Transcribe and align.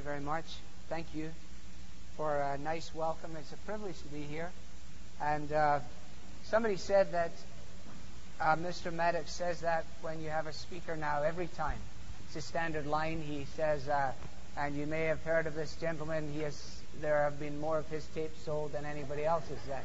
very, 0.00 0.16
very 0.16 0.24
much. 0.24 0.44
Thank 0.88 1.06
you 1.14 1.30
for 2.16 2.40
a 2.40 2.58
nice 2.58 2.94
welcome. 2.94 3.36
It's 3.38 3.52
a 3.52 3.56
privilege 3.58 3.98
to 3.98 4.08
be 4.08 4.22
here. 4.22 4.50
And 5.20 5.52
uh, 5.52 5.80
somebody 6.44 6.76
said 6.76 7.12
that 7.12 7.32
uh, 8.40 8.56
Mr. 8.56 8.92
Maddox 8.92 9.32
says 9.32 9.60
that 9.62 9.84
when 10.02 10.20
you 10.22 10.30
have 10.30 10.46
a 10.46 10.52
speaker 10.52 10.96
now, 10.96 11.22
every 11.22 11.48
time. 11.48 11.78
It's 12.26 12.36
a 12.36 12.40
standard 12.40 12.86
line. 12.86 13.22
He 13.22 13.46
says, 13.56 13.88
uh, 13.88 14.12
and 14.56 14.76
you 14.76 14.86
may 14.86 15.04
have 15.06 15.22
heard 15.22 15.46
of 15.46 15.54
this 15.54 15.74
gentleman. 15.80 16.30
He 16.32 16.42
has, 16.42 16.80
there 17.00 17.24
have 17.24 17.40
been 17.40 17.60
more 17.60 17.78
of 17.78 17.88
his 17.88 18.04
tapes 18.14 18.40
sold 18.44 18.72
than 18.72 18.84
anybody 18.84 19.24
else's. 19.24 19.58
That, 19.68 19.84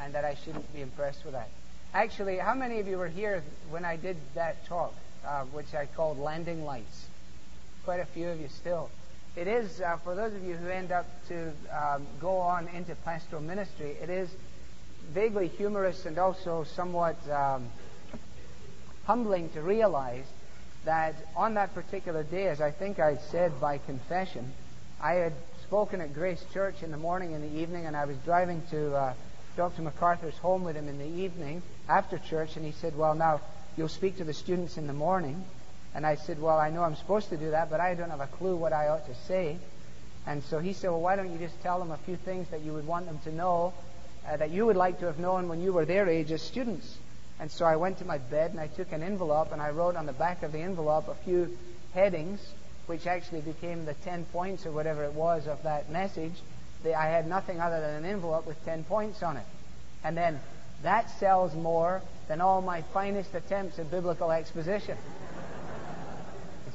and 0.00 0.14
that 0.14 0.24
I 0.24 0.36
shouldn't 0.36 0.72
be 0.72 0.80
impressed 0.80 1.24
with 1.24 1.34
that. 1.34 1.48
Actually, 1.92 2.38
how 2.38 2.54
many 2.54 2.80
of 2.80 2.86
you 2.86 2.96
were 2.96 3.08
here 3.08 3.42
when 3.68 3.84
I 3.84 3.96
did 3.96 4.16
that 4.34 4.64
talk, 4.66 4.94
uh, 5.26 5.44
which 5.46 5.74
I 5.74 5.86
called 5.86 6.18
Landing 6.18 6.64
Lights? 6.64 7.06
Quite 7.84 8.00
a 8.00 8.06
few 8.06 8.28
of 8.28 8.40
you 8.40 8.48
still. 8.48 8.90
It 9.36 9.46
is, 9.46 9.80
uh, 9.80 9.96
for 9.98 10.14
those 10.14 10.34
of 10.34 10.42
you 10.42 10.56
who 10.56 10.68
end 10.68 10.90
up 10.90 11.06
to 11.28 11.52
um, 11.72 12.06
go 12.20 12.38
on 12.38 12.66
into 12.68 12.94
pastoral 12.96 13.40
ministry, 13.40 13.96
it 14.02 14.10
is 14.10 14.28
vaguely 15.12 15.48
humorous 15.48 16.04
and 16.04 16.18
also 16.18 16.64
somewhat 16.64 17.16
um, 17.30 17.68
humbling 19.04 19.48
to 19.50 19.62
realize 19.62 20.24
that 20.84 21.14
on 21.36 21.54
that 21.54 21.74
particular 21.74 22.22
day, 22.24 22.48
as 22.48 22.60
I 22.60 22.70
think 22.70 22.98
I 22.98 23.18
said 23.30 23.60
by 23.60 23.78
confession, 23.78 24.52
I 25.00 25.14
had 25.14 25.32
spoken 25.62 26.00
at 26.00 26.12
Grace 26.12 26.44
Church 26.52 26.82
in 26.82 26.90
the 26.90 26.96
morning 26.96 27.32
and 27.32 27.44
the 27.44 27.60
evening, 27.60 27.86
and 27.86 27.96
I 27.96 28.06
was 28.06 28.16
driving 28.24 28.62
to 28.70 28.96
uh, 28.96 29.14
Dr. 29.56 29.82
MacArthur's 29.82 30.36
home 30.38 30.64
with 30.64 30.74
him 30.74 30.88
in 30.88 30.98
the 30.98 31.22
evening 31.22 31.62
after 31.88 32.18
church, 32.18 32.56
and 32.56 32.64
he 32.64 32.72
said, 32.72 32.96
Well, 32.96 33.14
now 33.14 33.40
you'll 33.76 33.88
speak 33.88 34.16
to 34.18 34.24
the 34.24 34.34
students 34.34 34.76
in 34.76 34.86
the 34.86 34.92
morning. 34.92 35.44
And 35.94 36.06
I 36.06 36.14
said, 36.14 36.40
Well, 36.40 36.58
I 36.58 36.70
know 36.70 36.82
I'm 36.82 36.96
supposed 36.96 37.30
to 37.30 37.36
do 37.36 37.50
that, 37.50 37.70
but 37.70 37.80
I 37.80 37.94
don't 37.94 38.10
have 38.10 38.20
a 38.20 38.26
clue 38.26 38.56
what 38.56 38.72
I 38.72 38.88
ought 38.88 39.06
to 39.06 39.14
say. 39.26 39.56
And 40.26 40.42
so 40.44 40.58
he 40.58 40.72
said, 40.72 40.90
Well, 40.90 41.00
why 41.00 41.16
don't 41.16 41.32
you 41.32 41.38
just 41.38 41.60
tell 41.62 41.78
them 41.78 41.90
a 41.90 41.96
few 41.98 42.16
things 42.16 42.48
that 42.50 42.60
you 42.60 42.72
would 42.72 42.86
want 42.86 43.06
them 43.06 43.18
to 43.24 43.34
know, 43.34 43.72
uh, 44.28 44.36
that 44.36 44.50
you 44.50 44.66
would 44.66 44.76
like 44.76 45.00
to 45.00 45.06
have 45.06 45.18
known 45.18 45.48
when 45.48 45.60
you 45.60 45.72
were 45.72 45.84
their 45.84 46.08
age 46.08 46.30
as 46.30 46.42
students? 46.42 46.96
And 47.40 47.50
so 47.50 47.64
I 47.64 47.76
went 47.76 47.98
to 47.98 48.04
my 48.04 48.18
bed 48.18 48.50
and 48.50 48.60
I 48.60 48.66
took 48.66 48.92
an 48.92 49.02
envelope 49.02 49.50
and 49.52 49.62
I 49.62 49.70
wrote 49.70 49.96
on 49.96 50.06
the 50.06 50.12
back 50.12 50.42
of 50.42 50.52
the 50.52 50.58
envelope 50.58 51.08
a 51.08 51.14
few 51.14 51.56
headings, 51.94 52.40
which 52.86 53.06
actually 53.06 53.40
became 53.40 53.86
the 53.86 53.94
10 53.94 54.26
points 54.26 54.66
or 54.66 54.72
whatever 54.72 55.04
it 55.04 55.14
was 55.14 55.46
of 55.46 55.62
that 55.62 55.90
message. 55.90 56.34
I 56.84 57.06
had 57.06 57.26
nothing 57.26 57.60
other 57.60 57.80
than 57.80 58.04
an 58.04 58.04
envelope 58.04 58.46
with 58.46 58.62
10 58.64 58.84
points 58.84 59.22
on 59.22 59.36
it. 59.38 59.46
And 60.04 60.16
then 60.16 60.38
that 60.82 61.10
sells 61.18 61.54
more 61.54 62.02
than 62.28 62.40
all 62.40 62.62
my 62.62 62.82
finest 62.82 63.34
attempts 63.34 63.78
at 63.78 63.90
biblical 63.90 64.30
exposition 64.30 64.96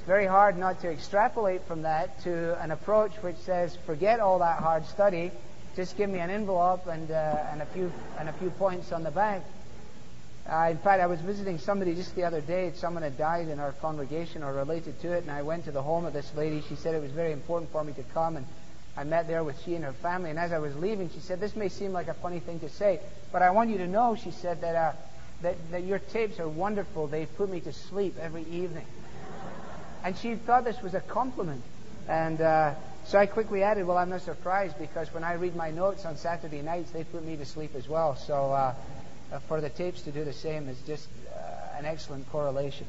very 0.05 0.27
hard 0.27 0.57
not 0.57 0.81
to 0.81 0.89
extrapolate 0.89 1.65
from 1.67 1.81
that 1.81 2.21
to 2.23 2.61
an 2.61 2.71
approach 2.71 3.11
which 3.21 3.37
says, 3.37 3.75
forget 3.85 4.19
all 4.19 4.39
that 4.39 4.59
hard 4.59 4.85
study, 4.85 5.31
just 5.75 5.97
give 5.97 6.09
me 6.09 6.19
an 6.19 6.29
envelope 6.29 6.87
and, 6.87 7.09
uh, 7.11 7.37
and, 7.51 7.61
a, 7.61 7.65
few, 7.65 7.91
and 8.19 8.29
a 8.29 8.33
few 8.33 8.49
points 8.51 8.91
on 8.91 9.03
the 9.03 9.11
back. 9.11 9.41
Uh, 10.47 10.67
in 10.69 10.77
fact, 10.77 11.01
I 11.01 11.07
was 11.07 11.19
visiting 11.21 11.57
somebody 11.57 11.95
just 11.95 12.15
the 12.15 12.23
other 12.23 12.39
day. 12.39 12.71
Someone 12.75 13.01
had 13.01 13.17
died 13.17 13.47
in 13.47 13.59
our 13.59 13.71
congregation 13.73 14.43
or 14.43 14.53
related 14.53 15.01
to 15.01 15.11
it, 15.11 15.23
and 15.23 15.31
I 15.31 15.41
went 15.41 15.65
to 15.65 15.71
the 15.71 15.81
home 15.81 16.05
of 16.05 16.13
this 16.13 16.31
lady. 16.35 16.63
She 16.69 16.75
said 16.75 16.93
it 16.93 17.01
was 17.01 17.11
very 17.11 17.31
important 17.31 17.71
for 17.71 17.83
me 17.83 17.93
to 17.93 18.03
come, 18.13 18.37
and 18.37 18.45
I 18.95 19.05
met 19.05 19.27
there 19.27 19.43
with 19.43 19.59
she 19.63 19.73
and 19.73 19.83
her 19.83 19.93
family. 19.93 20.29
And 20.29 20.37
as 20.37 20.51
I 20.51 20.59
was 20.59 20.75
leaving, 20.75 21.09
she 21.09 21.19
said, 21.19 21.39
"This 21.39 21.55
may 21.55 21.67
seem 21.67 21.93
like 21.93 22.09
a 22.09 22.13
funny 22.13 22.39
thing 22.39 22.59
to 22.59 22.69
say, 22.69 22.99
but 23.31 23.41
I 23.41 23.49
want 23.49 23.71
you 23.71 23.79
to 23.79 23.87
know," 23.87 24.15
she 24.15 24.29
said, 24.29 24.61
"that 24.61 24.75
uh, 24.75 24.91
that, 25.41 25.55
that 25.71 25.83
your 25.83 25.97
tapes 25.97 26.39
are 26.39 26.47
wonderful. 26.47 27.07
They 27.07 27.25
put 27.25 27.49
me 27.49 27.59
to 27.61 27.73
sleep 27.73 28.15
every 28.21 28.43
evening." 28.43 28.85
And 30.05 30.15
she 30.15 30.35
thought 30.35 30.65
this 30.65 30.79
was 30.83 30.93
a 30.93 31.01
compliment. 31.01 31.63
And 32.07 32.39
uh, 32.39 32.75
so 33.05 33.17
I 33.17 33.25
quickly 33.25 33.63
added, 33.63 33.87
well, 33.87 33.97
I'm 33.97 34.11
not 34.11 34.21
surprised 34.21 34.77
because 34.77 35.11
when 35.11 35.23
I 35.23 35.33
read 35.33 35.55
my 35.55 35.71
notes 35.71 36.05
on 36.05 36.15
Saturday 36.15 36.61
nights, 36.61 36.91
they 36.91 37.03
put 37.03 37.25
me 37.25 37.35
to 37.37 37.45
sleep 37.45 37.71
as 37.75 37.89
well. 37.89 38.15
So 38.15 38.51
uh, 38.53 38.75
uh 39.33 39.39
for 39.47 39.59
the 39.61 39.69
tapes 39.69 40.03
to 40.03 40.11
do 40.11 40.23
the 40.23 40.31
same 40.33 40.69
is 40.69 40.79
just 40.85 41.07
uh, 41.35 41.79
an 41.79 41.85
excellent 41.85 42.29
correlation. 42.29 42.85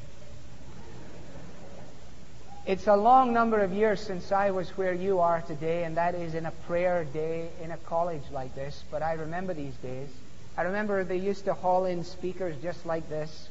It's 2.66 2.86
a 2.86 2.96
long 2.96 3.32
number 3.32 3.60
of 3.60 3.72
years 3.72 3.98
since 4.00 4.30
I 4.30 4.50
was 4.50 4.68
where 4.76 4.92
you 4.92 5.20
are 5.20 5.40
today, 5.40 5.84
and 5.84 5.96
that 5.96 6.14
is 6.14 6.34
in 6.34 6.44
a 6.44 6.50
prayer 6.66 7.04
day 7.04 7.48
in 7.62 7.70
a 7.70 7.78
college 7.78 8.24
like 8.30 8.54
this. 8.54 8.84
But 8.90 9.02
I 9.02 9.14
remember 9.14 9.54
these 9.54 9.76
days. 9.76 10.10
I 10.58 10.62
remember 10.62 11.02
they 11.02 11.16
used 11.16 11.46
to 11.46 11.54
haul 11.54 11.86
in 11.86 12.04
speakers 12.04 12.56
just 12.62 12.84
like 12.84 13.08
this. 13.08 13.48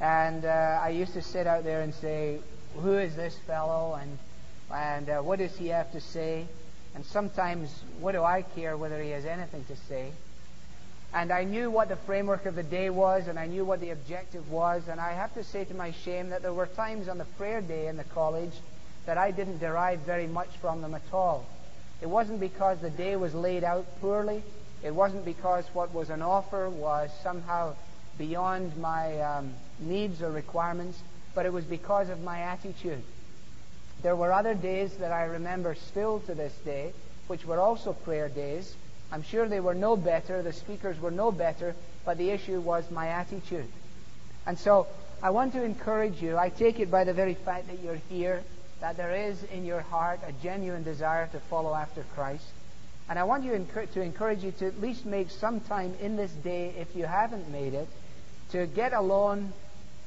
And 0.00 0.44
uh, 0.44 0.80
I 0.82 0.88
used 0.88 1.12
to 1.12 1.22
sit 1.22 1.46
out 1.46 1.62
there 1.62 1.82
and 1.82 1.94
say, 1.94 2.40
who 2.82 2.98
is 2.98 3.16
this 3.16 3.36
fellow 3.46 3.98
and 4.00 4.18
and 4.72 5.08
uh, 5.08 5.20
what 5.20 5.38
does 5.38 5.56
he 5.56 5.68
have 5.68 5.92
to 5.92 6.00
say? 6.00 6.46
And 6.94 7.04
sometimes, 7.04 7.70
what 8.00 8.12
do 8.12 8.22
I 8.22 8.42
care 8.42 8.76
whether 8.76 9.02
he 9.02 9.10
has 9.10 9.24
anything 9.24 9.64
to 9.64 9.76
say? 9.76 10.10
And 11.12 11.32
I 11.32 11.44
knew 11.44 11.70
what 11.70 11.88
the 11.88 11.96
framework 11.96 12.46
of 12.46 12.54
the 12.54 12.62
day 12.62 12.90
was, 12.90 13.28
and 13.28 13.38
I 13.38 13.46
knew 13.46 13.64
what 13.64 13.80
the 13.80 13.90
objective 13.90 14.50
was. 14.50 14.88
And 14.88 15.00
I 15.00 15.12
have 15.12 15.34
to 15.34 15.44
say 15.44 15.64
to 15.64 15.74
my 15.74 15.92
shame 16.04 16.30
that 16.30 16.42
there 16.42 16.52
were 16.52 16.66
times 16.66 17.08
on 17.08 17.18
the 17.18 17.24
prayer 17.24 17.60
day 17.60 17.86
in 17.86 17.96
the 17.96 18.04
college 18.04 18.52
that 19.06 19.18
I 19.18 19.30
didn't 19.30 19.58
derive 19.58 20.00
very 20.00 20.26
much 20.26 20.48
from 20.60 20.82
them 20.82 20.94
at 20.94 21.12
all. 21.12 21.46
It 22.00 22.08
wasn't 22.08 22.40
because 22.40 22.80
the 22.80 22.90
day 22.90 23.16
was 23.16 23.34
laid 23.34 23.64
out 23.64 23.86
poorly. 24.00 24.42
It 24.82 24.94
wasn't 24.94 25.24
because 25.24 25.64
what 25.72 25.94
was 25.94 26.10
on 26.10 26.22
offer 26.22 26.68
was 26.68 27.10
somehow 27.22 27.76
beyond 28.18 28.76
my 28.76 29.20
um, 29.20 29.52
needs 29.80 30.20
or 30.22 30.30
requirements 30.30 30.98
but 31.34 31.46
it 31.46 31.52
was 31.52 31.64
because 31.64 32.08
of 32.08 32.22
my 32.22 32.40
attitude. 32.40 33.02
There 34.02 34.16
were 34.16 34.32
other 34.32 34.54
days 34.54 34.94
that 34.98 35.12
I 35.12 35.24
remember 35.24 35.74
still 35.74 36.20
to 36.20 36.34
this 36.34 36.52
day, 36.64 36.92
which 37.26 37.44
were 37.44 37.58
also 37.58 37.92
prayer 37.92 38.28
days. 38.28 38.74
I'm 39.10 39.22
sure 39.22 39.48
they 39.48 39.60
were 39.60 39.74
no 39.74 39.96
better, 39.96 40.42
the 40.42 40.52
speakers 40.52 41.00
were 41.00 41.10
no 41.10 41.32
better, 41.32 41.74
but 42.04 42.18
the 42.18 42.30
issue 42.30 42.60
was 42.60 42.90
my 42.90 43.08
attitude. 43.08 43.68
And 44.46 44.58
so 44.58 44.86
I 45.22 45.30
want 45.30 45.54
to 45.54 45.64
encourage 45.64 46.20
you. 46.20 46.36
I 46.36 46.50
take 46.50 46.80
it 46.80 46.90
by 46.90 47.04
the 47.04 47.14
very 47.14 47.34
fact 47.34 47.68
that 47.68 47.82
you're 47.82 48.00
here, 48.10 48.42
that 48.80 48.96
there 48.96 49.14
is 49.14 49.42
in 49.44 49.64
your 49.64 49.80
heart 49.80 50.20
a 50.26 50.32
genuine 50.42 50.82
desire 50.82 51.28
to 51.28 51.40
follow 51.40 51.74
after 51.74 52.04
Christ. 52.14 52.44
And 53.08 53.18
I 53.18 53.24
want 53.24 53.44
you 53.44 53.52
to 53.52 54.02
encourage 54.02 54.44
you 54.44 54.52
to 54.52 54.66
at 54.66 54.80
least 54.80 55.06
make 55.06 55.30
some 55.30 55.60
time 55.60 55.94
in 56.00 56.16
this 56.16 56.30
day, 56.30 56.74
if 56.78 56.94
you 56.96 57.04
haven't 57.04 57.50
made 57.50 57.74
it, 57.74 57.88
to 58.50 58.66
get 58.66 58.92
alone 58.92 59.52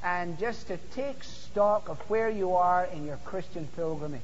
and 0.02 0.38
just 0.38 0.68
to 0.68 0.76
take 0.94 1.24
stock 1.24 1.88
of 1.88 1.98
where 2.08 2.30
you 2.30 2.54
are 2.54 2.84
in 2.86 3.04
your 3.04 3.16
Christian 3.24 3.68
pilgrimage. 3.74 4.20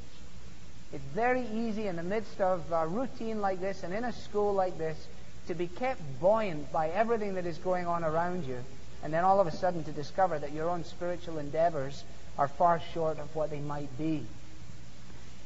It's 0.93 1.05
very 1.15 1.45
easy 1.53 1.89
in 1.89 1.97
the 1.97 2.03
midst 2.03 2.41
of 2.41 2.71
a 2.71 2.87
routine 2.87 3.41
like 3.41 3.61
this 3.61 3.83
and 3.83 3.93
in 3.93 4.05
a 4.05 4.13
school 4.13 4.55
like 4.55 4.79
this 4.79 4.97
to 5.49 5.55
be 5.55 5.67
kept 5.67 6.01
buoyant 6.21 6.73
by 6.73 6.89
everything 6.89 7.35
that 7.35 7.47
is 7.47 7.59
going 7.59 7.87
on 7.87 8.05
around 8.05 8.47
you, 8.47 8.59
and 9.03 9.13
then 9.13 9.25
all 9.25 9.41
of 9.41 9.47
a 9.47 9.53
sudden 9.53 9.85
to 9.85 9.93
discover 9.93 10.39
that 10.39 10.53
your 10.53 10.71
own 10.71 10.85
spiritual 10.85 11.39
endeavors 11.39 12.05
are 12.39 12.49
far 12.49 12.81
short 12.93 13.19
of 13.19 13.35
what 13.35 13.51
they 13.51 13.61
might 13.61 13.99
be. 13.99 14.25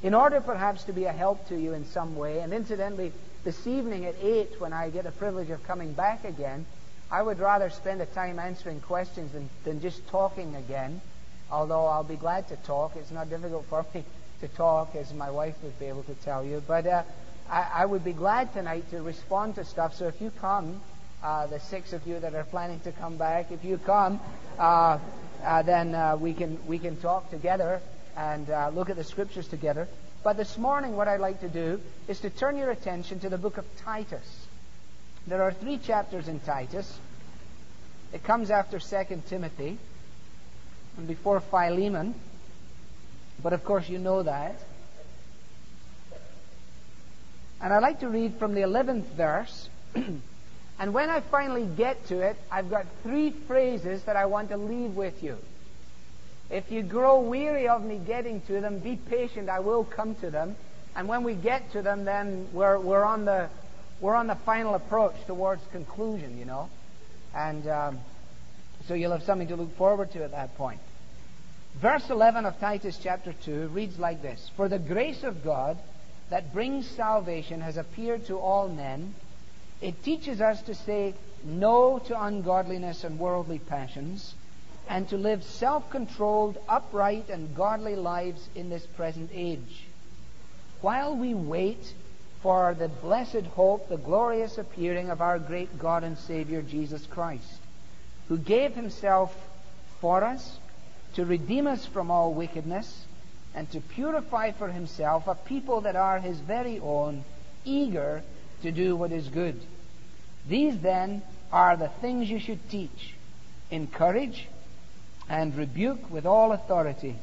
In 0.02 0.14
order 0.14 0.40
perhaps 0.40 0.84
to 0.84 0.92
be 0.92 1.06
a 1.06 1.12
help 1.12 1.48
to 1.48 1.58
you 1.58 1.72
in 1.72 1.84
some 1.86 2.14
way, 2.14 2.40
and 2.40 2.52
incidentally, 2.52 3.12
this 3.42 3.66
evening 3.66 4.04
at 4.04 4.14
8, 4.22 4.60
when 4.60 4.72
I 4.72 4.90
get 4.90 5.04
the 5.04 5.10
privilege 5.10 5.50
of 5.50 5.64
coming 5.64 5.92
back 5.92 6.24
again, 6.24 6.66
I 7.10 7.22
would 7.22 7.38
rather 7.38 7.70
spend 7.70 8.00
the 8.00 8.06
time 8.06 8.38
answering 8.38 8.80
questions 8.80 9.32
than, 9.32 9.48
than 9.64 9.80
just 9.80 10.06
talking 10.08 10.54
again, 10.56 11.00
although 11.50 11.86
I'll 11.86 12.04
be 12.04 12.16
glad 12.16 12.48
to 12.48 12.56
talk. 12.56 12.96
It's 12.96 13.10
not 13.10 13.30
difficult 13.30 13.64
for 13.66 13.84
me 13.94 14.04
to 14.40 14.48
talk, 14.48 14.94
as 14.94 15.12
my 15.14 15.30
wife 15.30 15.54
would 15.62 15.78
be 15.78 15.86
able 15.86 16.02
to 16.04 16.14
tell 16.16 16.44
you. 16.44 16.62
But 16.66 16.86
uh, 16.86 17.02
I, 17.50 17.70
I, 17.76 17.86
would 17.86 18.04
be 18.04 18.12
glad 18.12 18.52
tonight 18.52 18.90
to 18.90 19.00
respond 19.00 19.54
to 19.54 19.64
stuff. 19.64 19.94
So 19.94 20.06
if 20.06 20.20
you 20.20 20.30
come, 20.38 20.82
uh, 21.22 21.46
the 21.46 21.58
six 21.60 21.94
of 21.94 22.06
you 22.06 22.20
that 22.20 22.34
are 22.34 22.44
planning 22.44 22.80
to 22.80 22.92
come 22.92 23.16
back, 23.16 23.50
if 23.50 23.64
you 23.64 23.78
come, 23.78 24.20
uh, 24.58 24.98
uh 25.42 25.62
then 25.62 25.94
uh, 25.94 26.16
we 26.16 26.34
can 26.34 26.58
we 26.66 26.78
can 26.78 26.96
talk 26.96 27.30
together 27.30 27.80
and 28.16 28.50
uh, 28.50 28.70
look 28.74 28.90
at 28.90 28.96
the 28.96 29.04
scriptures 29.04 29.48
together. 29.48 29.88
But 30.22 30.36
this 30.36 30.58
morning, 30.58 30.94
what 30.94 31.08
I'd 31.08 31.20
like 31.20 31.40
to 31.40 31.48
do 31.48 31.80
is 32.06 32.20
to 32.20 32.30
turn 32.30 32.56
your 32.56 32.70
attention 32.70 33.20
to 33.20 33.28
the 33.28 33.38
book 33.38 33.56
of 33.56 33.64
Titus. 33.78 34.47
There 35.28 35.42
are 35.42 35.52
three 35.52 35.76
chapters 35.76 36.26
in 36.26 36.40
Titus. 36.40 36.98
It 38.14 38.24
comes 38.24 38.50
after 38.50 38.78
2 38.78 39.22
Timothy 39.28 39.76
and 40.96 41.06
before 41.06 41.40
Philemon. 41.40 42.14
But 43.42 43.52
of 43.52 43.62
course, 43.62 43.90
you 43.90 43.98
know 43.98 44.22
that. 44.22 44.58
And 47.60 47.74
I'd 47.74 47.82
like 47.82 48.00
to 48.00 48.08
read 48.08 48.36
from 48.38 48.54
the 48.54 48.62
11th 48.62 49.04
verse. 49.16 49.68
and 49.94 50.94
when 50.94 51.10
I 51.10 51.20
finally 51.20 51.66
get 51.66 52.06
to 52.06 52.20
it, 52.20 52.36
I've 52.50 52.70
got 52.70 52.86
three 53.02 53.30
phrases 53.30 54.04
that 54.04 54.16
I 54.16 54.24
want 54.24 54.48
to 54.48 54.56
leave 54.56 54.96
with 54.96 55.22
you. 55.22 55.36
If 56.48 56.72
you 56.72 56.82
grow 56.82 57.20
weary 57.20 57.68
of 57.68 57.84
me 57.84 57.98
getting 57.98 58.40
to 58.42 58.62
them, 58.62 58.78
be 58.78 58.96
patient. 58.96 59.50
I 59.50 59.60
will 59.60 59.84
come 59.84 60.14
to 60.16 60.30
them. 60.30 60.56
And 60.96 61.06
when 61.06 61.22
we 61.22 61.34
get 61.34 61.72
to 61.72 61.82
them, 61.82 62.06
then 62.06 62.48
we're, 62.54 62.78
we're 62.78 63.04
on 63.04 63.26
the 63.26 63.50
we're 64.00 64.14
on 64.14 64.26
the 64.26 64.36
final 64.36 64.74
approach 64.74 65.14
towards 65.26 65.62
conclusion, 65.72 66.38
you 66.38 66.44
know. 66.44 66.68
And 67.34 67.66
um, 67.68 67.98
so 68.86 68.94
you'll 68.94 69.12
have 69.12 69.24
something 69.24 69.48
to 69.48 69.56
look 69.56 69.76
forward 69.76 70.12
to 70.12 70.24
at 70.24 70.30
that 70.32 70.56
point. 70.56 70.80
Verse 71.80 72.08
11 72.10 72.46
of 72.46 72.58
Titus 72.58 72.98
chapter 73.02 73.32
2 73.44 73.68
reads 73.68 73.98
like 73.98 74.22
this 74.22 74.50
For 74.56 74.68
the 74.68 74.78
grace 74.78 75.22
of 75.22 75.44
God 75.44 75.78
that 76.30 76.52
brings 76.52 76.88
salvation 76.88 77.60
has 77.60 77.76
appeared 77.76 78.26
to 78.26 78.38
all 78.38 78.68
men, 78.68 79.14
it 79.80 80.02
teaches 80.02 80.40
us 80.40 80.60
to 80.62 80.74
say 80.74 81.14
no 81.44 81.98
to 82.00 82.20
ungodliness 82.20 83.04
and 83.04 83.18
worldly 83.18 83.58
passions, 83.58 84.34
and 84.88 85.08
to 85.08 85.16
live 85.16 85.44
self 85.44 85.88
controlled, 85.90 86.58
upright, 86.68 87.28
and 87.28 87.54
godly 87.54 87.94
lives 87.94 88.48
in 88.54 88.70
this 88.70 88.86
present 88.86 89.30
age. 89.32 89.86
While 90.80 91.16
we 91.16 91.34
wait 91.34 91.92
for 92.42 92.74
the 92.78 92.88
blessed 92.88 93.46
hope, 93.54 93.88
the 93.88 93.96
glorious 93.96 94.58
appearing 94.58 95.10
of 95.10 95.20
our 95.20 95.38
great 95.38 95.78
God 95.78 96.04
and 96.04 96.16
Savior 96.18 96.62
Jesus 96.62 97.04
Christ, 97.06 97.60
who 98.28 98.38
gave 98.38 98.74
himself 98.74 99.34
for 100.00 100.22
us 100.22 100.58
to 101.14 101.24
redeem 101.24 101.66
us 101.66 101.84
from 101.86 102.10
all 102.10 102.32
wickedness 102.32 103.04
and 103.54 103.70
to 103.72 103.80
purify 103.80 104.52
for 104.52 104.68
himself 104.68 105.26
a 105.26 105.34
people 105.34 105.80
that 105.80 105.96
are 105.96 106.20
his 106.20 106.38
very 106.38 106.78
own, 106.78 107.24
eager 107.64 108.22
to 108.62 108.70
do 108.70 108.94
what 108.94 109.10
is 109.10 109.28
good. 109.28 109.60
These 110.48 110.78
then 110.78 111.22
are 111.52 111.76
the 111.76 111.90
things 112.00 112.30
you 112.30 112.38
should 112.38 112.70
teach. 112.70 113.14
Encourage 113.70 114.46
and 115.28 115.54
rebuke 115.56 116.10
with 116.10 116.24
all 116.24 116.52
authority. 116.52 117.16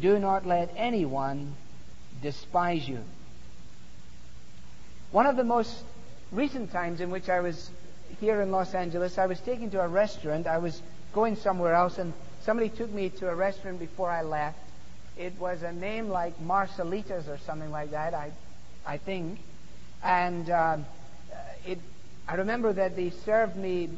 Do 0.00 0.18
not 0.18 0.46
let 0.46 0.72
anyone 0.76 1.54
despise 2.22 2.88
you. 2.88 3.00
One 5.14 5.26
of 5.26 5.36
the 5.36 5.44
most 5.44 5.72
recent 6.32 6.72
times 6.72 7.00
in 7.00 7.08
which 7.08 7.28
I 7.28 7.38
was 7.38 7.70
here 8.20 8.40
in 8.40 8.50
Los 8.50 8.74
Angeles, 8.74 9.16
I 9.16 9.26
was 9.26 9.38
taken 9.38 9.70
to 9.70 9.80
a 9.80 9.86
restaurant. 9.86 10.48
I 10.48 10.58
was 10.58 10.82
going 11.12 11.36
somewhere 11.36 11.72
else, 11.72 11.98
and 11.98 12.12
somebody 12.42 12.68
took 12.68 12.90
me 12.90 13.10
to 13.10 13.28
a 13.28 13.34
restaurant 13.36 13.78
before 13.78 14.10
I 14.10 14.22
left. 14.22 14.58
It 15.16 15.38
was 15.38 15.62
a 15.62 15.70
name 15.70 16.08
like 16.08 16.36
Marcelitas 16.40 17.28
or 17.28 17.38
something 17.46 17.70
like 17.70 17.92
that, 17.92 18.12
I, 18.12 18.32
I 18.84 18.98
think. 18.98 19.38
And 20.02 20.50
um, 20.50 20.84
it, 21.64 21.78
I 22.26 22.34
remember 22.34 22.72
that 22.72 22.96
they 22.96 23.10
served 23.10 23.54
me 23.54 23.90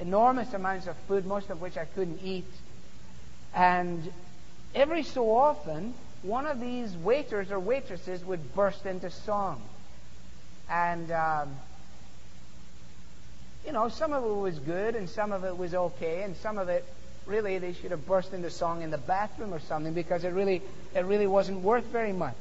enormous 0.00 0.52
amounts 0.54 0.88
of 0.88 0.96
food, 1.06 1.24
most 1.24 1.50
of 1.50 1.60
which 1.60 1.76
I 1.76 1.84
couldn't 1.84 2.18
eat. 2.24 2.50
And 3.54 4.12
every 4.74 5.04
so 5.04 5.30
often, 5.30 5.94
one 6.22 6.46
of 6.46 6.58
these 6.58 6.96
waiters 6.96 7.52
or 7.52 7.60
waitresses 7.60 8.24
would 8.24 8.56
burst 8.56 8.86
into 8.86 9.08
song. 9.08 9.62
And, 10.70 11.10
um, 11.10 11.56
you 13.66 13.72
know, 13.72 13.88
some 13.88 14.12
of 14.12 14.24
it 14.24 14.40
was 14.40 14.58
good 14.58 14.96
and 14.96 15.08
some 15.08 15.32
of 15.32 15.44
it 15.44 15.56
was 15.56 15.74
okay, 15.74 16.22
and 16.22 16.36
some 16.36 16.58
of 16.58 16.68
it 16.68 16.84
really 17.26 17.58
they 17.58 17.74
should 17.74 17.90
have 17.90 18.06
burst 18.06 18.32
into 18.32 18.50
song 18.50 18.82
in 18.82 18.90
the 18.90 18.98
bathroom 18.98 19.52
or 19.52 19.60
something 19.60 19.92
because 19.92 20.24
it 20.24 20.30
really, 20.30 20.62
it 20.94 21.04
really 21.04 21.26
wasn't 21.26 21.60
worth 21.60 21.84
very 21.84 22.12
much. 22.12 22.36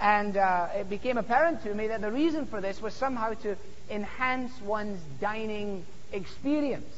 And 0.00 0.36
uh, 0.36 0.68
it 0.76 0.88
became 0.88 1.18
apparent 1.18 1.62
to 1.64 1.74
me 1.74 1.88
that 1.88 2.00
the 2.00 2.12
reason 2.12 2.46
for 2.46 2.60
this 2.60 2.80
was 2.80 2.94
somehow 2.94 3.34
to 3.34 3.56
enhance 3.90 4.52
one's 4.62 5.00
dining 5.20 5.84
experience. 6.12 6.94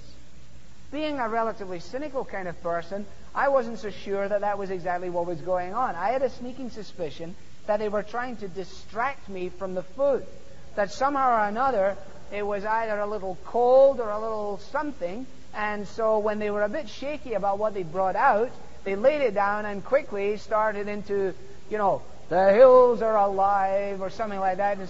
Being 0.93 1.19
a 1.19 1.29
relatively 1.29 1.81
cynical 1.81 2.25
kind 2.25 2.49
of 2.49 2.61
person, 2.63 3.07
I 3.35 3.49
wasn't 3.49 3.79
so 3.79 3.91
sure 3.91 4.29
that 4.29 4.41
that 4.41 4.59
was 4.59 4.71
exactly 4.71 5.09
what 5.09 5.27
was 5.27 5.41
going 5.41 5.73
on. 5.73 5.95
I 5.95 6.11
had 6.11 6.23
a 6.23 6.31
sneaking 6.31 6.71
suspicion 6.71 7.37
that 7.67 7.79
they 7.79 7.89
were 7.89 8.03
trying 8.03 8.37
to 8.39 8.49
distract 8.49 9.29
me 9.29 9.51
from 9.51 9.75
the 9.75 9.83
food. 9.83 10.27
That 10.77 10.93
somehow 10.93 11.43
or 11.43 11.49
another 11.49 11.97
it 12.33 12.47
was 12.47 12.65
either 12.65 12.99
a 12.99 13.07
little 13.07 13.37
cold 13.45 14.01
or 14.01 14.11
a 14.11 14.21
little 14.21 14.59
something, 14.71 15.27
and 15.55 15.87
so 15.89 16.19
when 16.19 16.39
they 16.39 16.51
were 16.51 16.63
a 16.63 16.69
bit 16.69 16.89
shaky 16.89 17.35
about 17.35 17.59
what 17.59 17.75
they 17.75 17.83
brought 17.83 18.17
out, 18.17 18.51
they 18.85 18.95
laid 18.95 19.21
it 19.21 19.35
down 19.35 19.67
and 19.67 19.85
quickly 19.85 20.37
started 20.37 20.89
into, 20.89 21.35
you 21.71 21.79
know, 21.79 22.03
the 22.29 22.53
hills 22.53 23.03
are 23.03 23.17
alive 23.17 24.01
or 24.01 24.11
something 24.11 24.39
like 24.39 24.59
that. 24.59 24.79
And 24.79 24.89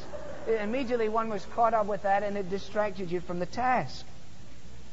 immediately 0.61 1.09
one 1.09 1.31
was 1.31 1.45
caught 1.55 1.75
up 1.75 1.87
with 1.87 2.03
that 2.03 2.23
and 2.23 2.37
it 2.37 2.51
distracted 2.51 3.11
you 3.11 3.21
from 3.21 3.39
the 3.39 3.47
task. 3.47 4.05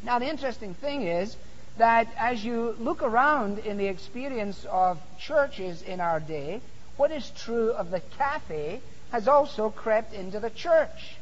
Now, 0.03 0.19
the 0.19 0.29
interesting 0.29 0.73
thing 0.73 1.03
is 1.03 1.35
that 1.77 2.07
as 2.17 2.43
you 2.43 2.75
look 2.79 3.03
around 3.03 3.59
in 3.59 3.77
the 3.77 3.87
experience 3.87 4.65
of 4.69 4.99
churches 5.19 5.81
in 5.81 5.99
our 5.99 6.19
day, 6.19 6.61
what 6.95 7.11
is 7.11 7.29
true 7.31 7.71
of 7.71 7.91
the 7.91 7.99
cafe 8.17 8.81
has 9.12 9.27
also 9.27 9.69
crept 9.69 10.13
into 10.13 10.39
the 10.39 10.50
church. 10.50 11.15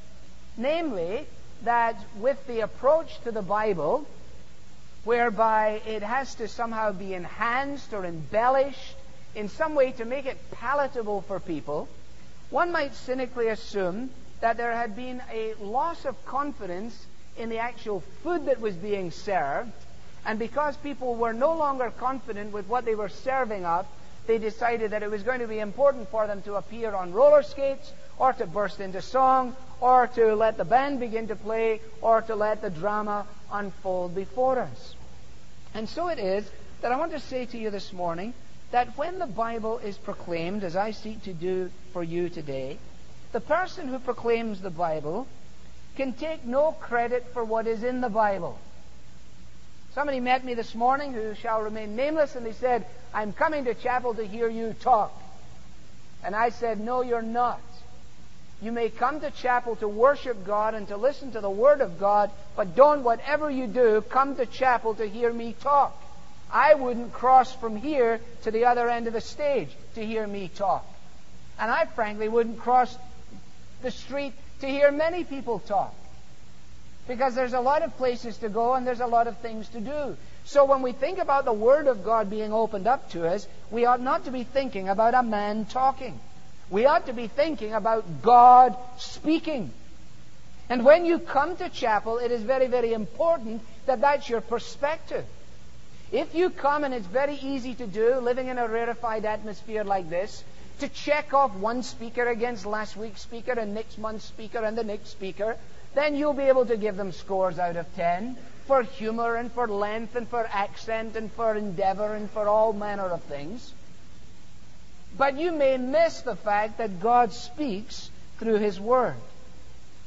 Namely, 0.58 1.26
that 1.64 1.96
with 2.20 2.46
the 2.48 2.62
approach 2.62 3.20
to 3.24 3.32
the 3.32 3.42
Bible, 3.42 4.06
whereby 5.04 5.82
it 5.86 6.02
has 6.02 6.36
to 6.36 6.48
somehow 6.48 6.92
be 6.92 7.14
enhanced 7.14 7.94
or 7.94 8.06
embellished 8.06 8.96
in 9.36 9.50
some 9.50 9.76
way 9.76 9.92
to 9.92 10.06
make 10.06 10.26
it 10.26 10.38
palatable 10.52 11.22
for 11.22 11.40
people, 11.40 11.88
one 12.50 12.72
might 12.72 12.96
cynically 12.96 13.50
assume 13.50 14.10
that 14.42 14.58
there 14.58 14.76
had 14.76 14.96
been 14.96 15.22
a 15.32 15.54
loss 15.62 16.06
of 16.06 16.26
confidence 16.26 17.06
in 17.38 17.50
the 17.50 17.60
actual 17.60 18.02
food 18.24 18.46
that 18.46 18.62
was 18.62 18.76
being 18.76 19.12
served, 19.12 19.72
and 20.26 20.40
because 20.40 20.76
people 20.78 21.16
were 21.16 21.34
no 21.34 21.56
longer 21.56 21.92
confident 21.92 22.52
with 22.52 22.68
what 22.68 22.86
they 22.86 22.96
were 22.96 23.10
serving 23.10 23.66
up, 23.66 23.92
they 24.28 24.38
decided 24.38 24.92
that 24.92 25.04
it 25.04 25.10
was 25.10 25.24
going 25.24 25.40
to 25.40 25.48
be 25.48 25.60
important 25.60 26.10
for 26.10 26.28
them 26.28 26.42
to 26.44 26.56
appear 26.56 26.94
on 26.94 27.14
roller 27.14 27.44
skates, 27.44 27.92
or 28.18 28.34
to 28.34 28.46
burst 28.46 28.80
into 28.80 29.02
song, 29.02 29.56
or 29.82 30.08
to 30.08 30.36
let 30.36 30.58
the 30.58 30.66
band 30.66 31.00
begin 31.00 31.28
to 31.28 31.36
play, 31.36 31.82
or 32.02 32.22
to 32.22 32.36
let 32.36 32.62
the 32.62 32.70
drama 32.70 33.28
unfold 33.52 34.16
before 34.16 34.60
us. 34.60 34.96
And 35.74 35.90
so 35.90 36.08
it 36.08 36.20
is 36.20 36.50
that 36.82 36.92
I 36.92 36.98
want 36.98 37.12
to 37.12 37.20
say 37.20 37.46
to 37.46 37.58
you 37.58 37.70
this 37.70 37.92
morning 37.92 38.34
that 38.72 38.98
when 38.98 39.20
the 39.20 39.28
Bible 39.28 39.80
is 39.80 39.98
proclaimed, 39.98 40.64
as 40.64 40.76
I 40.76 40.92
seek 40.92 41.24
to 41.24 41.34
do 41.34 41.70
for 41.94 42.04
you 42.04 42.30
today, 42.30 42.78
the 43.32 43.42
person 43.42 43.88
who 43.88 44.00
proclaims 44.00 44.62
the 44.62 44.70
Bible 44.70 45.28
can 45.96 46.14
take 46.14 46.46
no 46.46 46.72
credit 46.72 47.26
for 47.34 47.44
what 47.44 47.68
is 47.68 47.84
in 47.84 48.02
the 48.02 48.10
Bible. 48.10 48.60
Somebody 49.96 50.20
met 50.20 50.44
me 50.44 50.56
this 50.56 50.76
morning 50.76 51.14
who 51.14 51.36
shall 51.36 51.62
remain 51.62 51.96
nameless, 51.96 52.36
and 52.36 52.46
they 52.46 52.52
said, 52.52 52.86
I'm 53.14 53.32
coming 53.32 53.64
to 53.64 53.74
chapel 53.74 54.14
to 54.14 54.28
hear 54.28 54.50
you 54.50 54.74
talk. 54.74 55.18
And 56.22 56.36
I 56.36 56.50
said, 56.50 56.82
No, 56.82 57.02
you're 57.02 57.22
not. 57.22 57.62
You 58.62 58.74
may 58.74 58.90
come 58.90 59.22
to 59.22 59.32
chapel 59.32 59.78
to 59.78 59.88
worship 59.88 60.46
God 60.46 60.74
and 60.74 60.86
to 60.90 60.98
listen 60.98 61.32
to 61.32 61.40
the 61.40 61.50
Word 61.50 61.80
of 61.80 61.98
God, 61.98 62.30
but 62.58 62.76
don't, 62.76 63.04
whatever 63.04 63.50
you 63.50 63.68
do, 63.68 64.04
come 64.10 64.36
to 64.36 64.46
chapel 64.46 64.96
to 64.96 65.08
hear 65.08 65.32
me 65.32 65.56
talk. 65.62 65.96
I 66.52 66.74
wouldn't 66.74 67.14
cross 67.14 67.56
from 67.56 67.78
here 67.78 68.20
to 68.44 68.52
the 68.52 68.66
other 68.66 68.90
end 68.90 69.08
of 69.08 69.14
the 69.14 69.22
stage 69.22 69.70
to 69.94 70.06
hear 70.06 70.28
me 70.28 70.50
talk. 70.50 70.86
And 71.58 71.72
I 71.72 71.86
frankly 71.86 72.28
wouldn't 72.28 72.60
cross 72.60 72.98
the 73.82 73.92
street 73.92 74.34
to 74.60 74.68
hear 74.68 74.92
many 74.92 75.24
people 75.24 75.60
talk. 75.60 75.96
Because 77.08 77.36
there's 77.36 77.54
a 77.54 77.60
lot 77.60 77.84
of 77.84 77.96
places 77.98 78.38
to 78.38 78.50
go 78.50 78.74
and 78.74 78.86
there's 78.86 79.00
a 79.00 79.08
lot 79.08 79.28
of 79.28 79.38
things 79.38 79.70
to 79.70 79.80
do. 79.80 80.18
So 80.46 80.66
when 80.66 80.82
we 80.82 80.92
think 80.92 81.20
about 81.20 81.46
the 81.46 81.54
Word 81.54 81.88
of 81.88 82.04
God 82.04 82.30
being 82.30 82.54
opened 82.54 82.88
up 82.88 83.12
to 83.12 83.28
us, 83.28 83.48
we 83.72 83.86
ought 83.86 84.02
not 84.02 84.26
to 84.26 84.32
be 84.32 84.44
thinking 84.44 84.90
about 84.90 85.14
a 85.14 85.24
man 85.24 85.66
talking. 85.66 86.20
We 86.70 86.86
ought 86.86 87.06
to 87.06 87.14
be 87.14 87.28
thinking 87.28 87.74
about 87.74 88.24
God 88.24 88.76
speaking. 88.98 89.72
And 90.68 90.84
when 90.84 91.06
you 91.06 91.20
come 91.20 91.58
to 91.58 91.70
chapel, 91.70 92.18
it 92.18 92.32
is 92.32 92.42
very, 92.42 92.68
very 92.68 92.94
important 92.94 93.62
that 93.86 94.02
that's 94.02 94.28
your 94.28 94.42
perspective. 94.42 95.26
If 96.12 96.34
you 96.34 96.50
come, 96.50 96.84
and 96.84 96.94
it's 96.94 97.06
very 97.06 97.36
easy 97.36 97.76
to 97.76 97.88
do, 97.88 98.16
living 98.16 98.48
in 98.48 98.58
a 98.58 98.68
rarefied 98.68 99.26
atmosphere 99.26 99.84
like 99.84 100.10
this, 100.10 100.44
to 100.80 100.90
check 100.90 101.34
off 101.34 101.56
one 101.56 101.84
speaker 101.84 102.28
against 102.28 102.66
last 102.66 102.98
week's 102.98 103.22
speaker 103.22 103.54
and 103.54 103.74
next 103.74 103.98
month's 103.98 104.26
speaker 104.26 104.60
and 104.60 104.78
the 104.78 104.84
next 104.84 105.10
speaker, 105.10 105.58
then 105.96 106.16
you'll 106.16 106.34
be 106.34 106.44
able 106.44 106.66
to 106.66 106.78
give 106.78 106.98
them 106.98 107.12
scores 107.12 107.58
out 107.58 107.78
of 107.78 107.96
10 107.96 108.38
for 108.68 108.84
humor 108.84 109.36
and 109.36 109.52
for 109.52 109.68
length 109.68 110.16
and 110.16 110.28
for 110.28 110.48
accent 110.52 111.16
and 111.16 111.32
for 111.32 111.56
endeavor 111.56 112.16
and 112.16 112.30
for 112.32 112.48
all 112.48 112.74
manner 112.74 113.06
of 113.06 113.24
things. 113.24 113.74
But 115.18 115.38
you 115.38 115.52
may 115.52 115.78
miss 115.78 116.22
the 116.22 116.36
fact 116.36 116.80
that 116.80 117.00
God 117.00 117.32
speaks 117.32 118.10
through 118.40 118.60
His 118.60 118.80
Word. 118.80 119.16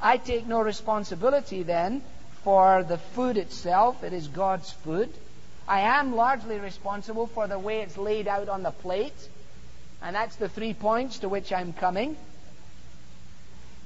I 0.01 0.19
take 0.19 0.47
no 0.47 0.61
responsibility 0.61 1.63
then 1.63 2.03
for 2.45 2.83
the 2.83 2.99
food 2.99 3.37
itself. 3.37 4.05
It 4.05 4.13
is 4.13 4.29
God's 4.29 4.71
food. 4.71 5.13
I 5.67 5.81
am 5.81 6.15
largely 6.15 6.59
responsible 6.59 7.27
for 7.27 7.47
the 7.47 7.59
way 7.59 7.81
it's 7.81 7.97
laid 7.97 8.29
out 8.29 8.49
on 8.49 8.63
the 8.63 8.71
plate. 8.71 9.29
And 10.03 10.15
that's 10.15 10.37
the 10.37 10.49
three 10.49 10.75
points 10.75 11.21
to 11.21 11.29
which 11.29 11.53
I'm 11.53 11.73
coming. 11.73 12.17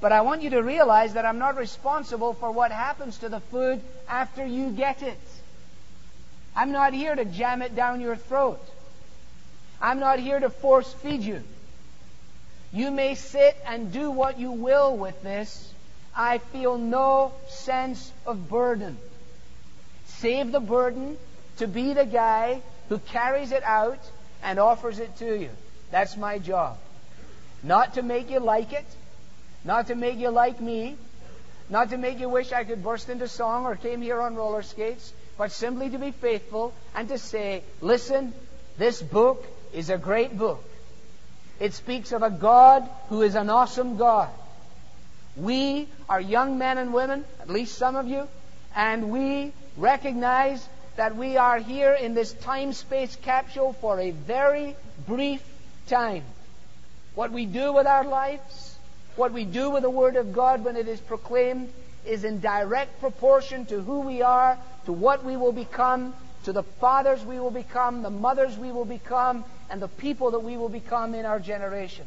But 0.02 0.10
I 0.10 0.22
want 0.22 0.42
you 0.42 0.50
to 0.50 0.62
realize 0.62 1.14
that 1.14 1.24
I'm 1.24 1.38
not 1.38 1.56
responsible 1.56 2.34
for 2.34 2.50
what 2.50 2.72
happens 2.72 3.18
to 3.18 3.28
the 3.28 3.38
food 3.38 3.80
after 4.08 4.44
you 4.44 4.70
get 4.70 5.00
it. 5.00 5.20
I'm 6.56 6.72
not 6.72 6.92
here 6.92 7.14
to 7.14 7.24
jam 7.24 7.62
it 7.62 7.76
down 7.76 8.00
your 8.00 8.16
throat. 8.16 8.60
I'm 9.80 10.00
not 10.00 10.18
here 10.18 10.40
to 10.40 10.50
force 10.50 10.92
feed 10.92 11.22
you. 11.22 11.44
You 12.72 12.90
may 12.90 13.14
sit 13.14 13.56
and 13.64 13.92
do 13.92 14.10
what 14.10 14.40
you 14.40 14.50
will 14.50 14.96
with 14.96 15.22
this. 15.22 15.72
I 16.16 16.38
feel 16.38 16.78
no 16.78 17.32
sense 17.48 18.10
of 18.26 18.48
burden. 18.48 18.98
Save 20.06 20.50
the 20.50 20.60
burden 20.60 21.16
to 21.58 21.68
be 21.68 21.94
the 21.94 22.06
guy 22.06 22.60
who 22.88 22.98
carries 22.98 23.52
it 23.52 23.62
out 23.62 24.00
and 24.42 24.58
offers 24.58 24.98
it 24.98 25.16
to 25.18 25.38
you. 25.38 25.50
That's 25.92 26.16
my 26.16 26.38
job. 26.38 26.76
Not 27.62 27.94
to 27.94 28.02
make 28.02 28.30
you 28.30 28.40
like 28.40 28.72
it, 28.72 28.84
not 29.64 29.88
to 29.88 29.94
make 29.94 30.18
you 30.18 30.30
like 30.30 30.60
me, 30.60 30.96
not 31.68 31.90
to 31.90 31.96
make 31.96 32.18
you 32.18 32.28
wish 32.28 32.52
I 32.52 32.64
could 32.64 32.82
burst 32.82 33.08
into 33.08 33.28
song 33.28 33.64
or 33.64 33.76
came 33.76 34.02
here 34.02 34.20
on 34.20 34.34
roller 34.34 34.62
skates, 34.62 35.12
but 35.38 35.52
simply 35.52 35.90
to 35.90 35.98
be 35.98 36.10
faithful 36.10 36.74
and 36.94 37.08
to 37.08 37.18
say, 37.18 37.62
listen, 37.80 38.32
this 38.78 39.00
book 39.00 39.46
is 39.72 39.90
a 39.90 39.98
great 39.98 40.36
book. 40.36 40.62
It 41.60 41.74
speaks 41.74 42.12
of 42.12 42.22
a 42.22 42.30
God 42.30 42.88
who 43.08 43.22
is 43.22 43.34
an 43.34 43.48
awesome 43.48 43.96
God. 43.96 44.28
We 45.36 45.88
are 46.08 46.20
young 46.20 46.58
men 46.58 46.76
and 46.76 46.92
women, 46.92 47.24
at 47.40 47.48
least 47.48 47.78
some 47.78 47.96
of 47.96 48.06
you, 48.06 48.28
and 48.74 49.10
we 49.10 49.52
recognize 49.76 50.66
that 50.96 51.16
we 51.16 51.36
are 51.36 51.58
here 51.58 51.92
in 51.92 52.14
this 52.14 52.32
time 52.32 52.72
space 52.72 53.16
capsule 53.16 53.72
for 53.80 53.98
a 53.98 54.10
very 54.10 54.76
brief 55.06 55.42
time. 55.86 56.24
What 57.14 57.32
we 57.32 57.46
do 57.46 57.72
with 57.72 57.86
our 57.86 58.04
lives, 58.04 58.71
what 59.16 59.32
we 59.32 59.44
do 59.44 59.70
with 59.70 59.82
the 59.82 59.90
Word 59.90 60.16
of 60.16 60.32
God 60.32 60.64
when 60.64 60.76
it 60.76 60.88
is 60.88 61.00
proclaimed, 61.00 61.72
is 62.04 62.24
in 62.24 62.40
direct 62.40 63.00
proportion 63.00 63.66
to 63.66 63.80
who 63.80 64.00
we 64.00 64.22
are, 64.22 64.58
to 64.86 64.92
what 64.92 65.24
we 65.24 65.36
will 65.36 65.52
become, 65.52 66.14
to 66.44 66.52
the 66.52 66.62
fathers 66.62 67.24
we 67.24 67.38
will 67.38 67.50
become, 67.50 68.02
the 68.02 68.10
mothers 68.10 68.56
we 68.56 68.72
will 68.72 68.84
become, 68.84 69.44
and 69.70 69.80
the 69.80 69.88
people 69.88 70.32
that 70.32 70.40
we 70.40 70.56
will 70.56 70.68
become 70.68 71.14
in 71.14 71.24
our 71.24 71.38
generation. 71.38 72.06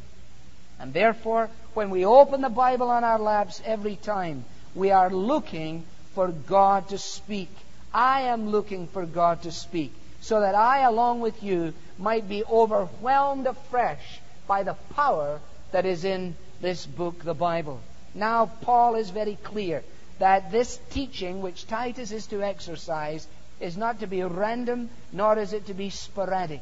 And 0.78 0.92
therefore, 0.92 1.48
when 1.74 1.90
we 1.90 2.04
open 2.04 2.42
the 2.42 2.50
Bible 2.50 2.90
on 2.90 3.04
our 3.04 3.18
laps 3.18 3.62
every 3.64 3.96
time, 3.96 4.44
we 4.74 4.90
are 4.90 5.10
looking 5.10 5.84
for 6.14 6.28
God 6.28 6.90
to 6.90 6.98
speak. 6.98 7.50
I 7.94 8.22
am 8.22 8.50
looking 8.50 8.88
for 8.88 9.06
God 9.06 9.42
to 9.42 9.52
speak 9.52 9.92
so 10.20 10.40
that 10.40 10.54
I, 10.54 10.80
along 10.80 11.20
with 11.20 11.42
you, 11.42 11.72
might 11.98 12.28
be 12.28 12.44
overwhelmed 12.44 13.46
afresh 13.46 14.20
by 14.46 14.64
the 14.64 14.74
power 14.94 15.40
that 15.72 15.86
is 15.86 16.04
in 16.04 16.36
this 16.60 16.86
book, 16.86 17.24
the 17.24 17.34
Bible. 17.34 17.80
Now, 18.14 18.46
Paul 18.62 18.94
is 18.94 19.10
very 19.10 19.36
clear 19.42 19.82
that 20.18 20.50
this 20.50 20.78
teaching 20.90 21.42
which 21.42 21.66
Titus 21.66 22.12
is 22.12 22.26
to 22.28 22.42
exercise 22.42 23.26
is 23.60 23.76
not 23.76 24.00
to 24.00 24.06
be 24.06 24.22
random, 24.22 24.90
nor 25.12 25.38
is 25.38 25.52
it 25.52 25.66
to 25.66 25.74
be 25.74 25.90
sporadic. 25.90 26.60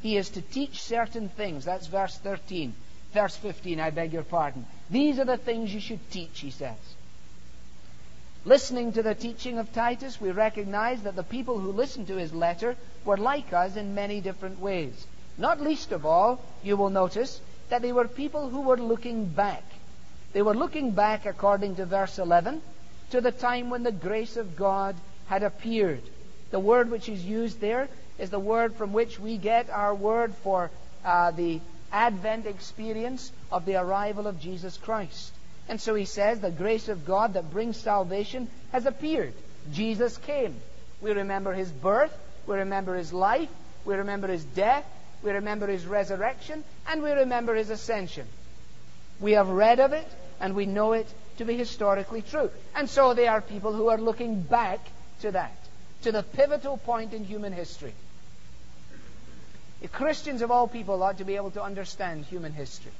He 0.00 0.16
is 0.16 0.30
to 0.30 0.42
teach 0.42 0.82
certain 0.82 1.28
things. 1.28 1.64
That's 1.64 1.86
verse 1.86 2.16
13. 2.18 2.74
Verse 3.12 3.36
15, 3.36 3.80
I 3.80 3.90
beg 3.90 4.12
your 4.12 4.24
pardon. 4.24 4.66
These 4.90 5.18
are 5.18 5.24
the 5.24 5.36
things 5.36 5.72
you 5.72 5.80
should 5.80 6.10
teach, 6.10 6.40
he 6.40 6.50
says. 6.50 6.76
Listening 8.44 8.92
to 8.92 9.02
the 9.02 9.14
teaching 9.14 9.58
of 9.58 9.72
Titus, 9.72 10.20
we 10.20 10.30
recognize 10.30 11.02
that 11.02 11.16
the 11.16 11.24
people 11.24 11.58
who 11.58 11.72
listened 11.72 12.06
to 12.08 12.16
his 12.16 12.32
letter 12.32 12.76
were 13.04 13.16
like 13.16 13.52
us 13.52 13.76
in 13.76 13.94
many 13.94 14.20
different 14.20 14.60
ways. 14.60 15.06
Not 15.38 15.60
least 15.60 15.90
of 15.92 16.06
all, 16.06 16.40
you 16.62 16.76
will 16.76 16.90
notice 16.90 17.40
that 17.68 17.82
they 17.82 17.92
were 17.92 18.08
people 18.08 18.48
who 18.48 18.62
were 18.62 18.76
looking 18.76 19.26
back. 19.26 19.64
They 20.32 20.42
were 20.42 20.54
looking 20.54 20.90
back, 20.90 21.26
according 21.26 21.76
to 21.76 21.86
verse 21.86 22.18
11, 22.18 22.60
to 23.10 23.20
the 23.20 23.32
time 23.32 23.70
when 23.70 23.82
the 23.82 23.92
grace 23.92 24.36
of 24.36 24.56
God 24.56 24.96
had 25.26 25.42
appeared. 25.42 26.02
The 26.50 26.60
word 26.60 26.90
which 26.90 27.08
is 27.08 27.24
used 27.24 27.60
there 27.60 27.88
is 28.18 28.30
the 28.30 28.38
word 28.38 28.74
from 28.74 28.92
which 28.92 29.18
we 29.18 29.36
get 29.36 29.70
our 29.70 29.94
word 29.94 30.34
for 30.34 30.70
uh, 31.04 31.30
the 31.30 31.60
Advent 31.92 32.46
experience 32.46 33.32
of 33.50 33.64
the 33.64 33.76
arrival 33.76 34.26
of 34.26 34.40
Jesus 34.40 34.76
Christ. 34.76 35.32
And 35.68 35.80
so 35.80 35.94
he 35.94 36.04
says 36.04 36.40
the 36.40 36.50
grace 36.50 36.88
of 36.88 37.06
God 37.06 37.34
that 37.34 37.50
brings 37.50 37.76
salvation 37.76 38.48
has 38.72 38.86
appeared. 38.86 39.32
Jesus 39.72 40.16
came. 40.18 40.54
We 41.00 41.12
remember 41.12 41.52
his 41.52 41.70
birth, 41.70 42.16
we 42.46 42.56
remember 42.56 42.94
his 42.94 43.12
life, 43.12 43.48
we 43.84 43.94
remember 43.94 44.28
his 44.28 44.44
death, 44.44 44.84
we 45.22 45.30
remember 45.30 45.66
his 45.66 45.86
resurrection, 45.86 46.64
and 46.88 47.02
we 47.02 47.10
remember 47.10 47.54
his 47.54 47.70
ascension. 47.70 48.26
We 49.20 49.32
have 49.32 49.48
read 49.48 49.80
of 49.80 49.92
it, 49.92 50.06
and 50.40 50.54
we 50.54 50.66
know 50.66 50.92
it 50.92 51.06
to 51.38 51.44
be 51.44 51.56
historically 51.56 52.22
true. 52.22 52.50
And 52.74 52.88
so 52.88 53.14
they 53.14 53.26
are 53.26 53.40
people 53.40 53.72
who 53.72 53.88
are 53.88 53.98
looking 53.98 54.42
back 54.42 54.80
to 55.22 55.30
that, 55.32 55.56
to 56.02 56.12
the 56.12 56.22
pivotal 56.22 56.76
point 56.78 57.12
in 57.12 57.24
human 57.24 57.52
history. 57.52 57.94
Christians 59.92 60.42
of 60.42 60.50
all 60.50 60.66
people 60.68 61.02
ought 61.02 61.18
to 61.18 61.24
be 61.24 61.36
able 61.36 61.50
to 61.52 61.62
understand 61.62 62.24
human 62.24 62.52
history. 62.52 62.92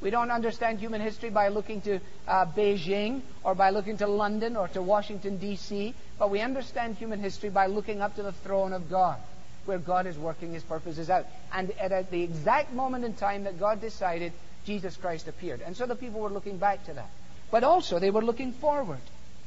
We 0.00 0.10
don't 0.10 0.32
understand 0.32 0.80
human 0.80 1.00
history 1.00 1.30
by 1.30 1.48
looking 1.48 1.80
to 1.82 2.00
uh, 2.26 2.46
Beijing 2.46 3.20
or 3.44 3.54
by 3.54 3.70
looking 3.70 3.98
to 3.98 4.08
London 4.08 4.56
or 4.56 4.66
to 4.68 4.82
Washington, 4.82 5.36
D.C., 5.38 5.94
but 6.18 6.28
we 6.28 6.40
understand 6.40 6.96
human 6.96 7.20
history 7.20 7.50
by 7.50 7.66
looking 7.66 8.00
up 8.00 8.16
to 8.16 8.22
the 8.22 8.32
throne 8.32 8.72
of 8.72 8.90
God, 8.90 9.18
where 9.64 9.78
God 9.78 10.06
is 10.06 10.18
working 10.18 10.52
his 10.52 10.62
purposes 10.62 11.10
out. 11.10 11.26
And 11.52 11.70
at 11.72 12.10
the 12.10 12.22
exact 12.22 12.72
moment 12.72 13.04
in 13.04 13.14
time 13.14 13.44
that 13.44 13.58
God 13.58 13.80
decided, 13.80 14.32
Jesus 14.64 14.96
Christ 14.96 15.28
appeared. 15.28 15.60
And 15.60 15.76
so 15.76 15.86
the 15.86 15.96
people 15.96 16.20
were 16.20 16.30
looking 16.30 16.58
back 16.58 16.84
to 16.86 16.94
that. 16.94 17.10
But 17.50 17.64
also 17.64 17.98
they 17.98 18.10
were 18.10 18.24
looking 18.24 18.52
forward. 18.52 19.00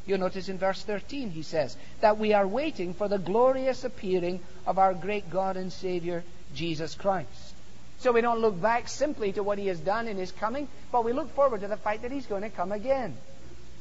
You'll 0.06 0.20
notice 0.20 0.50
in 0.50 0.60
verse 0.60 0.84
13 0.84 1.32
he 1.32 1.42
says 1.42 1.76
that 2.02 2.20
we 2.20 2.34
are 2.34 2.48
waiting 2.48 2.94
for 2.94 3.08
the 3.08 3.18
glorious 3.18 3.84
appearing 3.84 4.40
of 4.68 4.78
our 4.78 4.94
great 4.94 5.30
God 5.32 5.58
and 5.58 5.74
Savior, 5.74 6.24
Jesus 6.54 6.94
Christ. 6.94 7.54
So 8.00 8.12
we 8.12 8.22
don't 8.22 8.40
look 8.40 8.62
back 8.62 8.88
simply 8.88 9.32
to 9.32 9.42
what 9.42 9.58
he 9.58 9.68
has 9.68 9.80
done 9.80 10.08
in 10.08 10.18
his 10.18 10.32
coming, 10.32 10.68
but 10.92 11.04
we 11.04 11.14
look 11.14 11.34
forward 11.34 11.62
to 11.62 11.68
the 11.68 11.78
fact 11.78 12.04
that 12.04 12.12
he's 12.12 12.28
going 12.28 12.44
to 12.44 12.50
come 12.50 12.72
again. 12.72 13.18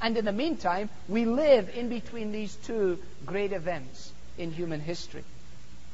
And 0.00 0.16
in 0.16 0.24
the 0.24 0.32
meantime, 0.32 0.88
we 1.08 1.24
live 1.24 1.68
in 1.74 1.88
between 1.88 2.32
these 2.32 2.54
two 2.54 2.98
great 3.26 3.52
events 3.52 4.12
in 4.38 4.50
human 4.50 4.80
history. 4.80 5.24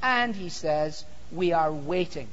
And 0.03 0.35
he 0.35 0.49
says, 0.49 1.05
we 1.31 1.53
are 1.53 1.73
waiting. 1.73 2.29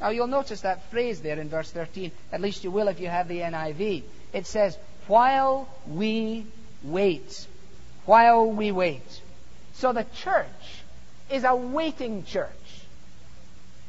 Now 0.00 0.10
you'll 0.10 0.26
notice 0.26 0.62
that 0.62 0.90
phrase 0.90 1.20
there 1.20 1.38
in 1.38 1.48
verse 1.48 1.70
13. 1.70 2.10
At 2.32 2.40
least 2.40 2.64
you 2.64 2.70
will 2.70 2.88
if 2.88 3.00
you 3.00 3.08
have 3.08 3.28
the 3.28 3.40
NIV. 3.40 4.02
It 4.32 4.46
says, 4.46 4.76
while 5.06 5.68
we 5.86 6.46
wait. 6.82 7.46
While 8.04 8.50
we 8.50 8.72
wait. 8.72 9.22
So 9.74 9.92
the 9.92 10.06
church 10.16 10.46
is 11.30 11.44
a 11.44 11.54
waiting 11.54 12.24
church. 12.24 12.50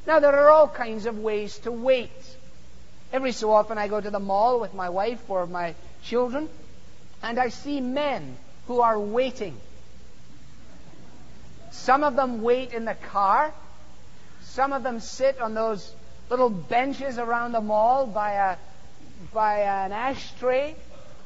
Now, 0.05 0.19
there 0.19 0.33
are 0.33 0.49
all 0.49 0.69
kinds 0.69 1.05
of 1.05 1.19
ways 1.19 1.57
to 1.59 1.71
wait. 1.71 2.11
Every 3.11 3.33
so 3.33 3.51
often, 3.51 3.77
I 3.77 3.89
go 3.89 3.99
to 3.99 4.09
the 4.09 4.19
mall 4.19 4.59
with 4.59 4.73
my 4.73 4.89
wife 4.89 5.29
or 5.29 5.45
my 5.45 5.75
children, 6.03 6.49
and 7.21 7.37
I 7.37 7.49
see 7.49 7.81
men 7.81 8.37
who 8.67 8.79
are 8.79 8.97
waiting. 8.97 9.57
Some 11.77 12.03
of 12.03 12.15
them 12.15 12.41
wait 12.41 12.73
in 12.73 12.85
the 12.85 12.95
car. 12.95 13.53
Some 14.41 14.73
of 14.73 14.83
them 14.83 14.99
sit 14.99 15.39
on 15.39 15.53
those 15.53 15.93
little 16.29 16.49
benches 16.49 17.17
around 17.17 17.53
the 17.53 17.61
mall 17.61 18.05
by, 18.05 18.31
a, 18.33 18.57
by 19.33 19.61
an 19.61 19.91
ashtray, 19.91 20.75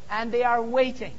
and 0.09 0.31
they 0.31 0.43
are 0.43 0.61
waiting. 0.61 1.13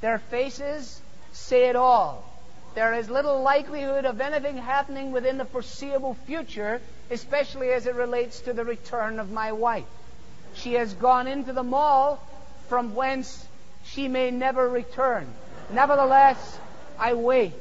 Their 0.00 0.18
faces 0.18 1.00
say 1.32 1.68
it 1.68 1.76
all 1.76 2.34
there 2.74 2.94
is 2.94 3.08
little 3.08 3.40
likelihood 3.42 4.04
of 4.04 4.20
anything 4.20 4.56
happening 4.56 5.12
within 5.12 5.38
the 5.38 5.44
foreseeable 5.44 6.14
future, 6.26 6.80
especially 7.10 7.70
as 7.70 7.86
it 7.86 7.94
relates 7.94 8.40
to 8.40 8.52
the 8.52 8.64
return 8.64 9.20
of 9.20 9.30
my 9.30 9.52
wife. 9.52 9.84
She 10.54 10.74
has 10.74 10.92
gone 10.94 11.28
into 11.28 11.52
the 11.52 11.62
mall 11.62 12.20
from 12.68 12.96
whence 12.96 13.46
she 13.84 14.08
may 14.08 14.32
never 14.32 14.68
return. 14.68 15.32
Nevertheless, 15.70 16.58
I 16.98 17.14
wait. 17.14 17.54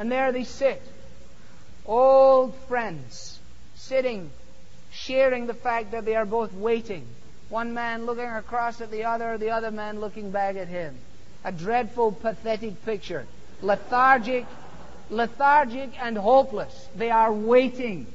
And 0.00 0.10
there 0.10 0.32
they 0.32 0.44
sit, 0.44 0.80
old 1.84 2.54
friends, 2.68 3.38
sitting, 3.74 4.30
sharing 4.90 5.46
the 5.46 5.52
fact 5.52 5.90
that 5.90 6.06
they 6.06 6.16
are 6.16 6.24
both 6.24 6.54
waiting. 6.54 7.06
One 7.50 7.74
man 7.74 8.06
looking 8.06 8.24
across 8.24 8.80
at 8.80 8.90
the 8.90 9.04
other, 9.04 9.36
the 9.36 9.50
other 9.50 9.70
man 9.70 10.00
looking 10.00 10.30
back 10.30 10.56
at 10.56 10.68
him 10.68 10.96
a 11.44 11.52
dreadful, 11.52 12.12
pathetic 12.12 12.82
picture. 12.86 13.26
Lethargic, 13.60 14.46
lethargic 15.10 15.90
and 16.02 16.16
hopeless. 16.16 16.88
They 16.96 17.10
are 17.10 17.30
waiting. 17.30 18.06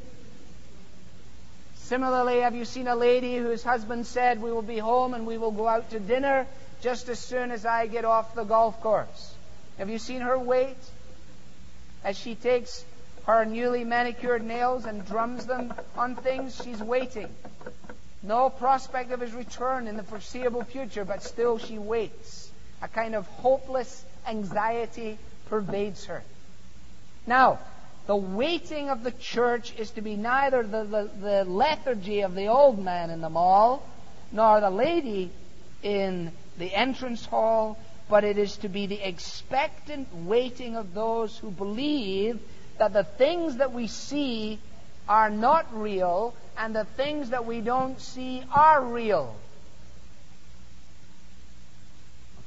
Similarly, 1.75 2.39
have 2.39 2.55
you 2.55 2.65
seen 2.65 2.87
a 2.87 2.95
lady 2.95 3.37
whose 3.37 3.63
husband 3.63 4.07
said, 4.07 4.41
We 4.41 4.51
will 4.51 4.63
be 4.63 4.79
home 4.79 5.13
and 5.13 5.27
we 5.27 5.37
will 5.37 5.51
go 5.51 5.67
out 5.67 5.91
to 5.91 5.99
dinner 5.99 6.47
just 6.81 7.09
as 7.09 7.19
soon 7.19 7.51
as 7.51 7.63
I 7.63 7.85
get 7.85 8.05
off 8.05 8.33
the 8.33 8.43
golf 8.43 8.81
course? 8.81 9.35
Have 9.77 9.91
you 9.91 9.99
seen 9.99 10.21
her 10.21 10.39
wait 10.39 10.77
as 12.05 12.17
she 12.17 12.35
takes 12.35 12.85
her 13.25 13.43
newly 13.43 13.83
manicured 13.83 14.43
nails 14.43 14.85
and 14.85 15.05
drums 15.05 15.45
them 15.47 15.73
on 15.97 16.15
things? 16.15 16.61
She's 16.63 16.81
waiting. 16.81 17.27
No 18.21 18.49
prospect 18.49 19.11
of 19.11 19.19
his 19.19 19.33
return 19.33 19.87
in 19.87 19.97
the 19.97 20.03
foreseeable 20.03 20.63
future, 20.63 21.03
but 21.03 21.23
still 21.23 21.57
she 21.57 21.77
waits. 21.77 22.51
A 22.81 22.87
kind 22.87 23.15
of 23.15 23.27
hopeless 23.27 24.05
anxiety 24.27 25.17
pervades 25.49 26.05
her. 26.05 26.23
Now, 27.27 27.59
the 28.07 28.15
waiting 28.15 28.89
of 28.89 29.03
the 29.03 29.11
church 29.11 29.73
is 29.77 29.91
to 29.91 30.01
be 30.01 30.15
neither 30.15 30.61
the, 30.61 30.83
the, 30.83 31.09
the, 31.19 31.43
lethargy 31.45 32.21
of 32.21 32.35
the 32.35 32.47
old 32.47 32.77
man 32.77 33.09
in 33.09 33.21
the 33.21 33.29
mall, 33.29 33.83
nor 34.31 34.61
the 34.61 34.69
lady 34.69 35.31
in 35.81 36.31
the 36.59 36.73
entrance 36.73 37.25
hall, 37.25 37.79
but 38.09 38.23
it 38.23 38.37
is 38.37 38.57
to 38.57 38.69
be 38.69 38.85
the 38.85 39.01
expectant 39.07 40.07
waiting 40.13 40.75
of 40.75 40.93
those 40.93 41.37
who 41.37 41.49
believe 41.49 42.39
that 42.77 42.93
the 42.93 43.03
things 43.03 43.57
that 43.57 43.73
we 43.73 43.87
see 43.87 44.59
are 45.07 45.29
not 45.29 45.65
real, 45.71 46.33
and 46.57 46.75
the 46.75 46.85
things 46.97 47.29
that 47.29 47.45
we 47.45 47.61
don't 47.61 47.99
see 47.99 48.43
are 48.53 48.83
real. 48.83 49.35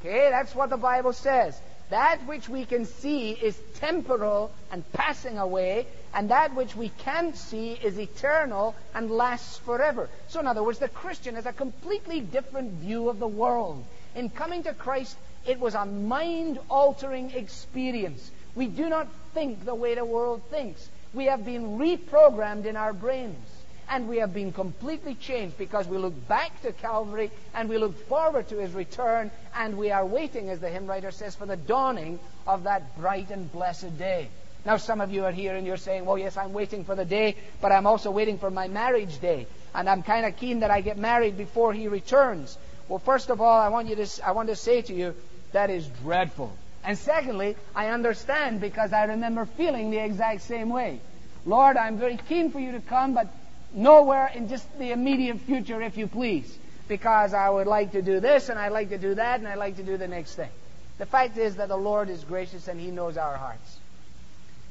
Okay, 0.01 0.29
that's 0.31 0.55
what 0.55 0.71
the 0.71 0.77
Bible 0.77 1.13
says. 1.13 1.59
That 1.91 2.27
which 2.27 2.49
we 2.49 2.65
can 2.65 2.85
see 2.85 3.31
is 3.31 3.59
temporal 3.77 4.51
and 4.71 4.85
passing 4.93 5.39
away, 5.39 5.87
and 6.13 6.31
that 6.31 6.55
which 6.55 6.77
we 6.77 6.91
can't 6.91 7.37
see 7.37 7.73
is 7.73 7.99
eternal 7.99 8.75
and 8.95 9.11
lasts 9.11 9.57
forever. 9.59 10.11
So, 10.29 10.41
in 10.41 10.47
other 10.47 10.63
words, 10.63 10.79
the 10.79 10.89
Christian 10.89 11.35
has 11.37 11.47
a 11.47 11.53
completely 11.53 12.21
different 12.21 12.73
view 12.75 13.09
of 13.09 13.19
the 13.19 13.29
world. 13.29 13.85
In 14.15 14.29
coming 14.29 14.63
to 14.65 14.75
Christ, 14.75 15.17
it 15.49 15.59
was 15.59 15.75
a 15.75 15.87
mind 15.87 16.59
altering 16.69 17.31
experience. 17.31 18.31
We 18.55 18.67
do 18.67 18.89
not 18.89 19.09
think 19.33 19.65
the 19.65 19.75
way 19.75 19.95
the 19.95 20.05
world 20.05 20.43
thinks. 20.51 20.87
We 21.15 21.25
have 21.25 21.45
been 21.45 21.79
reprogrammed 21.79 22.67
in 22.67 22.77
our 22.77 22.93
brains. 22.93 23.49
And 23.91 24.07
we 24.07 24.19
have 24.19 24.35
been 24.35 24.53
completely 24.53 25.15
changed 25.15 25.57
because 25.57 25.89
we 25.89 25.97
look 25.97 26.29
back 26.29 26.61
to 26.61 26.73
Calvary 26.73 27.31
and 27.55 27.71
we 27.71 27.79
look 27.79 28.07
forward 28.07 28.47
to 28.49 28.59
his 28.59 28.73
return 28.73 29.31
and 29.55 29.79
we 29.79 29.91
are 29.91 30.05
waiting, 30.05 30.51
as 30.51 30.61
the 30.61 30.69
hymn 30.69 30.87
writer 30.87 31.11
says, 31.11 31.35
for 31.35 31.47
the 31.47 31.57
dawning 31.57 32.19
of 32.47 32.65
that 32.65 32.99
bright 32.99 33.31
and 33.31 33.51
blessed 33.51 33.97
day. 33.99 34.29
Now, 34.67 34.77
some 34.77 35.01
of 35.01 35.11
you 35.11 35.25
are 35.25 35.33
here 35.33 35.57
and 35.57 35.67
you're 35.67 35.79
saying, 35.79 36.05
well, 36.05 36.19
yes, 36.19 36.37
I'm 36.37 36.53
waiting 36.53 36.85
for 36.85 36.95
the 36.95 37.07
day, 37.07 37.37
but 37.63 37.73
I'm 37.73 37.87
also 37.87 38.11
waiting 38.11 38.37
for 38.37 38.51
my 38.51 38.69
marriage 38.69 39.19
day. 39.21 39.47
And 39.75 39.89
I'm 39.89 40.03
kind 40.03 40.27
of 40.27 40.37
keen 40.37 40.61
that 40.61 40.71
I 40.71 40.83
get 40.83 40.99
married 40.99 41.39
before 41.39 41.73
he 41.73 41.89
returns. 41.89 42.59
Well, 42.89 42.99
first 42.99 43.31
of 43.31 43.41
all, 43.41 43.59
I 43.59 43.69
want, 43.69 43.89
you 43.89 43.97
to, 43.97 44.27
I 44.27 44.33
want 44.33 44.49
to 44.49 44.57
say 44.57 44.83
to 44.83 44.95
you, 44.95 45.15
that 45.53 45.71
is 45.71 45.87
dreadful. 46.03 46.53
And 46.85 46.97
secondly, 46.97 47.57
I 47.75 47.89
understand 47.89 48.61
because 48.61 48.93
I 48.93 49.05
remember 49.05 49.47
feeling 49.47 49.91
the 49.91 50.03
exact 50.03 50.43
same 50.43 50.71
way. 50.71 51.01
Lord, 51.45 51.77
I'm 51.77 51.99
very 51.99 52.19
keen 52.29 52.51
for 52.51 52.61
you 52.61 52.73
to 52.73 52.81
come, 52.81 53.15
but 53.15 53.29
nowhere 53.73 54.31
in 54.35 54.49
just 54.49 54.67
the 54.79 54.93
immediate 54.93 55.41
future, 55.41 55.81
if 55.83 55.97
you 55.97 56.07
please, 56.07 56.57
because 56.87 57.35
I 57.35 57.49
would 57.49 57.67
like 57.67 57.93
to 57.93 58.03
do 58.03 58.21
this 58.21 58.49
and 58.49 58.59
I'd 58.59 58.73
like 58.73 58.91
to 58.91 58.99
do 58.99 59.15
that 59.15 59.41
and 59.41 59.49
I'd 59.49 59.59
like 59.59 59.77
to 59.77 59.83
do 59.83 59.97
the 59.97 60.09
next 60.09 60.35
thing. 60.35 60.51
The 60.99 61.07
fact 61.07 61.37
is 61.37 61.57
that 61.57 61.69
the 61.69 61.77
Lord 61.77 62.09
is 62.09 62.25
gracious 62.25 62.69
and 62.69 62.81
He 62.81 62.91
knows 62.91 63.17
our 63.17 63.37
hearts. 63.37 63.79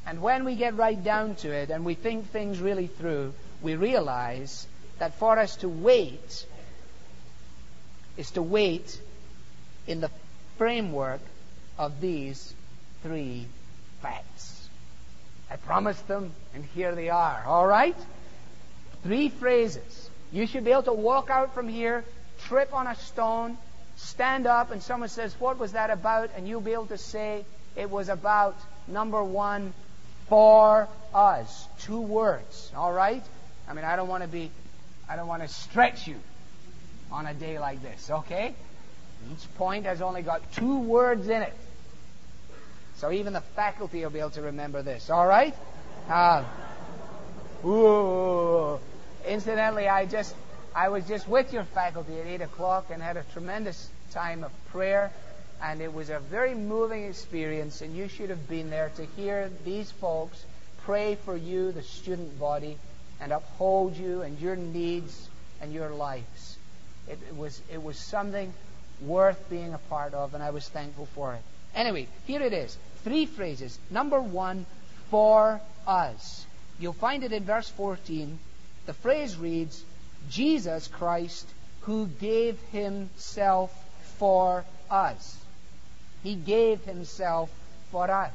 And 0.05 0.21
when 0.21 0.45
we 0.45 0.55
get 0.55 0.75
right 0.75 1.01
down 1.01 1.35
to 1.35 1.51
it 1.51 1.69
and 1.69 1.83
we 1.85 1.93
think 1.93 2.31
things 2.31 2.59
really 2.59 2.87
through, 2.87 3.33
we 3.61 3.75
realize 3.75 4.67
that 4.99 5.15
for 5.19 5.37
us 5.37 5.57
to 5.57 5.69
wait 5.69 6.45
is 8.17 8.31
to 8.31 8.41
wait 8.41 8.99
in 9.85 10.01
the 10.01 10.09
framework 10.57 11.21
of 11.77 12.01
these 12.01 12.53
three 13.03 13.45
facts. 14.01 14.69
I 15.49 15.55
promised 15.55 16.07
them, 16.07 16.31
and 16.53 16.63
here 16.75 16.93
they 16.93 17.09
are. 17.09 17.43
All 17.45 17.65
right? 17.65 17.95
Three 19.03 19.29
phrases. 19.29 20.09
You 20.31 20.45
should 20.45 20.65
be 20.65 20.71
able 20.71 20.83
to 20.83 20.93
walk 20.93 21.29
out 21.29 21.53
from 21.53 21.69
here, 21.69 22.03
trip 22.45 22.73
on 22.73 22.87
a 22.87 22.95
stone, 22.95 23.57
stand 23.95 24.45
up, 24.45 24.71
and 24.71 24.81
someone 24.81 25.09
says, 25.09 25.33
What 25.39 25.57
was 25.57 25.71
that 25.71 25.89
about? 25.89 26.31
And 26.35 26.47
you'll 26.47 26.61
be 26.61 26.73
able 26.73 26.87
to 26.87 26.97
say, 26.97 27.45
It 27.75 27.89
was 27.89 28.09
about, 28.09 28.57
number 28.87 29.23
one, 29.23 29.73
for 30.27 30.89
us. 31.13 31.67
Two 31.79 32.01
words. 32.01 32.71
All 32.75 32.91
right? 32.91 33.23
I 33.69 33.73
mean, 33.73 33.85
I 33.85 33.95
don't 33.95 34.07
want 34.07 34.23
to 34.23 34.29
be, 34.29 34.51
I 35.09 35.15
don't 35.15 35.27
want 35.27 35.43
to 35.43 35.47
stretch 35.47 36.07
you 36.07 36.17
on 37.11 37.25
a 37.25 37.33
day 37.33 37.59
like 37.59 37.81
this, 37.81 38.09
okay? 38.09 38.53
Each 39.31 39.55
point 39.55 39.85
has 39.85 40.01
only 40.01 40.21
got 40.21 40.51
two 40.53 40.79
words 40.79 41.27
in 41.27 41.41
it. 41.41 41.53
So 42.97 43.11
even 43.11 43.33
the 43.33 43.41
faculty 43.41 44.01
will 44.03 44.09
be 44.09 44.19
able 44.19 44.31
to 44.31 44.41
remember 44.43 44.81
this, 44.81 45.09
all 45.09 45.27
right? 45.27 45.55
Uh, 46.09 46.43
Ooh. 47.65 48.79
Incidentally, 49.27 49.87
I 49.87 50.05
just 50.05 50.33
I 50.75 50.89
was 50.89 51.05
just 51.07 51.27
with 51.27 51.53
your 51.53 51.63
faculty 51.63 52.19
at 52.19 52.27
eight 52.27 52.41
o'clock 52.41 52.87
and 52.91 53.01
had 53.01 53.17
a 53.17 53.23
tremendous 53.33 53.89
time 54.11 54.43
of 54.43 54.51
prayer, 54.71 55.11
and 55.61 55.81
it 55.81 55.93
was 55.93 56.09
a 56.09 56.19
very 56.19 56.53
moving 56.53 57.05
experience. 57.05 57.81
And 57.81 57.95
you 57.95 58.07
should 58.07 58.29
have 58.29 58.47
been 58.47 58.69
there 58.69 58.91
to 58.95 59.05
hear 59.17 59.51
these 59.65 59.91
folks 59.91 60.43
pray 60.85 61.15
for 61.25 61.35
you, 61.35 61.71
the 61.71 61.83
student 61.83 62.39
body, 62.39 62.77
and 63.19 63.33
uphold 63.33 63.97
you 63.97 64.21
and 64.21 64.39
your 64.39 64.55
needs 64.55 65.27
and 65.61 65.73
your 65.73 65.89
lives. 65.89 66.57
It, 67.07 67.19
it 67.27 67.35
was 67.35 67.61
it 67.71 67.83
was 67.83 67.97
something 67.97 68.53
worth 69.01 69.49
being 69.49 69.73
a 69.73 69.77
part 69.77 70.13
of, 70.13 70.33
and 70.33 70.43
I 70.43 70.49
was 70.51 70.67
thankful 70.67 71.07
for 71.13 71.33
it. 71.33 71.41
Anyway, 71.75 72.07
here 72.25 72.41
it 72.41 72.53
is. 72.53 72.77
Three 73.03 73.25
phrases. 73.25 73.77
Number 73.89 74.19
one, 74.19 74.65
for 75.09 75.61
us. 75.85 76.45
You'll 76.79 76.93
find 76.93 77.23
it 77.23 77.31
in 77.31 77.43
verse 77.43 77.69
14. 77.69 78.37
The 78.85 78.93
phrase 78.93 79.37
reads, 79.37 79.83
Jesus 80.29 80.87
Christ 80.87 81.47
who 81.87 82.07
gave 82.19 82.59
himself 82.73 83.73
for 84.17 84.65
us. 84.91 85.37
He 86.21 86.35
gave 86.35 86.83
himself 86.83 87.49
for 87.91 88.11
us. 88.11 88.33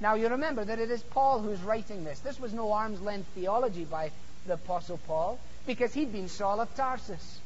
Now 0.00 0.14
you 0.14 0.28
remember 0.28 0.64
that 0.64 0.78
it 0.78 0.90
is 0.90 1.02
Paul 1.02 1.40
who's 1.40 1.60
writing 1.60 2.04
this. 2.04 2.18
This 2.20 2.40
was 2.40 2.54
no 2.54 2.72
arm's 2.72 3.02
length 3.02 3.28
theology 3.34 3.84
by 3.84 4.10
the 4.46 4.54
Apostle 4.54 4.98
Paul 5.06 5.38
because 5.66 5.92
he'd 5.92 6.12
been 6.12 6.28
Saul 6.28 6.60
of 6.60 6.74
Tarsus. 6.74 7.40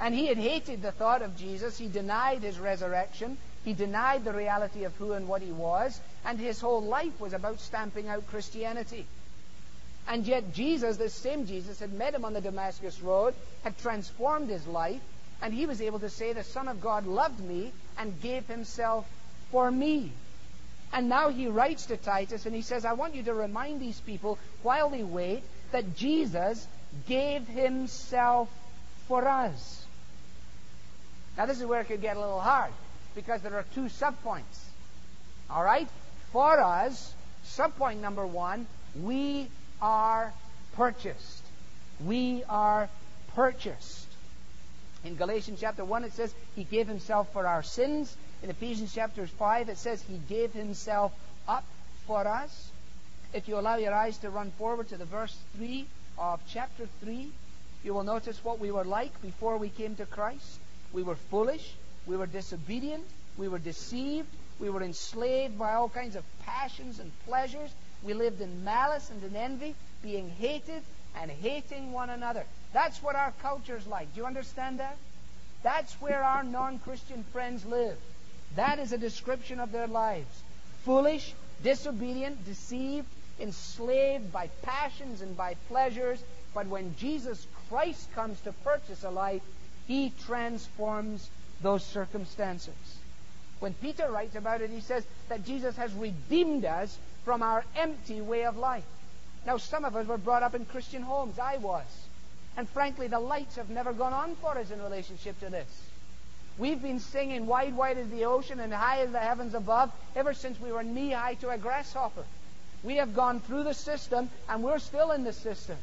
And 0.00 0.14
he 0.14 0.26
had 0.26 0.36
hated 0.36 0.82
the 0.82 0.92
thought 0.92 1.22
of 1.22 1.36
Jesus. 1.36 1.78
He 1.78 1.88
denied 1.88 2.42
his 2.42 2.58
resurrection. 2.58 3.38
He 3.64 3.72
denied 3.72 4.24
the 4.24 4.32
reality 4.32 4.84
of 4.84 4.94
who 4.96 5.12
and 5.12 5.26
what 5.26 5.42
he 5.42 5.50
was, 5.50 6.00
and 6.24 6.38
his 6.38 6.60
whole 6.60 6.82
life 6.82 7.18
was 7.18 7.32
about 7.32 7.58
stamping 7.58 8.08
out 8.08 8.26
Christianity. 8.28 9.06
And 10.06 10.24
yet, 10.24 10.54
Jesus, 10.54 10.98
this 10.98 11.14
same 11.14 11.46
Jesus, 11.46 11.80
had 11.80 11.92
met 11.92 12.14
him 12.14 12.24
on 12.24 12.32
the 12.32 12.40
Damascus 12.40 13.00
Road, 13.02 13.34
had 13.64 13.76
transformed 13.78 14.50
his 14.50 14.66
life, 14.68 15.00
and 15.42 15.52
he 15.52 15.66
was 15.66 15.82
able 15.82 15.98
to 15.98 16.08
say, 16.08 16.32
The 16.32 16.44
Son 16.44 16.68
of 16.68 16.80
God 16.80 17.06
loved 17.06 17.40
me 17.40 17.72
and 17.98 18.20
gave 18.20 18.46
himself 18.46 19.06
for 19.50 19.70
me. 19.70 20.12
And 20.92 21.08
now 21.08 21.30
he 21.30 21.48
writes 21.48 21.86
to 21.86 21.96
Titus 21.96 22.46
and 22.46 22.54
he 22.54 22.62
says, 22.62 22.84
I 22.84 22.92
want 22.92 23.14
you 23.14 23.24
to 23.24 23.34
remind 23.34 23.80
these 23.80 24.00
people 24.00 24.38
while 24.62 24.90
they 24.90 25.02
wait 25.02 25.42
that 25.72 25.96
Jesus 25.96 26.66
gave 27.08 27.46
himself 27.48 28.48
for 29.08 29.26
us. 29.26 29.85
Now, 31.36 31.46
this 31.46 31.60
is 31.60 31.66
where 31.66 31.80
it 31.80 31.86
could 31.86 32.00
get 32.00 32.16
a 32.16 32.20
little 32.20 32.40
hard 32.40 32.72
because 33.14 33.42
there 33.42 33.54
are 33.54 33.64
two 33.74 33.86
subpoints. 33.86 34.64
All 35.50 35.62
right? 35.62 35.88
For 36.32 36.60
us, 36.60 37.14
subpoint 37.46 38.00
number 38.00 38.26
one, 38.26 38.66
we 39.00 39.48
are 39.80 40.32
purchased. 40.74 41.42
We 42.04 42.42
are 42.48 42.88
purchased. 43.34 44.06
In 45.04 45.16
Galatians 45.16 45.60
chapter 45.60 45.84
1, 45.84 46.04
it 46.04 46.12
says 46.12 46.34
he 46.54 46.64
gave 46.64 46.88
himself 46.88 47.32
for 47.32 47.46
our 47.46 47.62
sins. 47.62 48.16
In 48.42 48.50
Ephesians 48.50 48.92
chapter 48.94 49.26
5, 49.26 49.68
it 49.68 49.78
says 49.78 50.02
he 50.02 50.18
gave 50.28 50.52
himself 50.52 51.12
up 51.46 51.64
for 52.06 52.26
us. 52.26 52.70
If 53.32 53.48
you 53.48 53.58
allow 53.58 53.76
your 53.76 53.94
eyes 53.94 54.18
to 54.18 54.30
run 54.30 54.50
forward 54.52 54.88
to 54.88 54.96
the 54.96 55.04
verse 55.04 55.36
3 55.56 55.86
of 56.18 56.40
chapter 56.48 56.86
3, 57.00 57.30
you 57.84 57.94
will 57.94 58.04
notice 58.04 58.42
what 58.42 58.58
we 58.58 58.70
were 58.70 58.84
like 58.84 59.20
before 59.22 59.58
we 59.58 59.68
came 59.68 59.94
to 59.96 60.06
Christ. 60.06 60.58
We 60.96 61.02
were 61.02 61.16
foolish. 61.30 61.74
We 62.06 62.16
were 62.16 62.26
disobedient. 62.26 63.04
We 63.36 63.48
were 63.48 63.58
deceived. 63.58 64.28
We 64.58 64.70
were 64.70 64.82
enslaved 64.82 65.58
by 65.58 65.74
all 65.74 65.90
kinds 65.90 66.16
of 66.16 66.24
passions 66.46 67.00
and 67.00 67.12
pleasures. 67.26 67.70
We 68.02 68.14
lived 68.14 68.40
in 68.40 68.64
malice 68.64 69.10
and 69.10 69.22
in 69.22 69.36
envy, 69.36 69.74
being 70.02 70.30
hated 70.30 70.82
and 71.20 71.30
hating 71.30 71.92
one 71.92 72.08
another. 72.08 72.44
That's 72.72 73.02
what 73.02 73.14
our 73.14 73.34
culture's 73.42 73.86
like. 73.86 74.14
Do 74.14 74.22
you 74.22 74.26
understand 74.26 74.80
that? 74.80 74.96
That's 75.62 75.92
where 76.00 76.24
our 76.24 76.42
non 76.42 76.78
Christian 76.78 77.24
friends 77.24 77.66
live. 77.66 77.98
That 78.54 78.78
is 78.78 78.92
a 78.92 78.98
description 78.98 79.60
of 79.60 79.72
their 79.72 79.88
lives. 79.88 80.42
Foolish, 80.84 81.34
disobedient, 81.62 82.42
deceived, 82.46 83.08
enslaved 83.38 84.32
by 84.32 84.48
passions 84.62 85.20
and 85.20 85.36
by 85.36 85.56
pleasures. 85.68 86.22
But 86.54 86.68
when 86.68 86.96
Jesus 86.96 87.46
Christ 87.68 88.10
comes 88.14 88.40
to 88.40 88.52
purchase 88.52 89.04
a 89.04 89.10
life, 89.10 89.42
he 89.86 90.12
transforms 90.26 91.28
those 91.62 91.84
circumstances. 91.84 92.74
When 93.60 93.74
Peter 93.74 94.10
writes 94.10 94.36
about 94.36 94.60
it, 94.60 94.70
he 94.70 94.80
says 94.80 95.04
that 95.28 95.44
Jesus 95.46 95.76
has 95.76 95.92
redeemed 95.94 96.64
us 96.64 96.98
from 97.24 97.42
our 97.42 97.64
empty 97.76 98.20
way 98.20 98.44
of 98.44 98.56
life. 98.56 98.84
Now, 99.46 99.56
some 99.56 99.84
of 99.84 99.96
us 99.96 100.06
were 100.06 100.18
brought 100.18 100.42
up 100.42 100.54
in 100.54 100.64
Christian 100.66 101.02
homes. 101.02 101.38
I 101.38 101.56
was. 101.58 101.86
And 102.56 102.68
frankly, 102.68 103.06
the 103.06 103.20
lights 103.20 103.56
have 103.56 103.70
never 103.70 103.92
gone 103.92 104.12
on 104.12 104.34
for 104.36 104.58
us 104.58 104.70
in 104.70 104.82
relationship 104.82 105.38
to 105.40 105.50
this. 105.50 105.68
We've 106.58 106.80
been 106.80 107.00
singing 107.00 107.46
Wide, 107.46 107.76
Wide 107.76 107.98
as 107.98 108.08
the 108.08 108.24
ocean 108.24 108.60
and 108.60 108.72
High 108.72 109.00
as 109.00 109.12
the 109.12 109.18
heavens 109.18 109.54
above 109.54 109.92
ever 110.14 110.32
since 110.32 110.58
we 110.58 110.72
were 110.72 110.82
knee 110.82 111.10
high 111.10 111.34
to 111.34 111.50
a 111.50 111.58
grasshopper. 111.58 112.24
We 112.82 112.96
have 112.96 113.14
gone 113.14 113.40
through 113.40 113.64
the 113.64 113.74
system 113.74 114.30
and 114.48 114.62
we're 114.62 114.78
still 114.78 115.12
in 115.12 115.24
the 115.24 115.32
system. 115.32 115.76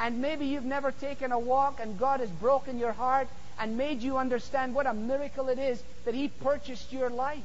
And 0.00 0.20
maybe 0.20 0.46
you've 0.46 0.64
never 0.64 0.92
taken 0.92 1.32
a 1.32 1.38
walk 1.38 1.80
and 1.80 1.98
God 1.98 2.20
has 2.20 2.30
broken 2.30 2.78
your 2.78 2.92
heart 2.92 3.28
and 3.58 3.78
made 3.78 4.02
you 4.02 4.18
understand 4.18 4.74
what 4.74 4.86
a 4.86 4.92
miracle 4.92 5.48
it 5.48 5.58
is 5.58 5.82
that 6.04 6.14
He 6.14 6.28
purchased 6.28 6.92
your 6.92 7.10
life. 7.10 7.42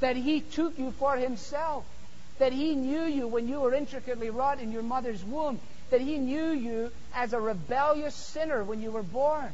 That 0.00 0.16
He 0.16 0.40
took 0.40 0.78
you 0.78 0.92
for 0.92 1.16
Himself. 1.16 1.84
that 2.38 2.52
He 2.52 2.74
knew 2.74 3.04
you 3.04 3.26
when 3.26 3.48
you 3.48 3.60
were 3.60 3.74
intricately 3.74 4.30
wrought 4.30 4.60
in 4.60 4.72
your 4.72 4.82
mother's 4.82 5.22
womb, 5.24 5.58
that 5.90 6.00
He 6.00 6.18
knew 6.18 6.50
you 6.50 6.90
as 7.14 7.32
a 7.32 7.40
rebellious 7.40 8.14
sinner 8.14 8.62
when 8.64 8.82
you 8.82 8.90
were 8.90 9.02
born, 9.02 9.52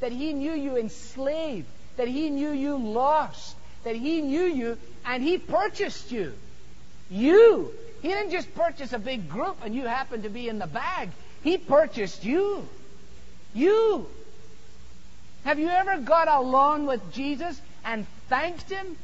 that 0.00 0.12
He 0.12 0.32
knew 0.32 0.52
you 0.52 0.76
enslaved, 0.76 1.66
that 1.96 2.08
He 2.08 2.30
knew 2.30 2.50
you 2.50 2.76
lost, 2.76 3.56
that 3.84 3.96
He 3.96 4.20
knew 4.20 4.44
you 4.44 4.78
and 5.04 5.22
He 5.22 5.38
purchased 5.38 6.12
you. 6.12 6.32
You. 7.10 7.72
He 8.02 8.08
didn't 8.08 8.32
just 8.32 8.52
purchase 8.56 8.92
a 8.92 8.98
big 8.98 9.28
group 9.28 9.58
and 9.64 9.74
you 9.74 9.86
happened 9.86 10.24
to 10.24 10.28
be 10.28 10.48
in 10.48 10.58
the 10.58 10.66
bag. 10.66 11.10
He 11.42 11.56
purchased 11.56 12.24
you. 12.24 12.68
You. 13.54 14.06
Have 15.44 15.60
you 15.60 15.68
ever 15.68 15.98
got 15.98 16.26
alone 16.26 16.86
with 16.86 17.12
Jesus 17.12 17.60
and 17.84 18.06
thanked 18.28 18.68
Him? 18.68 18.96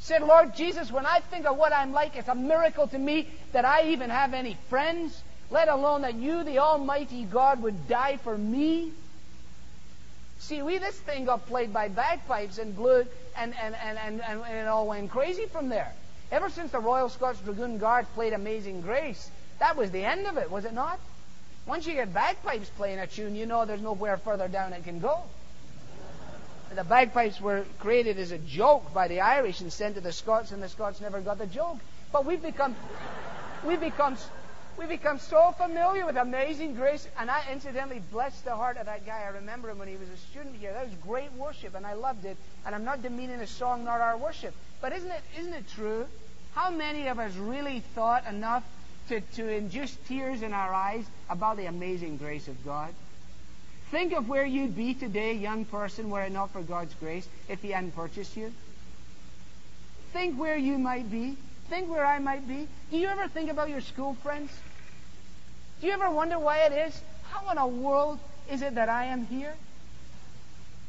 Said, 0.00 0.22
Lord 0.22 0.56
Jesus, 0.56 0.90
when 0.90 1.06
I 1.06 1.20
think 1.30 1.46
of 1.46 1.56
what 1.56 1.72
I'm 1.72 1.92
like, 1.92 2.16
it's 2.16 2.28
a 2.28 2.34
miracle 2.34 2.88
to 2.88 2.98
me 2.98 3.28
that 3.52 3.64
I 3.64 3.90
even 3.90 4.10
have 4.10 4.34
any 4.34 4.56
friends, 4.68 5.22
let 5.50 5.68
alone 5.68 6.02
that 6.02 6.14
you, 6.14 6.42
the 6.42 6.58
Almighty 6.58 7.24
God, 7.24 7.62
would 7.62 7.86
die 7.86 8.16
for 8.16 8.36
me. 8.36 8.92
See, 10.40 10.62
we 10.62 10.78
this 10.78 10.98
thing 10.98 11.26
got 11.26 11.46
played 11.46 11.72
by 11.72 11.88
bagpipes 11.88 12.58
and 12.58 12.74
blew 12.74 13.06
and, 13.36 13.54
and, 13.62 13.74
and, 13.76 13.98
and, 13.98 14.20
and 14.20 14.42
it 14.56 14.66
all 14.66 14.88
went 14.88 15.10
crazy 15.10 15.46
from 15.46 15.68
there. 15.68 15.92
Ever 16.30 16.48
since 16.48 16.70
the 16.70 16.78
Royal 16.78 17.08
Scots 17.08 17.40
Dragoon 17.40 17.78
Guard 17.78 18.06
played 18.14 18.32
Amazing 18.32 18.82
Grace, 18.82 19.30
that 19.58 19.76
was 19.76 19.90
the 19.90 20.04
end 20.04 20.26
of 20.26 20.36
it, 20.36 20.50
was 20.50 20.64
it 20.64 20.72
not? 20.72 21.00
Once 21.66 21.86
you 21.86 21.94
get 21.94 22.14
bagpipes 22.14 22.70
playing 22.70 22.98
a 22.98 23.06
tune, 23.06 23.34
you 23.34 23.46
know 23.46 23.64
there's 23.64 23.82
nowhere 23.82 24.16
further 24.16 24.48
down 24.48 24.72
it 24.72 24.84
can 24.84 25.00
go. 25.00 25.22
The 26.74 26.84
bagpipes 26.84 27.40
were 27.40 27.64
created 27.80 28.18
as 28.18 28.30
a 28.30 28.38
joke 28.38 28.94
by 28.94 29.08
the 29.08 29.20
Irish 29.20 29.60
and 29.60 29.72
sent 29.72 29.96
to 29.96 30.00
the 30.00 30.12
Scots, 30.12 30.52
and 30.52 30.62
the 30.62 30.68
Scots 30.68 31.00
never 31.00 31.20
got 31.20 31.38
the 31.38 31.46
joke. 31.46 31.78
But 32.12 32.24
we've 32.24 32.42
become, 32.42 32.76
we've 33.66 33.80
become, 33.80 34.16
we 34.80 34.86
become 34.86 35.18
so 35.18 35.52
familiar 35.58 36.06
with 36.06 36.16
Amazing 36.16 36.74
Grace, 36.74 37.06
and 37.18 37.30
I 37.30 37.42
incidentally 37.52 38.00
blessed 38.10 38.46
the 38.46 38.56
heart 38.56 38.78
of 38.78 38.86
that 38.86 39.04
guy. 39.04 39.24
I 39.26 39.28
remember 39.28 39.68
him 39.68 39.78
when 39.78 39.88
he 39.88 39.96
was 39.96 40.08
a 40.08 40.16
student 40.16 40.56
here. 40.56 40.72
That 40.72 40.86
was 40.86 40.94
great 41.06 41.30
worship, 41.34 41.74
and 41.74 41.86
I 41.86 41.92
loved 41.92 42.24
it. 42.24 42.38
And 42.64 42.74
I'm 42.74 42.84
not 42.84 43.02
demeaning 43.02 43.38
the 43.40 43.46
song 43.46 43.84
nor 43.84 44.00
our 44.00 44.16
worship, 44.16 44.54
but 44.80 44.94
isn't 44.94 45.10
it 45.10 45.20
isn't 45.38 45.52
it 45.52 45.68
true? 45.68 46.06
How 46.54 46.70
many 46.70 47.08
of 47.08 47.18
us 47.18 47.36
really 47.36 47.80
thought 47.94 48.26
enough 48.26 48.64
to, 49.10 49.20
to 49.20 49.48
induce 49.50 49.94
tears 50.08 50.40
in 50.40 50.54
our 50.54 50.72
eyes 50.72 51.04
about 51.28 51.58
the 51.58 51.66
amazing 51.66 52.16
grace 52.16 52.48
of 52.48 52.64
God? 52.64 52.94
Think 53.90 54.14
of 54.14 54.30
where 54.30 54.46
you'd 54.46 54.74
be 54.74 54.94
today, 54.94 55.34
young 55.34 55.66
person, 55.66 56.08
were 56.08 56.22
it 56.22 56.32
not 56.32 56.52
for 56.52 56.62
God's 56.62 56.94
grace, 56.94 57.28
if 57.50 57.60
He 57.60 57.72
hadn't 57.72 57.94
purchased 57.94 58.34
you. 58.34 58.50
Think 60.14 60.40
where 60.40 60.56
you 60.56 60.78
might 60.78 61.10
be. 61.10 61.36
Think 61.68 61.90
where 61.90 62.06
I 62.06 62.18
might 62.18 62.48
be. 62.48 62.66
Do 62.90 62.96
you 62.96 63.08
ever 63.08 63.28
think 63.28 63.50
about 63.50 63.68
your 63.68 63.82
school 63.82 64.14
friends? 64.22 64.50
Do 65.80 65.86
you 65.86 65.92
ever 65.92 66.10
wonder 66.10 66.38
why 66.38 66.58
it 66.58 66.72
is? 66.72 67.00
How 67.30 67.50
in 67.50 67.58
a 67.58 67.66
world 67.66 68.18
is 68.50 68.62
it 68.62 68.74
that 68.74 68.88
I 68.88 69.06
am 69.06 69.26
here? 69.26 69.54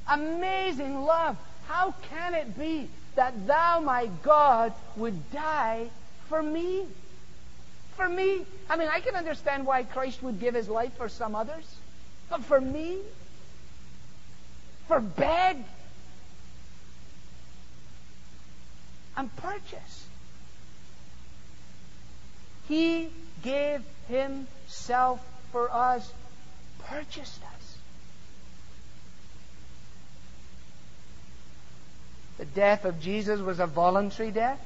Amazing 0.10 1.06
love. 1.06 1.38
How 1.67 1.93
can 2.10 2.34
it 2.34 2.58
be 2.58 2.89
that 3.15 3.47
thou, 3.47 3.80
my 3.80 4.10
God, 4.23 4.73
would 4.97 5.32
die 5.32 5.88
for 6.27 6.41
me? 6.41 6.86
For 7.95 8.10
me? 8.10 8.45
I 8.69 8.75
mean, 8.75 8.89
I 8.91 8.99
can 8.99 9.15
understand 9.15 9.65
why 9.65 9.84
Christ 9.84 10.21
would 10.23 10.39
give 10.39 10.56
his 10.56 10.67
life 10.67 10.95
for 10.97 11.08
some 11.08 11.36
others. 11.36 11.75
But 12.30 12.43
for 12.43 12.60
me? 12.60 12.99
For 14.88 14.99
beg? 14.99 15.58
and 19.21 19.36
purchase. 19.36 20.08
He 22.67 23.10
gave 23.43 23.82
himself 24.71 25.23
for 25.51 25.71
us, 25.71 26.12
purchased 26.88 27.41
us. 27.43 27.77
The 32.38 32.45
death 32.45 32.86
of 32.86 32.99
Jesus 32.99 33.39
was 33.39 33.60
a 33.60 33.67
voluntary 33.67 34.31
death. 34.31 34.60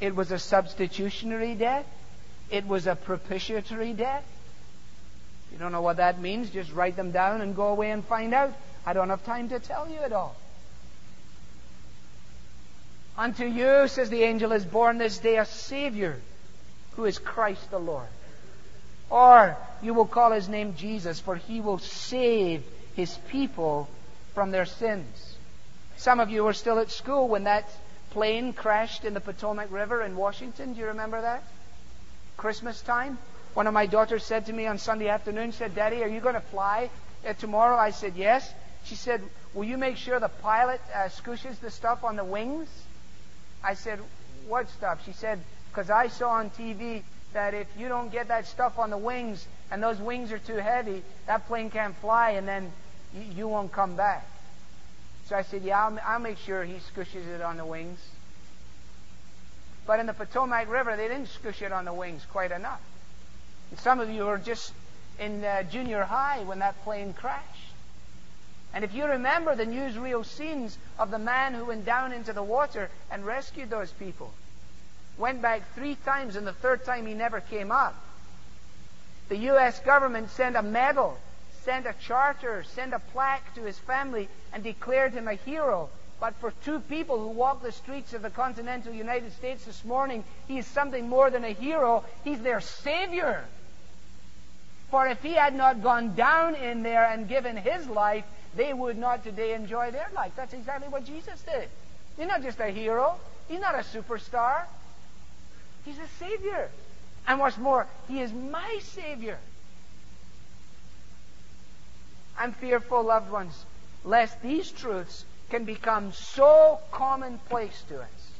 It 0.00 0.14
was 0.14 0.32
a 0.32 0.38
substitutionary 0.38 1.54
death. 1.54 1.86
It 2.50 2.66
was 2.66 2.86
a 2.86 2.94
propitiatory 2.94 3.92
death 3.92 4.24
you 5.52 5.58
don't 5.58 5.72
know 5.72 5.82
what 5.82 5.98
that 5.98 6.18
means, 6.18 6.48
just 6.50 6.72
write 6.72 6.96
them 6.96 7.10
down 7.10 7.42
and 7.42 7.54
go 7.54 7.68
away 7.68 7.90
and 7.90 8.04
find 8.04 8.32
out. 8.32 8.52
I 8.86 8.94
don't 8.94 9.10
have 9.10 9.24
time 9.24 9.50
to 9.50 9.60
tell 9.60 9.88
you 9.88 10.00
it 10.00 10.12
all. 10.12 10.34
Unto 13.18 13.44
you, 13.44 13.86
says 13.88 14.08
the 14.08 14.22
angel, 14.22 14.52
is 14.52 14.64
born 14.64 14.96
this 14.96 15.18
day 15.18 15.36
a 15.36 15.44
Savior, 15.44 16.18
who 16.92 17.04
is 17.04 17.18
Christ 17.18 17.70
the 17.70 17.78
Lord. 17.78 18.08
Or 19.12 19.58
you 19.82 19.92
will 19.92 20.06
call 20.06 20.32
his 20.32 20.48
name 20.48 20.74
Jesus, 20.74 21.20
for 21.20 21.36
he 21.36 21.60
will 21.60 21.78
save 21.78 22.64
his 22.96 23.14
people 23.28 23.86
from 24.34 24.50
their 24.50 24.64
sins. 24.64 25.36
Some 25.98 26.18
of 26.18 26.30
you 26.30 26.44
were 26.44 26.54
still 26.54 26.78
at 26.78 26.90
school 26.90 27.28
when 27.28 27.44
that 27.44 27.68
plane 28.12 28.54
crashed 28.54 29.04
in 29.04 29.12
the 29.12 29.20
Potomac 29.20 29.70
River 29.70 30.02
in 30.02 30.16
Washington. 30.16 30.72
Do 30.72 30.80
you 30.80 30.86
remember 30.86 31.20
that? 31.20 31.44
Christmas 32.38 32.80
time? 32.80 33.18
One 33.52 33.66
of 33.66 33.74
my 33.74 33.84
daughters 33.84 34.24
said 34.24 34.46
to 34.46 34.52
me 34.52 34.66
on 34.66 34.78
Sunday 34.78 35.08
afternoon, 35.08 35.52
said, 35.52 35.74
Daddy, 35.74 36.02
are 36.02 36.08
you 36.08 36.20
going 36.20 36.34
to 36.34 36.40
fly 36.40 36.88
uh, 37.26 37.34
tomorrow? 37.34 37.76
I 37.76 37.90
said, 37.90 38.14
yes. 38.16 38.50
She 38.84 38.94
said, 38.94 39.20
will 39.52 39.64
you 39.64 39.76
make 39.76 39.98
sure 39.98 40.20
the 40.20 40.28
pilot 40.28 40.80
uh, 40.94 41.08
scooshes 41.10 41.60
the 41.60 41.70
stuff 41.70 42.02
on 42.02 42.16
the 42.16 42.24
wings? 42.24 42.68
I 43.62 43.74
said, 43.74 43.98
what 44.48 44.70
stuff? 44.70 45.04
She 45.04 45.12
said, 45.12 45.38
because 45.70 45.90
I 45.90 46.08
saw 46.08 46.30
on 46.30 46.48
TV 46.48 47.02
that 47.32 47.54
if 47.54 47.66
you 47.78 47.88
don't 47.88 48.10
get 48.10 48.28
that 48.28 48.46
stuff 48.46 48.78
on 48.78 48.90
the 48.90 48.98
wings 48.98 49.46
and 49.70 49.82
those 49.82 49.98
wings 49.98 50.32
are 50.32 50.38
too 50.38 50.56
heavy, 50.56 51.02
that 51.26 51.46
plane 51.46 51.70
can't 51.70 51.96
fly 51.96 52.30
and 52.30 52.46
then 52.46 52.72
you, 53.34 53.48
won't 53.48 53.72
come 53.72 53.96
back. 53.96 54.26
So 55.26 55.36
I 55.36 55.42
said, 55.42 55.62
yeah, 55.62 55.86
I'll, 55.86 55.98
I'll 56.04 56.18
make 56.18 56.38
sure 56.38 56.64
he 56.64 56.74
scooshes 56.74 57.26
it 57.26 57.42
on 57.42 57.56
the 57.56 57.66
wings. 57.66 57.98
But 59.86 60.00
in 60.00 60.06
the 60.06 60.14
Potomac 60.14 60.70
River, 60.70 60.96
they 60.96 61.08
didn't 61.08 61.28
scoosh 61.28 61.62
it 61.62 61.72
on 61.72 61.84
the 61.84 61.92
wings 61.92 62.24
quite 62.30 62.52
enough. 62.52 62.80
And 63.70 63.80
some 63.80 64.00
of 64.00 64.10
you 64.10 64.24
were 64.24 64.38
just 64.38 64.72
in 65.18 65.44
uh, 65.44 65.64
junior 65.64 66.04
high 66.04 66.42
when 66.44 66.60
that 66.60 66.82
plane 66.84 67.12
crashed. 67.12 67.72
And 68.74 68.84
if 68.84 68.94
you 68.94 69.04
remember 69.04 69.54
the 69.54 69.66
newsreel 69.66 70.24
scenes 70.24 70.78
of 70.98 71.10
the 71.10 71.18
man 71.18 71.52
who 71.54 71.66
went 71.66 71.84
down 71.84 72.12
into 72.12 72.32
the 72.32 72.42
water 72.42 72.90
and 73.10 73.26
rescued 73.26 73.68
those 73.68 73.90
people, 73.90 74.32
went 75.18 75.42
back 75.42 75.62
three 75.74 75.96
times, 76.04 76.36
and 76.36 76.46
the 76.46 76.52
third 76.52 76.84
time 76.84 77.06
he 77.06 77.14
never 77.14 77.40
came 77.40 77.70
up. 77.70 77.94
The 79.28 79.36
U.S. 79.36 79.80
government 79.80 80.30
sent 80.30 80.56
a 80.56 80.62
medal, 80.62 81.18
sent 81.64 81.86
a 81.86 81.94
charter, 82.00 82.64
sent 82.74 82.92
a 82.92 82.98
plaque 82.98 83.54
to 83.54 83.62
his 83.62 83.78
family, 83.78 84.28
and 84.52 84.62
declared 84.62 85.12
him 85.12 85.28
a 85.28 85.34
hero. 85.34 85.88
But 86.20 86.34
for 86.36 86.52
two 86.64 86.80
people 86.80 87.18
who 87.18 87.28
walk 87.28 87.62
the 87.62 87.72
streets 87.72 88.14
of 88.14 88.22
the 88.22 88.30
continental 88.30 88.92
United 88.92 89.32
States 89.32 89.64
this 89.64 89.84
morning, 89.84 90.22
he 90.46 90.58
is 90.58 90.66
something 90.66 91.08
more 91.08 91.30
than 91.30 91.44
a 91.44 91.52
hero. 91.52 92.04
He's 92.24 92.40
their 92.40 92.60
savior. 92.60 93.44
For 94.90 95.06
if 95.06 95.22
he 95.22 95.32
had 95.32 95.54
not 95.54 95.82
gone 95.82 96.14
down 96.14 96.54
in 96.54 96.82
there 96.82 97.04
and 97.04 97.28
given 97.28 97.56
his 97.56 97.88
life, 97.88 98.24
they 98.54 98.72
would 98.72 98.98
not 98.98 99.24
today 99.24 99.54
enjoy 99.54 99.90
their 99.90 100.08
life. 100.14 100.32
That's 100.36 100.52
exactly 100.52 100.88
what 100.88 101.06
Jesus 101.06 101.42
did. 101.42 101.68
He's 102.16 102.28
not 102.28 102.42
just 102.42 102.60
a 102.60 102.68
hero. 102.68 103.16
He's 103.48 103.60
not 103.60 103.74
a 103.74 103.78
superstar. 103.78 104.64
He's 105.84 105.98
a 105.98 106.08
Savior. 106.18 106.70
And 107.26 107.38
what's 107.38 107.58
more, 107.58 107.86
He 108.08 108.20
is 108.20 108.32
my 108.32 108.78
Savior. 108.82 109.38
I'm 112.38 112.52
fearful, 112.52 113.02
loved 113.02 113.30
ones, 113.30 113.64
lest 114.04 114.40
these 114.42 114.70
truths 114.70 115.24
can 115.50 115.64
become 115.64 116.12
so 116.12 116.78
commonplace 116.90 117.84
to 117.88 118.00
us 118.00 118.32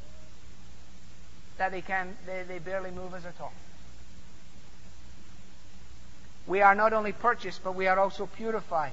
that 1.58 1.70
they 1.70 1.82
can 1.82 2.16
they, 2.26 2.42
they 2.48 2.58
barely 2.58 2.90
move 2.90 3.14
us 3.14 3.24
at 3.24 3.38
all. 3.40 3.52
We 6.46 6.60
are 6.62 6.74
not 6.74 6.92
only 6.92 7.12
purchased, 7.12 7.62
but 7.62 7.74
we 7.74 7.86
are 7.86 7.98
also 7.98 8.26
purified. 8.26 8.92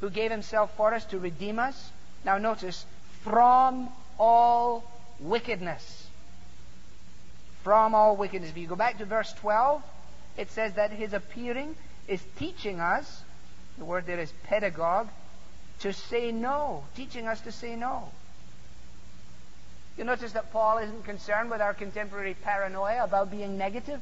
Who 0.00 0.10
gave 0.10 0.30
himself 0.30 0.76
for 0.76 0.92
us 0.92 1.04
to 1.06 1.18
redeem 1.18 1.58
us? 1.58 1.90
Now 2.24 2.38
notice, 2.38 2.84
from 3.22 3.90
all 4.18 4.90
wickedness. 5.20 6.03
From 7.64 7.94
all 7.94 8.14
wickedness. 8.16 8.50
If 8.50 8.58
you 8.58 8.66
go 8.66 8.76
back 8.76 8.98
to 8.98 9.06
verse 9.06 9.32
12, 9.40 9.82
it 10.36 10.50
says 10.50 10.74
that 10.74 10.92
his 10.92 11.14
appearing 11.14 11.74
is 12.06 12.22
teaching 12.38 12.78
us, 12.78 13.22
the 13.78 13.86
word 13.86 14.04
there 14.06 14.20
is 14.20 14.30
pedagogue, 14.44 15.08
to 15.80 15.92
say 15.92 16.30
no, 16.30 16.84
teaching 16.94 17.26
us 17.26 17.40
to 17.40 17.52
say 17.52 17.74
no. 17.74 18.10
You 19.96 20.04
notice 20.04 20.32
that 20.32 20.52
Paul 20.52 20.78
isn't 20.78 21.04
concerned 21.04 21.50
with 21.50 21.60
our 21.60 21.72
contemporary 21.72 22.34
paranoia 22.34 23.02
about 23.04 23.30
being 23.30 23.56
negative. 23.56 24.00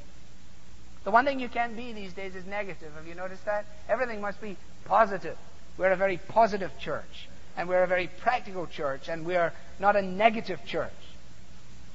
The 1.05 1.11
one 1.11 1.25
thing 1.25 1.39
you 1.39 1.49
can't 1.49 1.77
be 1.77 1.93
these 1.93 2.13
days 2.15 2.35
is 2.35 2.45
negative. 2.47 2.93
Have 2.97 3.07
you 3.07 3.15
noticed 3.15 3.45
that? 3.45 3.67
Everything 3.89 4.21
must 4.21 4.41
be 4.41 4.57
positive. 4.87 5.37
We're 5.79 5.93
a 5.93 5.97
very 5.97 6.17
positive 6.17 6.77
church, 6.81 7.29
and 7.57 7.69
we're 7.69 7.85
a 7.85 7.87
very 7.87 8.09
practical 8.09 8.67
church, 8.67 9.09
and 9.09 9.25
we're 9.25 9.53
not 9.79 9.95
a 9.95 10.03
negative 10.03 10.65
church. 10.65 10.91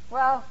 Well, 0.10 0.46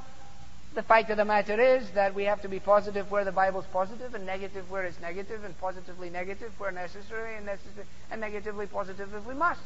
The 0.77 0.83
fact 0.83 1.09
of 1.09 1.17
the 1.17 1.25
matter 1.25 1.59
is 1.59 1.89
that 1.93 2.15
we 2.15 2.25
have 2.25 2.43
to 2.43 2.49
be 2.49 2.61
positive 2.61 3.11
where 3.11 3.25
the 3.25 3.33
Bible's 3.33 3.65
positive 3.73 4.15
and 4.15 4.27
negative 4.27 4.71
where 4.71 4.85
it's 4.85 5.01
negative 5.01 5.43
and 5.43 5.59
positively 5.59 6.11
negative 6.11 6.53
where 6.61 6.71
necessary 6.71 7.35
and, 7.35 7.47
necessary, 7.47 7.87
and 8.11 8.21
negatively 8.21 8.67
positive 8.67 9.15
if 9.15 9.25
we 9.25 9.33
must. 9.33 9.62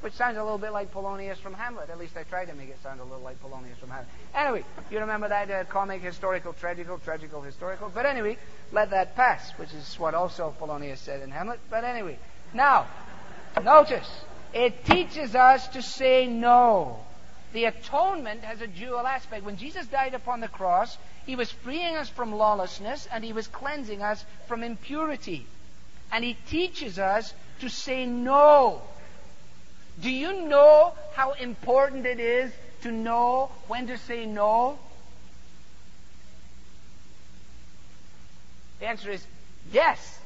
Which 0.00 0.14
sounds 0.14 0.38
a 0.38 0.42
little 0.42 0.56
bit 0.56 0.72
like 0.72 0.90
Polonius 0.90 1.38
from 1.38 1.52
Hamlet. 1.52 1.90
At 1.90 1.98
least 1.98 2.16
I 2.16 2.22
tried 2.22 2.46
to 2.46 2.54
make 2.54 2.70
it 2.70 2.78
sound 2.82 2.98
a 2.98 3.04
little 3.04 3.20
like 3.20 3.38
Polonius 3.42 3.76
from 3.78 3.90
Hamlet. 3.90 4.08
Anyway, 4.34 4.64
you 4.90 5.00
remember 5.00 5.28
that 5.28 5.50
uh, 5.50 5.64
comic 5.64 6.00
historical, 6.00 6.54
tragical, 6.54 6.96
tragical, 6.96 7.42
historical. 7.42 7.92
But 7.94 8.06
anyway, 8.06 8.38
let 8.72 8.88
that 8.88 9.16
pass, 9.16 9.50
which 9.58 9.74
is 9.74 9.96
what 9.98 10.14
also 10.14 10.54
Polonius 10.58 10.98
said 10.98 11.20
in 11.20 11.30
Hamlet. 11.30 11.60
But 11.68 11.84
anyway, 11.84 12.18
now, 12.54 12.86
notice, 13.62 14.08
it 14.54 14.86
teaches 14.86 15.34
us 15.34 15.68
to 15.68 15.82
say 15.82 16.26
no. 16.26 17.00
The 17.52 17.64
atonement 17.64 18.42
has 18.44 18.60
a 18.60 18.66
dual 18.66 19.06
aspect. 19.06 19.44
When 19.44 19.56
Jesus 19.56 19.86
died 19.86 20.14
upon 20.14 20.40
the 20.40 20.48
cross, 20.48 20.98
he 21.24 21.34
was 21.36 21.50
freeing 21.50 21.96
us 21.96 22.08
from 22.08 22.34
lawlessness 22.34 23.08
and 23.10 23.24
he 23.24 23.32
was 23.32 23.46
cleansing 23.46 24.02
us 24.02 24.24
from 24.46 24.62
impurity. 24.62 25.46
And 26.12 26.24
he 26.24 26.34
teaches 26.48 26.98
us 26.98 27.32
to 27.60 27.68
say 27.68 28.06
no. 28.06 28.82
Do 30.00 30.10
you 30.10 30.46
know 30.46 30.92
how 31.14 31.32
important 31.32 32.06
it 32.06 32.20
is 32.20 32.52
to 32.82 32.92
know 32.92 33.50
when 33.66 33.86
to 33.88 33.98
say 33.98 34.26
no? 34.26 34.78
The 38.80 38.86
answer 38.86 39.10
is 39.10 39.26
yes. 39.72 40.20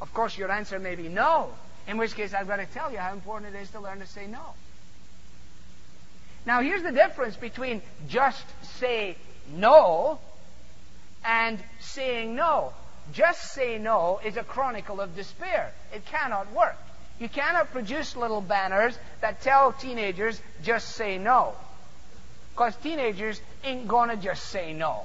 Of 0.00 0.12
course, 0.12 0.36
your 0.36 0.50
answer 0.52 0.78
may 0.78 0.94
be 0.94 1.08
no, 1.08 1.50
in 1.88 1.96
which 1.96 2.14
case 2.14 2.34
I've 2.34 2.46
got 2.46 2.56
to 2.56 2.66
tell 2.66 2.92
you 2.92 2.98
how 2.98 3.12
important 3.12 3.54
it 3.54 3.58
is 3.58 3.70
to 3.70 3.80
learn 3.80 4.00
to 4.00 4.06
say 4.06 4.26
no. 4.26 4.54
Now, 6.46 6.62
here's 6.62 6.84
the 6.84 6.92
difference 6.92 7.36
between 7.36 7.82
just 8.08 8.44
say 8.78 9.16
no 9.52 10.20
and 11.24 11.58
saying 11.80 12.36
no. 12.36 12.72
Just 13.12 13.52
say 13.52 13.78
no 13.78 14.20
is 14.24 14.36
a 14.36 14.44
chronicle 14.44 15.00
of 15.00 15.16
despair. 15.16 15.72
It 15.92 16.06
cannot 16.06 16.52
work. 16.52 16.76
You 17.18 17.28
cannot 17.28 17.72
produce 17.72 18.16
little 18.16 18.40
banners 18.40 18.96
that 19.20 19.42
tell 19.42 19.72
teenagers, 19.72 20.40
just 20.62 20.88
say 20.90 21.18
no. 21.18 21.54
Because 22.52 22.76
teenagers 22.76 23.40
ain't 23.64 23.88
to 23.88 24.16
just 24.16 24.46
say 24.46 24.72
no. 24.72 25.02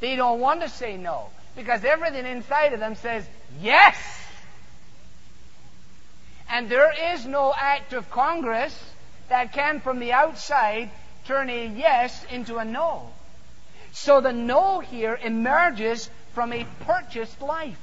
They 0.00 0.16
don't 0.16 0.40
want 0.40 0.62
to 0.62 0.68
say 0.68 0.96
no. 0.96 1.28
Because 1.54 1.84
everything 1.84 2.26
inside 2.26 2.72
of 2.72 2.80
them 2.80 2.94
says, 2.94 3.24
yes! 3.60 3.96
And 6.48 6.68
there 6.68 6.92
is 7.14 7.26
no 7.26 7.52
act 7.56 7.92
of 7.92 8.10
Congress 8.10 8.76
that 9.32 9.54
can, 9.54 9.80
from 9.80 9.98
the 9.98 10.12
outside, 10.12 10.90
turn 11.24 11.48
a 11.48 11.66
yes 11.66 12.22
into 12.30 12.58
a 12.58 12.66
no. 12.66 13.08
So 13.92 14.20
the 14.20 14.32
no 14.32 14.80
here 14.80 15.18
emerges 15.22 16.10
from 16.34 16.52
a 16.52 16.66
purchased 16.80 17.40
life. 17.40 17.78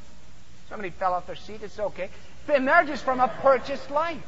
Somebody 0.69 0.91
fell 0.91 1.13
off 1.13 1.25
their 1.25 1.35
seat. 1.35 1.61
It's 1.63 1.79
okay. 1.79 2.09
It 2.47 2.55
emerges 2.55 3.01
from 3.01 3.19
a 3.19 3.27
purchased 3.27 3.89
life. 3.89 4.21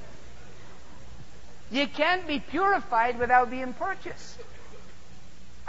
You 1.70 1.86
can't 1.86 2.26
be 2.26 2.40
purified 2.40 3.20
without 3.20 3.52
being 3.52 3.74
purchased. 3.74 4.40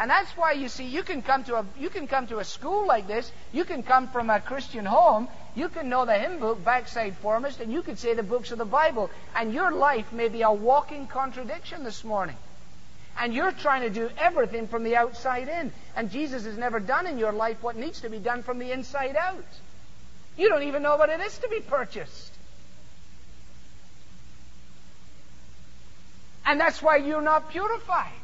And 0.02 0.10
that's 0.10 0.36
why 0.36 0.50
you 0.50 0.68
see 0.68 0.86
you 0.86 1.04
can 1.04 1.22
come 1.22 1.44
to 1.44 1.58
a 1.58 1.66
you 1.78 1.88
can 1.88 2.08
come 2.08 2.26
to 2.26 2.40
a 2.40 2.44
school 2.44 2.88
like 2.88 3.06
this, 3.06 3.30
you 3.52 3.64
can 3.64 3.84
come 3.84 4.08
from 4.08 4.30
a 4.30 4.40
Christian 4.40 4.84
home, 4.84 5.28
you 5.54 5.68
can 5.68 5.88
know 5.88 6.04
the 6.04 6.18
hymn 6.18 6.40
book 6.40 6.64
backside 6.64 7.16
foremost, 7.18 7.60
and 7.60 7.72
you 7.72 7.82
can 7.82 7.96
say 7.96 8.12
the 8.12 8.24
books 8.24 8.50
of 8.50 8.58
the 8.58 8.64
Bible, 8.64 9.10
and 9.36 9.54
your 9.54 9.70
life 9.70 10.12
may 10.12 10.28
be 10.28 10.42
a 10.42 10.50
walking 10.50 11.06
contradiction 11.06 11.84
this 11.84 12.02
morning. 12.02 12.34
And 13.16 13.32
you're 13.32 13.52
trying 13.52 13.82
to 13.82 13.90
do 13.90 14.10
everything 14.18 14.66
from 14.66 14.82
the 14.82 14.96
outside 14.96 15.46
in. 15.46 15.72
And 15.94 16.10
Jesus 16.10 16.46
has 16.46 16.58
never 16.58 16.80
done 16.80 17.06
in 17.06 17.16
your 17.16 17.32
life 17.32 17.62
what 17.62 17.76
needs 17.76 18.00
to 18.00 18.10
be 18.10 18.18
done 18.18 18.42
from 18.42 18.58
the 18.58 18.72
inside 18.72 19.14
out. 19.14 19.44
You 20.36 20.48
don't 20.48 20.64
even 20.64 20.82
know 20.82 20.96
what 20.96 21.10
it 21.10 21.20
is 21.20 21.38
to 21.38 21.48
be 21.48 21.60
purchased. 21.60 22.32
And 26.44 26.58
that's 26.58 26.82
why 26.82 26.96
you're 26.96 27.22
not 27.22 27.50
purified. 27.50 28.21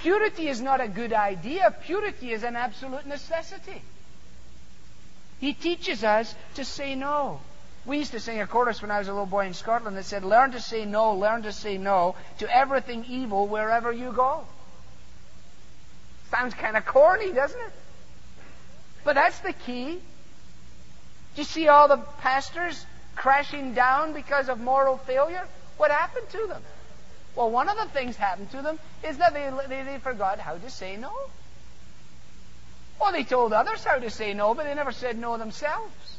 Purity 0.00 0.48
is 0.48 0.60
not 0.60 0.80
a 0.80 0.88
good 0.88 1.12
idea. 1.12 1.74
Purity 1.84 2.32
is 2.32 2.42
an 2.42 2.56
absolute 2.56 3.06
necessity. 3.06 3.82
He 5.40 5.52
teaches 5.52 6.04
us 6.04 6.34
to 6.54 6.64
say 6.64 6.94
no. 6.94 7.40
We 7.84 7.98
used 7.98 8.12
to 8.12 8.20
sing 8.20 8.40
a 8.40 8.46
chorus 8.46 8.82
when 8.82 8.90
I 8.90 8.98
was 8.98 9.08
a 9.08 9.12
little 9.12 9.26
boy 9.26 9.46
in 9.46 9.54
Scotland 9.54 9.96
that 9.96 10.04
said, 10.04 10.24
Learn 10.24 10.52
to 10.52 10.60
say 10.60 10.84
no, 10.84 11.14
learn 11.14 11.42
to 11.42 11.52
say 11.52 11.78
no 11.78 12.14
to 12.38 12.54
everything 12.54 13.04
evil 13.08 13.46
wherever 13.46 13.92
you 13.92 14.12
go. 14.12 14.46
Sounds 16.30 16.54
kind 16.54 16.76
of 16.76 16.86
corny, 16.86 17.32
doesn't 17.32 17.60
it? 17.60 17.72
But 19.02 19.14
that's 19.14 19.38
the 19.40 19.52
key. 19.52 19.94
Do 21.34 21.42
you 21.42 21.44
see 21.44 21.68
all 21.68 21.88
the 21.88 21.98
pastors 22.20 22.84
crashing 23.16 23.74
down 23.74 24.12
because 24.12 24.48
of 24.48 24.60
moral 24.60 24.98
failure? 24.98 25.46
What 25.76 25.90
happened 25.90 26.28
to 26.30 26.46
them? 26.46 26.62
Well, 27.36 27.50
one 27.50 27.68
of 27.68 27.76
the 27.76 27.86
things 27.86 28.16
happened 28.16 28.50
to 28.50 28.62
them 28.62 28.78
is 29.06 29.18
that 29.18 29.32
they, 29.34 29.50
they, 29.68 29.82
they 29.82 29.98
forgot 29.98 30.38
how 30.38 30.56
to 30.56 30.70
say 30.70 30.96
no. 30.96 31.12
Well, 33.00 33.12
they 33.12 33.24
told 33.24 33.52
others 33.52 33.82
how 33.84 33.98
to 33.98 34.10
say 34.10 34.34
no, 34.34 34.54
but 34.54 34.64
they 34.64 34.74
never 34.74 34.92
said 34.92 35.18
no 35.18 35.38
themselves. 35.38 36.16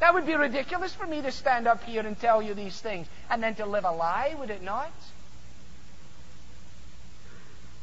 That 0.00 0.14
would 0.14 0.26
be 0.26 0.34
ridiculous 0.34 0.92
for 0.92 1.06
me 1.06 1.22
to 1.22 1.30
stand 1.30 1.68
up 1.68 1.84
here 1.84 2.04
and 2.04 2.18
tell 2.18 2.42
you 2.42 2.54
these 2.54 2.80
things 2.80 3.06
and 3.30 3.40
then 3.40 3.54
to 3.56 3.66
live 3.66 3.84
a 3.84 3.92
lie, 3.92 4.34
would 4.38 4.50
it 4.50 4.62
not? 4.62 4.90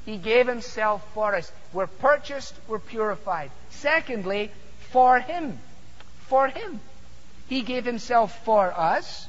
He 0.05 0.17
gave 0.17 0.47
himself 0.47 1.05
for 1.13 1.36
us. 1.36 1.49
We're 1.71 1.88
purchased, 1.88 2.53
we're 2.67 2.79
purified. 2.79 3.51
Secondly, 3.69 4.51
for 4.91 5.19
him. 5.19 5.60
For 6.27 6.47
him. 6.47 6.82
He 7.47 7.62
gave 7.62 7.86
himself 7.86 8.43
for 8.43 8.71
us 8.77 9.27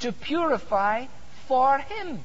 to 0.00 0.12
purify 0.12 1.06
for 1.48 1.78
Him. 1.78 2.20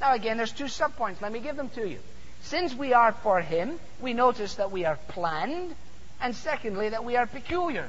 Now, 0.00 0.14
again, 0.14 0.36
there's 0.36 0.52
two 0.52 0.64
subpoints. 0.64 1.22
Let 1.22 1.32
me 1.32 1.40
give 1.40 1.56
them 1.56 1.70
to 1.70 1.88
you. 1.88 2.00
Since 2.42 2.74
we 2.74 2.92
are 2.92 3.12
for 3.12 3.40
Him, 3.40 3.78
we 4.00 4.12
notice 4.12 4.56
that 4.56 4.72
we 4.72 4.84
are 4.84 4.98
planned, 5.08 5.74
and 6.20 6.34
secondly, 6.34 6.90
that 6.90 7.04
we 7.04 7.16
are 7.16 7.26
peculiar. 7.26 7.86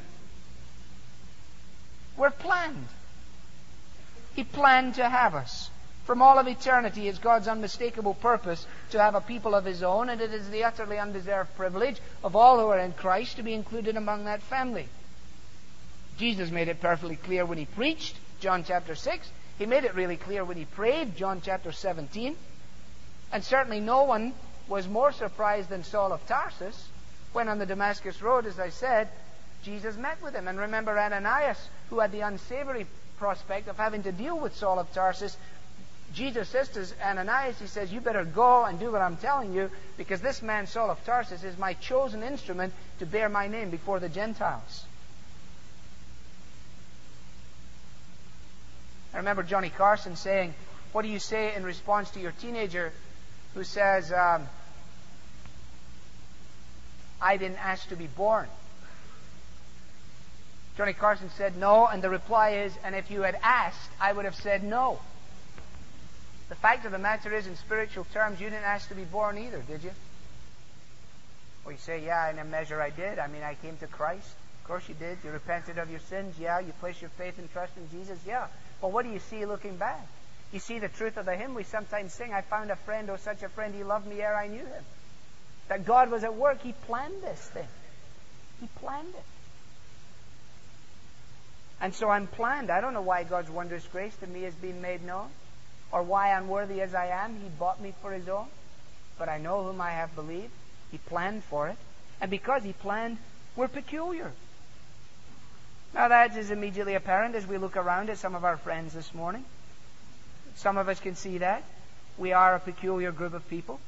We're 2.17 2.29
planned. 2.29 2.87
He 4.35 4.43
planned 4.43 4.95
to 4.95 5.09
have 5.09 5.35
us. 5.35 5.69
From 6.05 6.21
all 6.21 6.37
of 6.37 6.47
eternity, 6.47 7.07
it's 7.07 7.19
God's 7.19 7.47
unmistakable 7.47 8.13
purpose 8.13 8.65
to 8.91 8.99
have 8.99 9.15
a 9.15 9.21
people 9.21 9.55
of 9.55 9.65
His 9.65 9.81
own, 9.83 10.09
and 10.09 10.19
it 10.19 10.33
is 10.33 10.49
the 10.49 10.63
utterly 10.63 10.99
undeserved 10.99 11.55
privilege 11.55 11.97
of 12.23 12.35
all 12.35 12.59
who 12.59 12.67
are 12.67 12.79
in 12.79 12.91
Christ 12.93 13.37
to 13.37 13.43
be 13.43 13.53
included 13.53 13.95
among 13.95 14.25
that 14.25 14.41
family. 14.41 14.87
Jesus 16.17 16.51
made 16.51 16.67
it 16.67 16.81
perfectly 16.81 17.15
clear 17.15 17.45
when 17.45 17.57
He 17.57 17.65
preached, 17.65 18.15
John 18.39 18.63
chapter 18.63 18.95
6, 18.95 19.29
he 19.61 19.67
made 19.67 19.83
it 19.83 19.93
really 19.93 20.17
clear 20.17 20.43
when 20.43 20.57
he 20.57 20.65
prayed, 20.65 21.15
John 21.15 21.39
chapter 21.45 21.71
17. 21.71 22.35
And 23.31 23.43
certainly 23.43 23.79
no 23.79 24.05
one 24.05 24.33
was 24.67 24.87
more 24.87 25.11
surprised 25.11 25.69
than 25.69 25.83
Saul 25.83 26.11
of 26.13 26.25
Tarsus 26.25 26.87
when 27.31 27.47
on 27.47 27.59
the 27.59 27.67
Damascus 27.67 28.23
Road, 28.23 28.47
as 28.47 28.59
I 28.59 28.69
said, 28.69 29.07
Jesus 29.63 29.95
met 29.97 30.19
with 30.23 30.33
him. 30.33 30.47
And 30.47 30.57
remember 30.57 30.97
Ananias, 30.97 31.59
who 31.91 31.99
had 31.99 32.11
the 32.11 32.21
unsavory 32.21 32.87
prospect 33.19 33.67
of 33.67 33.77
having 33.77 34.01
to 34.01 34.11
deal 34.11 34.39
with 34.39 34.55
Saul 34.55 34.79
of 34.79 34.91
Tarsus. 34.93 35.37
Jesus 36.11 36.49
says 36.49 36.69
to 36.69 36.87
Ananias, 37.07 37.59
he 37.59 37.67
says, 37.67 37.93
You 37.93 38.01
better 38.01 38.25
go 38.25 38.65
and 38.65 38.79
do 38.79 38.91
what 38.91 39.03
I'm 39.03 39.17
telling 39.17 39.53
you, 39.53 39.69
because 39.95 40.21
this 40.21 40.41
man, 40.41 40.65
Saul 40.65 40.89
of 40.89 41.05
Tarsus, 41.05 41.43
is 41.43 41.55
my 41.59 41.73
chosen 41.75 42.23
instrument 42.23 42.73
to 42.97 43.05
bear 43.05 43.29
my 43.29 43.47
name 43.47 43.69
before 43.69 43.99
the 43.99 44.09
Gentiles. 44.09 44.85
I 49.13 49.17
remember 49.17 49.43
Johnny 49.43 49.69
Carson 49.69 50.15
saying, 50.15 50.53
What 50.91 51.03
do 51.03 51.09
you 51.09 51.19
say 51.19 51.53
in 51.55 51.63
response 51.63 52.11
to 52.11 52.19
your 52.19 52.31
teenager 52.31 52.91
who 53.53 53.63
says, 53.63 54.11
um, 54.11 54.47
I 57.21 57.37
didn't 57.37 57.63
ask 57.63 57.89
to 57.89 57.95
be 57.95 58.07
born? 58.07 58.47
Johnny 60.77 60.93
Carson 60.93 61.29
said 61.37 61.57
no, 61.57 61.85
and 61.85 62.01
the 62.01 62.09
reply 62.09 62.51
is, 62.51 62.73
And 62.83 62.95
if 62.95 63.11
you 63.11 63.21
had 63.21 63.37
asked, 63.43 63.91
I 63.99 64.13
would 64.13 64.25
have 64.25 64.35
said 64.35 64.63
no. 64.63 64.99
The 66.49 66.55
fact 66.55 66.85
of 66.85 66.91
the 66.91 66.97
matter 66.97 67.33
is, 67.33 67.47
in 67.47 67.55
spiritual 67.57 68.05
terms, 68.13 68.39
you 68.39 68.49
didn't 68.49 68.65
ask 68.65 68.89
to 68.89 68.95
be 68.95 69.03
born 69.03 69.37
either, 69.37 69.59
did 69.59 69.83
you? 69.83 69.91
Well, 71.63 71.73
you 71.73 71.77
say, 71.77 72.03
Yeah, 72.03 72.29
in 72.29 72.39
a 72.39 72.45
measure 72.45 72.81
I 72.81 72.89
did. 72.89 73.19
I 73.19 73.27
mean, 73.27 73.43
I 73.43 73.55
came 73.55 73.77
to 73.77 73.87
Christ. 73.87 74.27
Of 74.61 74.67
course 74.67 74.87
you 74.87 74.95
did. 74.95 75.17
You 75.23 75.31
repented 75.31 75.77
of 75.77 75.89
your 75.89 75.99
sins. 75.99 76.35
Yeah. 76.39 76.59
You 76.59 76.73
placed 76.79 77.01
your 77.01 77.09
faith 77.11 77.37
and 77.37 77.51
trust 77.51 77.73
in 77.77 77.89
Jesus. 77.89 78.19
Yeah. 78.25 78.47
But 78.81 78.91
what 78.91 79.05
do 79.05 79.11
you 79.11 79.19
see 79.19 79.45
looking 79.45 79.77
back? 79.77 80.05
You 80.51 80.59
see 80.59 80.79
the 80.79 80.89
truth 80.89 81.17
of 81.17 81.25
the 81.25 81.35
hymn 81.35 81.53
we 81.53 81.63
sometimes 81.63 82.13
sing, 82.13 82.33
I 82.33 82.41
found 82.41 82.71
a 82.71 82.75
friend, 82.75 83.09
oh 83.09 83.17
such 83.17 83.43
a 83.43 83.49
friend, 83.49 83.73
he 83.73 83.83
loved 83.83 84.07
me 84.07 84.21
ere 84.21 84.35
I 84.35 84.47
knew 84.47 84.65
him. 84.65 84.83
That 85.69 85.85
God 85.85 86.11
was 86.11 86.23
at 86.23 86.35
work. 86.35 86.61
He 86.61 86.73
planned 86.73 87.21
this 87.21 87.39
thing. 87.39 87.67
He 88.59 88.67
planned 88.79 89.07
it. 89.07 89.23
And 91.79 91.95
so 91.95 92.09
I'm 92.09 92.27
planned. 92.27 92.69
I 92.69 92.81
don't 92.81 92.93
know 92.93 93.01
why 93.01 93.23
God's 93.23 93.49
wondrous 93.49 93.85
grace 93.87 94.15
to 94.17 94.27
me 94.27 94.43
has 94.43 94.53
been 94.55 94.81
made 94.81 95.03
known. 95.03 95.29
or 95.91 96.03
why 96.03 96.29
unworthy 96.37 96.81
as 96.81 96.93
I 96.95 97.07
am, 97.07 97.35
he 97.35 97.49
bought 97.49 97.81
me 97.81 97.93
for 98.01 98.11
his 98.11 98.29
own. 98.29 98.47
But 99.17 99.29
I 99.29 99.37
know 99.37 99.63
whom 99.63 99.81
I 99.81 99.91
have 99.91 100.15
believed. 100.15 100.51
He 100.91 100.97
planned 100.97 101.43
for 101.43 101.67
it. 101.67 101.77
And 102.21 102.31
because 102.31 102.63
he 102.63 102.73
planned, 102.73 103.17
we're 103.55 103.67
peculiar. 103.67 104.31
Now 105.93 106.07
that 106.07 106.35
is 106.37 106.51
immediately 106.51 106.95
apparent 106.95 107.35
as 107.35 107.45
we 107.45 107.57
look 107.57 107.75
around 107.75 108.09
at 108.09 108.17
some 108.17 108.35
of 108.35 108.45
our 108.45 108.57
friends 108.57 108.93
this 108.93 109.13
morning. 109.13 109.43
Some 110.55 110.77
of 110.77 110.87
us 110.89 110.99
can 110.99 111.15
see 111.15 111.39
that. 111.39 111.63
We 112.17 112.33
are 112.33 112.55
a 112.55 112.59
peculiar 112.59 113.11
group 113.11 113.33
of 113.33 113.47
people. 113.49 113.79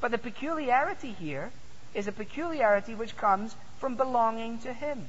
But 0.00 0.10
the 0.10 0.18
peculiarity 0.18 1.12
here 1.12 1.50
is 1.94 2.08
a 2.08 2.12
peculiarity 2.12 2.94
which 2.94 3.16
comes 3.16 3.54
from 3.78 3.94
belonging 3.94 4.58
to 4.60 4.72
Him. 4.72 5.06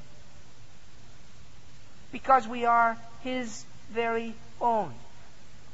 Because 2.12 2.46
we 2.46 2.64
are 2.64 2.96
His 3.22 3.64
very 3.90 4.34
own. 4.60 4.92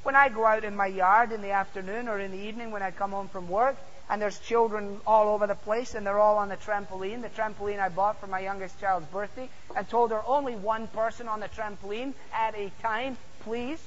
When 0.03 0.17
I 0.17 0.29
go 0.29 0.45
out 0.45 0.65
in 0.65 0.75
my 0.75 0.87
yard 0.87 1.33
in 1.33 1.43
the 1.43 1.53
afternoon 1.53 2.09
or 2.09 2.19
in 2.19 2.33
the 2.33 2.39
evening 2.39 2.71
when 2.71 2.83
I 2.83 2.91
come 2.91 3.13
home 3.13 3.29
from 3.29 3.49
work, 3.49 3.77
and 4.11 4.21
there's 4.21 4.39
children 4.41 5.01
all 5.07 5.29
over 5.35 5.47
the 5.47 5.55
place, 5.55 5.95
and 5.95 6.07
they're 6.07 6.19
all 6.19 6.39
on 6.39 6.49
the 6.49 6.57
trampoline, 6.57 7.23
the 7.23 7.29
trampoline 7.29 7.79
I 7.79 7.89
bought 7.89 8.21
for 8.21 8.27
my 8.27 8.41
youngest 8.41 8.79
child's 8.81 9.07
birthday, 9.07 9.49
and 9.77 9.89
told 9.89 10.11
her 10.11 10.23
only 10.27 10.55
one 10.55 10.87
person 10.89 11.29
on 11.29 11.41
the 11.41 11.49
trampoline 11.49 12.13
at 12.33 12.55
a 12.55 12.71
time, 12.83 13.17
please. 13.41 13.79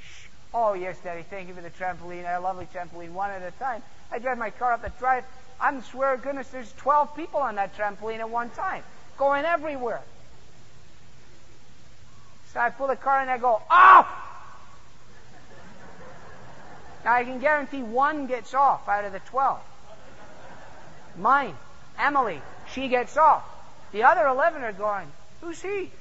Shh. 0.00 0.26
Oh, 0.54 0.72
yes, 0.72 0.96
Daddy, 1.02 1.24
thank 1.28 1.48
you 1.48 1.54
for 1.54 1.60
the 1.60 1.70
trampoline, 1.70 2.24
a 2.26 2.40
lovely 2.40 2.66
trampoline, 2.72 3.10
one 3.10 3.30
at 3.30 3.42
a 3.42 3.50
time. 3.58 3.82
I 4.10 4.18
drive 4.18 4.38
my 4.38 4.50
car 4.50 4.72
up 4.72 4.82
the 4.82 4.92
drive. 4.98 5.24
I'm 5.60 5.82
swear 5.82 6.16
goodness 6.16 6.48
there's 6.48 6.72
12 6.74 7.16
people 7.16 7.40
on 7.40 7.56
that 7.56 7.76
trampoline 7.76 8.18
at 8.18 8.30
one 8.30 8.50
time, 8.50 8.82
going 9.18 9.44
everywhere. 9.44 10.02
So 12.52 12.60
I 12.60 12.70
pull 12.70 12.86
the 12.86 12.96
car 12.96 13.20
and 13.20 13.30
I 13.30 13.38
go, 13.38 13.60
off! 13.70 14.06
Now 17.06 17.14
I 17.14 17.22
can 17.22 17.38
guarantee 17.38 17.84
one 17.84 18.26
gets 18.26 18.52
off 18.52 18.88
out 18.88 19.04
of 19.04 19.12
the 19.12 19.20
12. 19.20 19.60
Mine, 21.18 21.54
Emily, 22.00 22.42
she 22.72 22.88
gets 22.88 23.16
off. 23.16 23.44
The 23.92 24.02
other 24.02 24.26
11 24.26 24.64
are 24.64 24.72
going, 24.72 25.06
who's 25.40 25.62
he? 25.62 25.92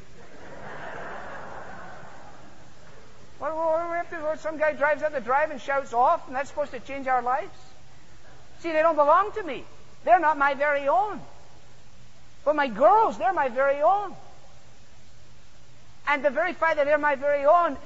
What, 3.38 3.56
what, 3.56 4.22
what, 4.24 4.40
some 4.40 4.58
guy 4.58 4.74
drives 4.74 5.04
up 5.04 5.14
the 5.14 5.20
drive 5.20 5.52
and 5.52 5.62
shouts 5.62 5.94
off, 5.94 6.26
and 6.26 6.36
that's 6.36 6.50
supposed 6.50 6.72
to 6.72 6.80
change 6.80 7.06
our 7.06 7.22
lives? 7.22 7.54
See, 8.62 8.72
they 8.72 8.82
don't 8.82 8.96
belong 8.96 9.32
to 9.34 9.44
me. 9.44 9.64
They're 10.06 10.20
not 10.20 10.40
my 10.40 10.56
very 10.56 10.88
own. 10.88 11.22
But 12.44 12.56
my 12.56 12.68
girls, 12.68 13.20
they're 13.20 13.34
my 13.34 13.50
very 13.50 13.80
own. 13.80 14.16
And 16.08 16.26
the 16.26 16.32
very 16.32 16.54
fact 16.54 16.78
that 16.78 16.86
they're 16.86 16.98
my 16.98 17.14
very 17.14 17.46
own 17.46 17.78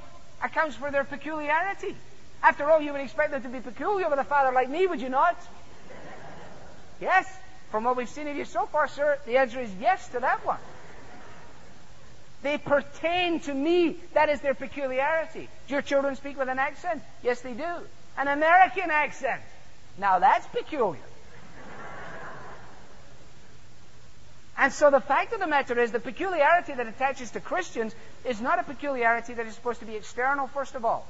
accounts 0.42 0.76
for 0.76 0.90
their 0.90 1.04
peculiarity. 1.04 1.94
After 2.42 2.70
all, 2.70 2.80
you 2.80 2.92
would 2.92 3.00
expect 3.00 3.32
them 3.32 3.42
to 3.42 3.48
be 3.48 3.60
peculiar 3.60 4.08
with 4.08 4.18
a 4.18 4.24
father 4.24 4.52
like 4.52 4.70
me, 4.70 4.86
would 4.86 5.00
you 5.00 5.08
not? 5.10 5.36
Yes? 7.00 7.26
From 7.70 7.84
what 7.84 7.96
we've 7.96 8.08
seen 8.08 8.26
of 8.28 8.36
you 8.36 8.44
so 8.44 8.66
far, 8.66 8.88
sir, 8.88 9.18
the 9.26 9.36
answer 9.36 9.60
is 9.60 9.70
yes 9.80 10.08
to 10.08 10.20
that 10.20 10.44
one. 10.44 10.58
They 12.42 12.56
pertain 12.58 13.40
to 13.40 13.54
me. 13.54 13.96
That 14.14 14.30
is 14.30 14.40
their 14.40 14.54
peculiarity. 14.54 15.48
Do 15.68 15.74
your 15.74 15.82
children 15.82 16.16
speak 16.16 16.38
with 16.38 16.48
an 16.48 16.58
accent? 16.58 17.02
Yes, 17.22 17.42
they 17.42 17.52
do. 17.52 17.74
An 18.16 18.28
American 18.28 18.90
accent. 18.90 19.42
Now 19.98 20.18
that's 20.18 20.46
peculiar. 20.46 21.00
And 24.56 24.72
so 24.72 24.90
the 24.90 25.00
fact 25.00 25.32
of 25.32 25.40
the 25.40 25.46
matter 25.46 25.78
is 25.78 25.90
the 25.90 26.00
peculiarity 26.00 26.74
that 26.74 26.86
attaches 26.86 27.30
to 27.30 27.40
Christians 27.40 27.94
is 28.26 28.40
not 28.42 28.58
a 28.58 28.62
peculiarity 28.62 29.32
that 29.34 29.46
is 29.46 29.54
supposed 29.54 29.80
to 29.80 29.86
be 29.86 29.96
external, 29.96 30.48
first 30.48 30.74
of 30.74 30.84
all. 30.84 31.06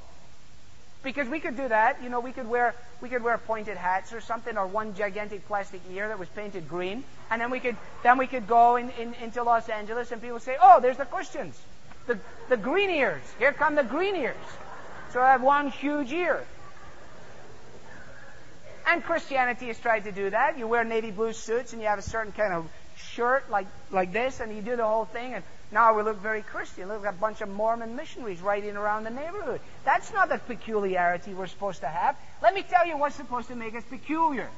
Because 1.02 1.28
we 1.28 1.40
could 1.40 1.56
do 1.56 1.66
that, 1.68 2.02
you 2.02 2.10
know, 2.10 2.20
we 2.20 2.32
could 2.32 2.46
wear 2.46 2.74
we 3.00 3.08
could 3.08 3.22
wear 3.22 3.38
pointed 3.38 3.78
hats 3.78 4.12
or 4.12 4.20
something, 4.20 4.58
or 4.58 4.66
one 4.66 4.94
gigantic 4.94 5.46
plastic 5.46 5.80
ear 5.90 6.08
that 6.08 6.18
was 6.18 6.28
painted 6.28 6.68
green, 6.68 7.04
and 7.30 7.40
then 7.40 7.50
we 7.50 7.58
could 7.58 7.76
then 8.02 8.18
we 8.18 8.26
could 8.26 8.46
go 8.46 8.76
in, 8.76 8.90
in, 8.90 9.14
into 9.14 9.42
Los 9.42 9.68
Angeles 9.70 10.12
and 10.12 10.20
people 10.20 10.40
say, 10.40 10.56
oh, 10.60 10.80
there's 10.80 10.98
the 10.98 11.06
Christians, 11.06 11.58
the 12.06 12.18
the 12.50 12.58
green 12.58 12.90
ears. 12.90 13.22
Here 13.38 13.52
come 13.52 13.76
the 13.76 13.84
green 13.84 14.14
ears. 14.16 14.36
So 15.12 15.20
I 15.22 15.32
have 15.32 15.42
one 15.42 15.70
huge 15.70 16.12
ear. 16.12 16.44
And 18.86 19.02
Christianity 19.02 19.68
has 19.68 19.78
tried 19.78 20.04
to 20.04 20.12
do 20.12 20.30
that. 20.30 20.58
You 20.58 20.66
wear 20.66 20.84
navy 20.84 21.10
blue 21.10 21.32
suits 21.32 21.72
and 21.72 21.80
you 21.80 21.88
have 21.88 21.98
a 21.98 22.02
certain 22.02 22.32
kind 22.32 22.52
of 22.52 22.68
shirt 22.96 23.50
like 23.50 23.66
like 23.90 24.12
this, 24.12 24.40
and 24.40 24.54
you 24.54 24.60
do 24.60 24.76
the 24.76 24.86
whole 24.86 25.06
thing, 25.06 25.32
and 25.34 25.44
now 25.72 25.96
we 25.96 26.02
look 26.02 26.18
very 26.18 26.42
Christian. 26.42 26.88
Look 26.88 27.04
like 27.04 27.14
a 27.14 27.16
bunch 27.16 27.40
of 27.40 27.48
Mormon 27.48 27.94
missionaries 27.94 28.40
riding 28.40 28.76
around 28.76 29.04
the 29.04 29.10
neighborhood. 29.10 29.60
That's 29.84 30.12
not 30.12 30.28
the 30.28 30.38
peculiarity 30.38 31.32
we're 31.32 31.46
supposed 31.46 31.80
to 31.80 31.88
have. 31.88 32.16
Let 32.42 32.54
me 32.54 32.62
tell 32.62 32.86
you 32.86 32.96
what's 32.96 33.14
supposed 33.14 33.48
to 33.48 33.54
make 33.54 33.74
us 33.74 33.84
peculiar. 33.88 34.48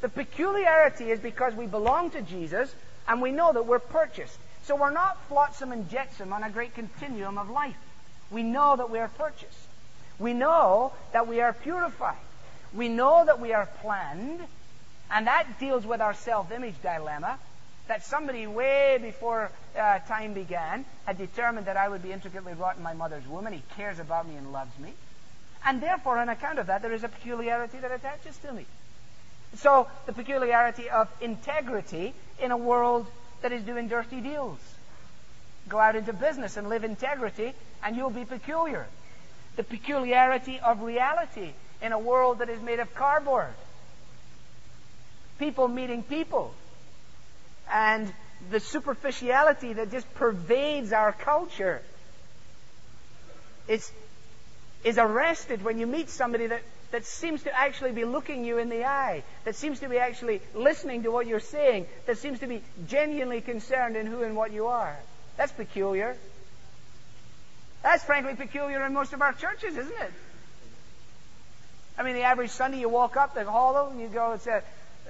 The 0.00 0.08
peculiarity 0.08 1.10
is 1.10 1.20
because 1.20 1.54
we 1.54 1.66
belong 1.66 2.10
to 2.10 2.22
Jesus 2.22 2.74
and 3.06 3.22
we 3.22 3.30
know 3.30 3.52
that 3.52 3.66
we're 3.66 3.78
purchased. 3.78 4.38
So 4.64 4.76
we're 4.76 4.90
not 4.90 5.18
flotsam 5.28 5.72
and 5.72 5.88
jetsam 5.88 6.32
on 6.32 6.42
a 6.42 6.50
great 6.50 6.74
continuum 6.74 7.38
of 7.38 7.48
life. 7.48 7.76
We 8.30 8.42
know 8.42 8.76
that 8.76 8.90
we 8.90 8.98
are 8.98 9.08
purchased. 9.08 9.58
We 10.18 10.34
know 10.34 10.92
that 11.12 11.26
we 11.26 11.40
are 11.40 11.52
purified. 11.52 12.18
We 12.74 12.88
know 12.88 13.24
that 13.24 13.40
we 13.40 13.52
are 13.52 13.66
planned, 13.80 14.40
and 15.10 15.26
that 15.26 15.58
deals 15.58 15.84
with 15.84 16.00
our 16.00 16.14
self-image 16.14 16.80
dilemma 16.82 17.38
that 17.90 18.04
somebody 18.04 18.46
way 18.46 19.00
before 19.02 19.50
uh, 19.76 19.98
time 20.06 20.32
began 20.32 20.84
had 21.06 21.18
determined 21.18 21.66
that 21.66 21.76
I 21.76 21.88
would 21.88 22.04
be 22.04 22.12
intricately 22.12 22.52
wrought 22.52 22.76
in 22.76 22.84
my 22.84 22.94
mother's 22.94 23.26
womb, 23.26 23.46
and 23.46 23.54
He 23.54 23.62
cares 23.74 23.98
about 23.98 24.28
me 24.28 24.36
and 24.36 24.52
loves 24.52 24.70
me. 24.78 24.92
And 25.66 25.82
therefore, 25.82 26.18
on 26.18 26.28
account 26.28 26.60
of 26.60 26.68
that, 26.68 26.82
there 26.82 26.92
is 26.92 27.02
a 27.02 27.08
peculiarity 27.08 27.78
that 27.78 27.90
attaches 27.90 28.36
to 28.44 28.52
me. 28.52 28.64
So, 29.56 29.88
the 30.06 30.12
peculiarity 30.12 30.88
of 30.88 31.08
integrity 31.20 32.14
in 32.40 32.52
a 32.52 32.56
world 32.56 33.08
that 33.42 33.50
is 33.50 33.64
doing 33.64 33.88
dirty 33.88 34.20
deals. 34.20 34.60
Go 35.68 35.80
out 35.80 35.96
into 35.96 36.12
business 36.12 36.56
and 36.56 36.68
live 36.68 36.84
integrity, 36.84 37.54
and 37.82 37.96
you'll 37.96 38.10
be 38.10 38.24
peculiar. 38.24 38.86
The 39.56 39.64
peculiarity 39.64 40.60
of 40.60 40.82
reality 40.82 41.50
in 41.82 41.90
a 41.90 41.98
world 41.98 42.38
that 42.38 42.50
is 42.50 42.62
made 42.62 42.78
of 42.78 42.94
cardboard. 42.94 43.52
People 45.40 45.66
meeting 45.66 46.04
people 46.04 46.54
and 47.72 48.12
the 48.50 48.60
superficiality 48.60 49.74
that 49.74 49.90
just 49.90 50.12
pervades 50.14 50.92
our 50.92 51.12
culture 51.12 51.82
is, 53.68 53.90
is 54.84 54.98
arrested 54.98 55.62
when 55.62 55.78
you 55.78 55.86
meet 55.86 56.08
somebody 56.08 56.46
that, 56.46 56.62
that 56.90 57.04
seems 57.04 57.42
to 57.44 57.56
actually 57.56 57.92
be 57.92 58.04
looking 58.04 58.44
you 58.44 58.58
in 58.58 58.68
the 58.68 58.84
eye, 58.84 59.22
that 59.44 59.54
seems 59.54 59.80
to 59.80 59.88
be 59.88 59.98
actually 59.98 60.40
listening 60.54 61.04
to 61.04 61.10
what 61.10 61.26
you're 61.26 61.38
saying, 61.38 61.86
that 62.06 62.18
seems 62.18 62.40
to 62.40 62.46
be 62.46 62.62
genuinely 62.88 63.40
concerned 63.40 63.96
in 63.96 64.06
who 64.06 64.22
and 64.22 64.34
what 64.36 64.52
you 64.52 64.66
are. 64.66 64.96
That's 65.36 65.52
peculiar. 65.52 66.16
That's 67.82 68.04
frankly 68.04 68.34
peculiar 68.34 68.84
in 68.84 68.92
most 68.92 69.12
of 69.12 69.22
our 69.22 69.32
churches, 69.32 69.76
isn't 69.76 70.00
it? 70.00 70.12
I 71.96 72.02
mean, 72.02 72.14
the 72.14 72.22
average 72.22 72.50
Sunday 72.50 72.80
you 72.80 72.88
walk 72.88 73.16
up 73.16 73.34
the 73.34 73.44
hall 73.44 73.88
and 73.90 74.00
you 74.00 74.08
go, 74.08 74.32
it's 74.32 74.46
a 74.46 74.62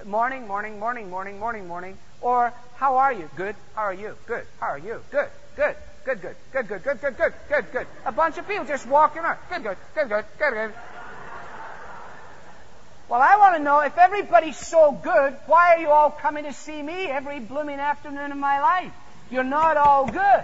morning, 0.05 0.47
morning, 0.47 0.79
morning, 0.79 1.09
morning, 1.09 1.39
morning, 1.39 1.67
morning. 1.67 1.97
Or, 2.21 2.53
how 2.75 2.97
are 2.97 3.11
you? 3.11 3.29
Good. 3.35 3.55
How 3.75 3.83
are 3.83 3.93
you? 3.93 4.15
Good. 4.27 4.45
How 4.59 4.67
are 4.67 4.77
you? 4.77 5.01
Good. 5.11 5.29
Good. 5.55 5.75
Good, 6.05 6.21
good. 6.21 6.35
Good, 6.51 6.67
good, 6.67 6.83
good, 6.83 7.01
good, 7.01 7.17
good, 7.17 7.33
good, 7.49 7.71
good. 7.71 7.87
A 8.05 8.11
bunch 8.11 8.37
of 8.37 8.47
people 8.47 8.65
just 8.65 8.87
walking 8.87 9.21
around. 9.21 9.37
Good, 9.49 9.63
good, 9.63 9.77
good, 9.95 10.09
good, 10.09 10.25
good, 10.39 10.53
good. 10.53 10.73
Well, 13.09 13.21
I 13.21 13.35
want 13.37 13.57
to 13.57 13.61
know 13.61 13.81
if 13.81 13.97
everybody's 13.97 14.57
so 14.57 14.93
good, 14.93 15.35
why 15.45 15.75
are 15.75 15.79
you 15.79 15.89
all 15.89 16.11
coming 16.11 16.45
to 16.45 16.53
see 16.53 16.81
me 16.81 17.07
every 17.07 17.39
blooming 17.39 17.79
afternoon 17.79 18.31
of 18.31 18.37
my 18.37 18.61
life? 18.61 18.93
You're 19.29 19.43
not 19.43 19.75
all 19.75 20.07
good. 20.07 20.43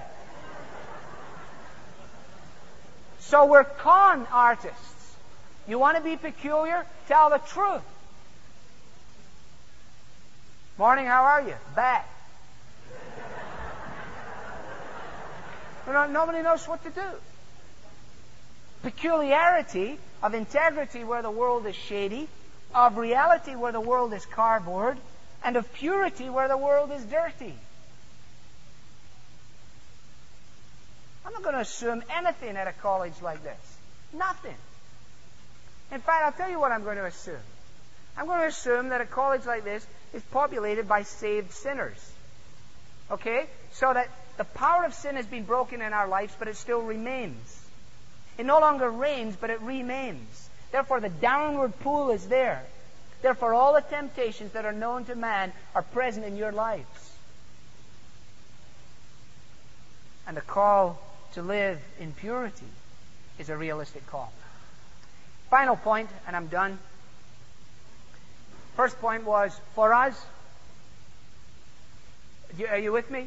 So 3.20 3.46
we're 3.46 3.64
con 3.64 4.28
artists. 4.32 5.16
You 5.68 5.80
want 5.80 5.98
to 5.98 6.04
be 6.04 6.18
peculiar? 6.18 6.86
Tell 7.08 7.30
the 7.30 7.40
truth. 7.40 7.82
Morning, 10.78 11.08
how 11.08 11.24
are 11.24 11.42
you? 11.42 11.56
Bad. 11.76 12.04
nobody 15.88 16.44
knows 16.44 16.68
what 16.68 16.84
to 16.84 16.92
do. 16.92 17.02
Peculiarity 18.84 19.98
of 20.22 20.36
integrity 20.36 21.04
where 21.04 21.24
the 21.24 21.32
world 21.32 21.66
is 21.66 21.76
shady, 21.76 22.28
of 22.76 22.98
reality 22.98 23.56
where 23.56 23.72
the 23.72 23.82
world 23.82 24.14
is 24.14 24.24
cardboard, 24.28 24.98
and 25.44 25.56
of 25.56 25.74
purity 25.74 26.30
where 26.30 26.48
the 26.48 26.58
world 26.58 26.92
is 26.92 27.04
dirty. 27.06 27.56
I'm 31.26 31.34
not 31.34 31.42
going 31.42 31.56
to 31.56 31.62
assume 31.62 32.04
anything 32.10 32.56
at 32.56 32.68
a 32.68 32.74
college 32.74 33.20
like 33.24 33.44
this. 33.44 33.78
Nothing. 34.14 34.56
In 35.92 36.02
fact, 36.02 36.24
I'll 36.24 36.32
tell 36.34 36.52
you 36.52 36.60
what 36.60 36.72
I'm 36.72 36.84
going 36.84 36.98
to 36.98 37.06
assume. 37.06 37.40
I'm 38.16 38.28
going 38.28 38.42
to 38.42 38.48
assume 38.48 38.90
that 38.90 39.02
a 39.02 39.06
college 39.06 39.46
like 39.46 39.64
this 39.64 39.86
is 40.14 40.22
populated 40.32 40.88
by 40.88 41.04
saved 41.04 41.52
sinners. 41.52 42.12
Okay? 43.12 43.46
So 43.72 43.94
that 43.94 44.10
the 44.38 44.44
power 44.44 44.86
of 44.86 44.94
sin 44.94 45.16
has 45.16 45.26
been 45.26 45.44
broken 45.44 45.82
in 45.82 45.94
our 45.94 46.08
lives, 46.08 46.34
but 46.38 46.48
it 46.48 46.58
still 46.58 46.82
remains. 46.82 47.64
It 48.38 48.46
no 48.46 48.60
longer 48.60 48.90
reigns, 48.90 49.36
but 49.36 49.50
it 49.50 49.62
remains. 49.62 50.50
Therefore, 50.72 51.00
the 51.00 51.10
downward 51.10 51.80
pull 51.80 52.12
is 52.12 52.28
there. 52.28 52.64
Therefore, 53.22 53.54
all 53.54 53.74
the 53.74 53.82
temptations 53.82 54.52
that 54.52 54.66
are 54.66 54.74
known 54.74 55.06
to 55.06 55.16
man 55.16 55.52
are 55.74 55.82
present 55.82 56.26
in 56.26 56.38
your 56.38 56.52
lives. 56.52 57.12
And 60.28 60.38
the 60.38 60.42
call 60.42 61.02
to 61.34 61.42
live 61.42 61.80
in 62.00 62.12
purity 62.14 62.66
is 63.40 63.50
a 63.50 63.58
realistic 63.58 64.06
call. 64.08 64.32
Final 65.50 65.78
point, 65.78 66.10
and 66.28 66.36
I'm 66.36 66.48
done. 66.48 66.78
First 68.78 69.02
point 69.02 69.24
was 69.24 69.60
for 69.74 69.92
us. 69.92 70.14
Are 72.70 72.78
you 72.78 72.92
with 72.92 73.10
me? 73.10 73.22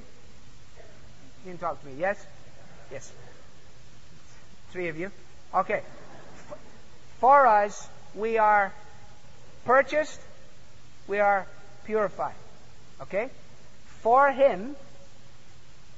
You 1.44 1.50
can 1.50 1.58
talk 1.58 1.80
to 1.80 1.86
me. 1.88 1.94
Yes? 1.98 2.24
Yes. 2.92 3.10
Three 4.70 4.86
of 4.86 4.96
you. 4.96 5.10
Okay. 5.52 5.82
For 7.18 7.48
us, 7.48 7.88
we 8.14 8.38
are 8.38 8.72
purchased, 9.64 10.20
we 11.08 11.18
are 11.18 11.48
purified. 11.84 12.36
Okay? 13.02 13.28
For 14.02 14.30
Him, 14.30 14.76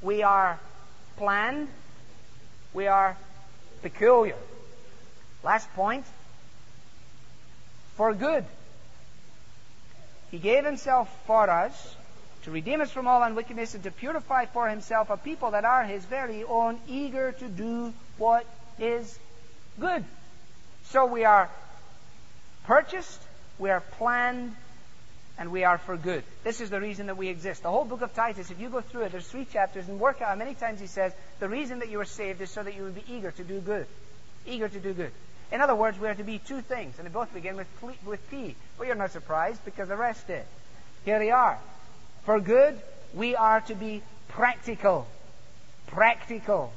we 0.01 0.23
are 0.23 0.59
planned, 1.19 1.69
we 2.73 2.87
are 2.87 3.19
peculiar. 3.83 4.37
Last 5.45 5.71
point. 5.75 6.07
For 7.97 8.15
good. 8.15 8.47
He 10.33 10.39
gave 10.39 10.65
himself 10.65 11.15
for 11.27 11.49
us 11.49 11.95
to 12.45 12.51
redeem 12.51 12.81
us 12.81 12.91
from 12.91 13.07
all 13.07 13.23
unwickedness 13.23 13.75
and 13.75 13.85
to 13.85 13.91
purify 13.91 14.47
for 14.47 14.69
himself 14.69 15.11
a 15.11 15.17
people 15.17 15.53
that 15.53 15.65
are 15.65 15.85
his 15.85 16.05
very 16.07 16.43
own, 16.43 16.81
eager 16.89 17.33
to 17.33 17.49
do 17.49 17.93
what 18.17 18.47
is 18.81 19.19
good. 19.79 20.05
So 20.87 21.07
we 21.07 21.25
are 21.25 21.51
purchased, 22.65 23.21
we 23.59 23.69
are 23.71 23.81
planned, 23.81 24.57
and 25.39 25.53
we 25.53 25.65
are 25.65 25.77
for 25.77 25.99
good. 25.99 26.25
This 26.45 26.63
is 26.63 26.71
the 26.71 26.81
reason 26.81 27.07
that 27.07 27.19
we 27.19 27.29
exist. 27.29 27.63
The 27.63 27.71
whole 27.71 27.85
book 27.85 28.01
of 28.01 28.15
Titus, 28.15 28.51
if 28.51 28.59
you 28.59 28.71
go 28.71 28.81
through 28.81 29.03
it, 29.03 29.13
there's 29.13 29.29
three 29.29 29.45
chapters, 29.45 29.87
and 29.87 30.01
work 30.01 30.23
out 30.23 30.29
how 30.29 30.35
many 30.35 30.55
times 30.55 30.81
he 30.81 30.87
says 30.87 31.13
the 31.41 31.49
reason 31.49 31.81
that 31.81 31.91
you 31.91 32.01
are 32.01 32.07
saved 32.07 32.41
is 32.41 32.51
so 32.51 32.63
that 32.63 32.75
you 32.75 32.85
would 32.85 32.95
be 32.95 33.05
eager 33.07 33.31
to 33.33 33.45
do 33.45 33.61
good. 33.61 33.87
Eager 34.47 34.69
to 34.69 34.81
do 34.81 34.95
good. 34.95 35.13
In 35.53 35.61
other 35.61 35.75
words, 35.75 36.01
we 36.01 36.09
are 36.09 36.15
to 36.15 36.25
be 36.25 36.39
two 36.39 36.63
things, 36.63 36.95
and 36.99 37.07
they 37.07 37.13
both 37.13 37.33
begin 37.35 37.57
with, 37.57 37.69
with 38.07 38.31
P. 38.31 38.57
Well, 38.79 38.87
you're 38.87 38.97
not 38.97 39.11
surprised 39.11 39.63
because 39.67 39.87
the 39.87 39.97
rest 39.97 40.27
did. 40.27 40.45
Here 41.05 41.19
they 41.19 41.31
are. 41.31 41.59
For 42.25 42.41
good, 42.41 42.81
we 43.13 43.37
are 43.37 43.61
to 43.63 43.75
be 43.75 44.03
practical. 44.29 45.07
Practical. 45.89 46.73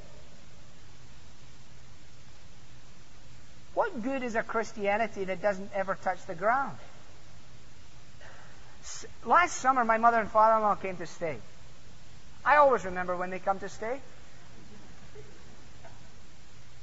What 3.76 4.04
good 4.04 4.24
is 4.24 4.36
a 4.36 4.44
Christianity 4.44 5.24
that 5.24 5.42
doesn't 5.42 5.72
ever 5.74 5.96
touch 5.96 6.26
the 6.26 6.36
ground? 6.36 6.78
Last 9.26 9.56
summer, 9.56 9.86
my 9.86 9.98
mother 9.98 10.20
and 10.20 10.30
father-in-law 10.30 10.76
came 10.76 10.98
to 10.98 11.08
stay. 11.08 11.38
I 12.44 12.58
always 12.58 12.84
remember 12.84 13.16
when 13.16 13.30
they 13.30 13.40
come 13.40 13.60
to 13.60 13.70
stay. 13.70 14.00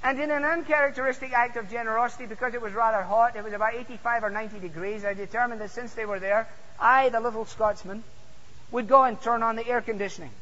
And 0.02 0.18
in 0.18 0.30
an 0.32 0.44
uncharacteristic 0.44 1.32
act 1.32 1.56
of 1.56 1.70
generosity, 1.70 2.26
because 2.26 2.54
it 2.54 2.60
was 2.60 2.72
rather 2.72 3.02
hot, 3.02 3.36
it 3.36 3.44
was 3.44 3.52
about 3.52 3.74
85 3.74 4.24
or 4.24 4.30
90 4.30 4.58
degrees, 4.58 5.04
I 5.04 5.14
determined 5.14 5.60
that 5.60 5.70
since 5.70 5.94
they 5.94 6.06
were 6.06 6.18
there, 6.18 6.48
I, 6.80 7.08
the 7.10 7.20
little 7.20 7.44
Scotsman, 7.44 8.02
would 8.72 8.88
go 8.88 9.04
and 9.04 9.20
turn 9.20 9.44
on 9.44 9.54
the 9.54 9.66
air 9.66 9.80
conditioning. 9.80 10.32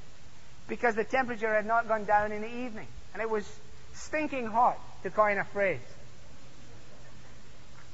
Because 0.67 0.95
the 0.95 1.05
temperature 1.05 1.53
had 1.53 1.67
not 1.67 1.89
gone 1.89 2.05
down 2.05 2.33
in 2.33 2.41
the 2.41 2.49
evening. 2.49 2.87
And 3.13 3.21
it 3.21 3.29
was 3.29 3.45
stinking 3.93 4.47
hot, 4.47 4.79
to 5.03 5.11
coin 5.11 5.37
a 5.37 5.45
phrase. 5.45 5.81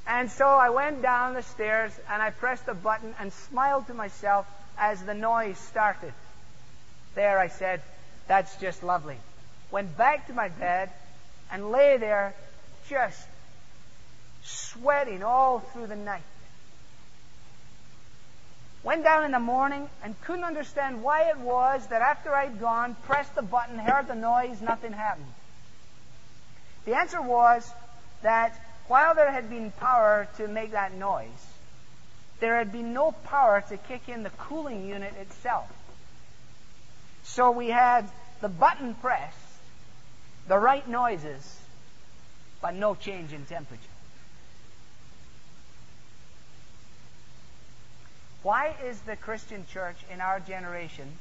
And 0.07 0.31
so 0.31 0.47
I 0.47 0.69
went 0.69 1.01
down 1.01 1.33
the 1.33 1.43
stairs 1.43 1.91
and 2.09 2.21
I 2.21 2.29
pressed 2.29 2.65
the 2.65 2.73
button 2.73 3.13
and 3.19 3.33
smiled 3.33 3.87
to 3.87 3.93
myself 3.93 4.47
as 4.77 5.03
the 5.03 5.13
noise 5.13 5.57
started. 5.57 6.13
There, 7.15 7.37
I 7.39 7.49
said, 7.49 7.81
that's 8.27 8.55
just 8.57 8.83
lovely. 8.83 9.17
Went 9.69 9.97
back 9.97 10.27
to 10.27 10.33
my 10.33 10.47
bed 10.47 10.91
and 11.51 11.71
lay 11.71 11.97
there 11.97 12.33
just 12.89 13.27
sweating 14.43 15.23
all 15.23 15.59
through 15.59 15.87
the 15.87 15.95
night. 15.95 16.21
Went 18.83 19.03
down 19.03 19.25
in 19.25 19.31
the 19.31 19.39
morning 19.39 19.89
and 20.03 20.19
couldn't 20.21 20.45
understand 20.45 21.03
why 21.03 21.29
it 21.29 21.37
was 21.39 21.85
that 21.87 22.01
after 22.01 22.33
I'd 22.33 22.59
gone, 22.59 22.95
pressed 23.03 23.35
the 23.35 23.41
button, 23.41 23.77
heard 23.77 24.07
the 24.07 24.15
noise, 24.15 24.61
nothing 24.61 24.93
happened. 24.93 25.27
The 26.85 26.95
answer 26.95 27.21
was 27.21 27.69
that 28.21 28.57
while 28.87 29.13
there 29.13 29.29
had 29.29 29.49
been 29.49 29.71
power 29.71 30.27
to 30.37 30.47
make 30.47 30.71
that 30.71 30.93
noise, 30.93 31.27
there 32.39 32.57
had 32.57 32.71
been 32.71 32.93
no 32.93 33.11
power 33.11 33.61
to 33.69 33.77
kick 33.77 34.07
in 34.07 34.23
the 34.23 34.29
cooling 34.29 34.87
unit 34.87 35.13
itself. 35.19 35.69
So 37.23 37.51
we 37.51 37.67
had 37.67 38.09
the 38.39 38.47
button 38.47 38.93
pressed, 38.93 39.35
the 40.47 40.57
right 40.57 40.87
noises, 40.87 41.59
but 42.61 42.75
no 42.75 42.95
change 42.95 43.33
in 43.33 43.45
temperature. 43.45 43.83
Why 48.43 48.75
is 48.85 48.99
the 49.01 49.15
Christian 49.15 49.65
church 49.73 49.97
in 50.11 50.21
our 50.21 50.39
generation 50.39 51.11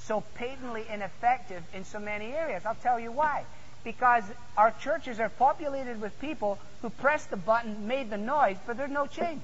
so 0.00 0.22
patently 0.34 0.84
ineffective 0.88 1.62
in 1.74 1.84
so 1.84 1.98
many 1.98 2.32
areas? 2.32 2.64
I'll 2.64 2.76
tell 2.76 3.00
you 3.00 3.10
why. 3.10 3.44
Because 3.82 4.22
our 4.56 4.72
churches 4.80 5.18
are 5.20 5.30
populated 5.30 6.00
with 6.00 6.18
people 6.20 6.58
who 6.82 6.90
pressed 6.90 7.30
the 7.30 7.36
button, 7.36 7.88
made 7.88 8.10
the 8.10 8.18
noise, 8.18 8.56
but 8.66 8.76
there's 8.76 8.90
no 8.90 9.06
change. 9.06 9.42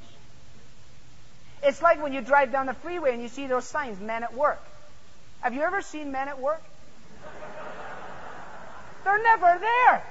It's 1.63 1.83
like 1.83 2.03
when 2.03 2.13
you 2.13 2.21
drive 2.21 2.53
down 2.53 2.67
the 2.67 2.75
freeway 2.75 3.13
and 3.13 3.23
you 3.23 3.29
see 3.29 3.47
those 3.47 3.65
signs, 3.65 3.99
men 3.99 4.23
at 4.23 4.35
work. 4.35 4.63
Have 5.41 5.55
you 5.55 5.63
ever 5.63 5.83
seen 5.83 6.13
men 6.13 6.29
at 6.29 6.39
work? 6.39 6.63
They're 9.07 9.23
never 9.23 9.61
there. 9.61 10.03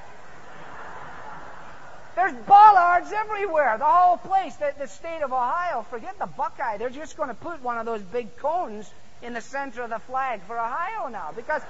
There's 2.15 2.33
bollards 2.47 3.11
everywhere. 3.11 3.77
The 3.77 3.83
whole 3.83 4.15
place, 4.15 4.55
the, 4.55 4.73
the 4.79 4.87
state 4.87 5.21
of 5.21 5.33
Ohio, 5.33 5.85
forget 5.89 6.17
the 6.17 6.27
Buckeye. 6.27 6.77
They're 6.77 6.89
just 6.89 7.17
going 7.17 7.27
to 7.27 7.35
put 7.35 7.61
one 7.61 7.77
of 7.77 7.85
those 7.85 8.01
big 8.01 8.37
cones 8.37 8.89
in 9.21 9.33
the 9.33 9.41
center 9.41 9.81
of 9.81 9.89
the 9.89 9.99
flag 9.99 10.43
for 10.43 10.57
Ohio 10.57 11.09
now 11.09 11.33
because 11.35 11.61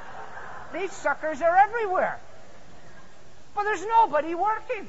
these 0.71 0.91
suckers 0.91 1.41
are 1.41 1.57
everywhere. 1.57 2.19
But 3.55 3.63
there's 3.63 3.83
nobody 3.83 4.35
working. 4.35 4.87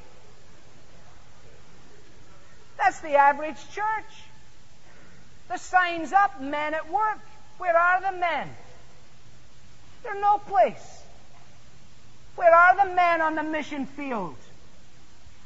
That's 2.76 3.01
the 3.01 3.14
average 3.14 3.57
church. 3.72 4.12
The 5.49 5.57
sign's 5.57 6.12
up, 6.12 6.39
men 6.39 6.74
at 6.74 6.93
work. 6.93 7.20
Where 7.57 7.74
are 7.74 8.03
the 8.03 8.18
men? 8.18 8.51
There's 10.03 10.20
no 10.20 10.37
place. 10.37 10.95
Where 12.37 12.55
are 12.55 12.76
the 12.87 12.95
men 12.95 13.20
on 13.20 13.34
the 13.34 13.43
mission 13.43 13.87
field? 13.87 14.37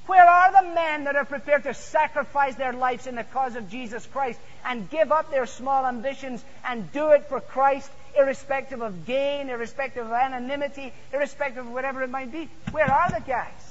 Where 0.07 0.27
are 0.27 0.51
the 0.51 0.75
men 0.75 1.05
that 1.05 1.15
are 1.15 1.25
prepared 1.25 1.63
to 1.63 1.75
sacrifice 1.75 2.57
their 2.57 2.73
lives 2.73 3.07
in 3.07 3.15
the 3.15 3.23
cause 3.23 3.55
of 3.55 3.71
Jesus 3.71 4.05
Christ 4.07 4.41
and 4.65 4.91
give 4.91 5.13
up 5.13 5.31
their 5.31 5.47
small 5.47 5.87
ambitions 5.87 6.45
and 6.65 6.91
do 6.93 7.11
it 7.11 7.29
for 7.29 7.41
Christ, 7.41 7.89
irrespective 8.19 8.83
of 8.83 9.07
gain, 9.07 9.49
irrespective 9.49 10.05
of 10.05 10.13
anonymity, 10.13 10.93
irrespective 11.13 11.65
of 11.65 11.73
whatever 11.73 12.03
it 12.03 12.11
might 12.11 12.33
be? 12.33 12.49
Where 12.73 12.91
are 12.91 13.09
the 13.09 13.21
guys? 13.21 13.71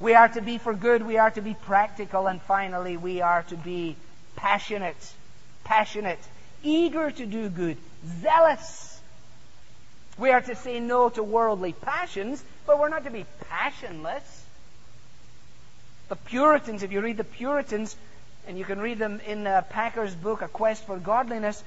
We 0.00 0.14
are 0.14 0.28
to 0.28 0.42
be 0.42 0.58
for 0.58 0.74
good, 0.74 1.06
we 1.06 1.18
are 1.18 1.30
to 1.30 1.40
be 1.40 1.54
practical, 1.54 2.26
and 2.26 2.42
finally, 2.42 2.96
we 2.96 3.20
are 3.20 3.44
to 3.44 3.56
be 3.56 3.94
passionate. 4.34 4.96
Passionate. 5.62 6.18
Eager 6.64 7.12
to 7.12 7.26
do 7.26 7.48
good. 7.48 7.76
Zealous 8.20 8.93
we 10.18 10.30
are 10.30 10.40
to 10.40 10.54
say 10.54 10.80
no 10.80 11.08
to 11.08 11.22
worldly 11.22 11.72
passions, 11.72 12.42
but 12.66 12.78
we're 12.78 12.88
not 12.88 13.04
to 13.04 13.10
be 13.10 13.26
passionless. 13.48 14.44
The 16.08 16.16
Puritans, 16.16 16.82
if 16.82 16.92
you 16.92 17.00
read 17.00 17.16
the 17.16 17.24
Puritans, 17.24 17.96
and 18.46 18.58
you 18.58 18.64
can 18.64 18.78
read 18.78 18.98
them 18.98 19.20
in 19.26 19.46
uh, 19.46 19.62
Packer's 19.70 20.14
book, 20.14 20.42
A 20.42 20.48
Quest 20.48 20.86
for 20.86 20.98
Godliness, 20.98 21.64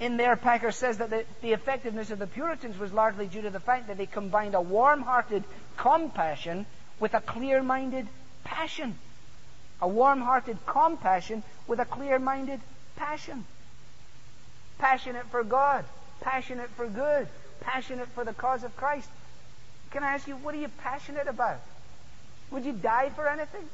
in 0.00 0.16
there, 0.16 0.34
Packer 0.34 0.72
says 0.72 0.98
that 0.98 1.10
the, 1.10 1.24
the 1.42 1.52
effectiveness 1.52 2.10
of 2.10 2.18
the 2.18 2.26
Puritans 2.26 2.76
was 2.76 2.92
largely 2.92 3.26
due 3.26 3.42
to 3.42 3.50
the 3.50 3.60
fact 3.60 3.86
that 3.86 3.98
they 3.98 4.06
combined 4.06 4.56
a 4.56 4.60
warm 4.60 5.02
hearted 5.02 5.44
compassion 5.76 6.66
with 6.98 7.14
a 7.14 7.20
clear 7.20 7.62
minded 7.62 8.08
passion. 8.42 8.98
A 9.80 9.86
warm 9.86 10.20
hearted 10.20 10.58
compassion 10.66 11.44
with 11.68 11.78
a 11.78 11.84
clear 11.84 12.18
minded 12.18 12.60
passion. 12.96 13.44
Passionate 14.78 15.26
for 15.30 15.44
God, 15.44 15.84
passionate 16.20 16.70
for 16.70 16.88
good, 16.88 17.28
passionate 17.62 18.08
for 18.08 18.24
the 18.24 18.32
cause 18.32 18.64
of 18.64 18.76
Christ. 18.76 19.08
Can 19.90 20.02
I 20.02 20.14
ask 20.14 20.26
you, 20.26 20.36
what 20.36 20.54
are 20.54 20.58
you 20.58 20.68
passionate 20.82 21.28
about? 21.28 21.60
Would 22.50 22.64
you 22.64 22.72
die 22.72 23.10
for 23.10 23.28
anything? 23.28 23.68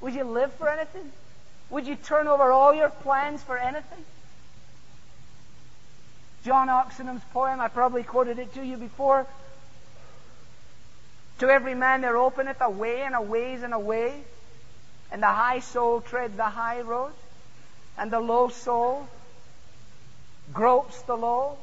Would 0.00 0.14
you 0.14 0.24
live 0.24 0.52
for 0.54 0.68
anything? 0.68 1.10
Would 1.70 1.86
you 1.86 1.96
turn 1.96 2.28
over 2.28 2.50
all 2.50 2.74
your 2.74 2.90
plans 2.90 3.42
for 3.42 3.56
anything? 3.56 4.04
John 6.44 6.68
Oxenham's 6.68 7.22
poem, 7.32 7.60
I 7.60 7.68
probably 7.68 8.02
quoted 8.02 8.38
it 8.38 8.54
to 8.54 8.64
you 8.64 8.76
before. 8.76 9.26
To 11.38 11.48
every 11.48 11.74
man 11.74 12.00
there 12.00 12.16
openeth 12.16 12.60
a 12.60 12.70
way 12.70 13.02
and 13.02 13.14
a 13.14 13.20
ways 13.20 13.62
and 13.62 13.72
a 13.72 13.78
way, 13.78 14.12
and 15.10 15.22
the 15.22 15.28
high 15.28 15.60
soul 15.60 16.00
treads 16.00 16.36
the 16.36 16.44
high 16.44 16.80
road, 16.80 17.12
and 17.96 18.10
the 18.10 18.20
low 18.20 18.48
soul 18.48 19.08
gropes 20.52 21.00
the 21.02 21.16
low, 21.16 21.58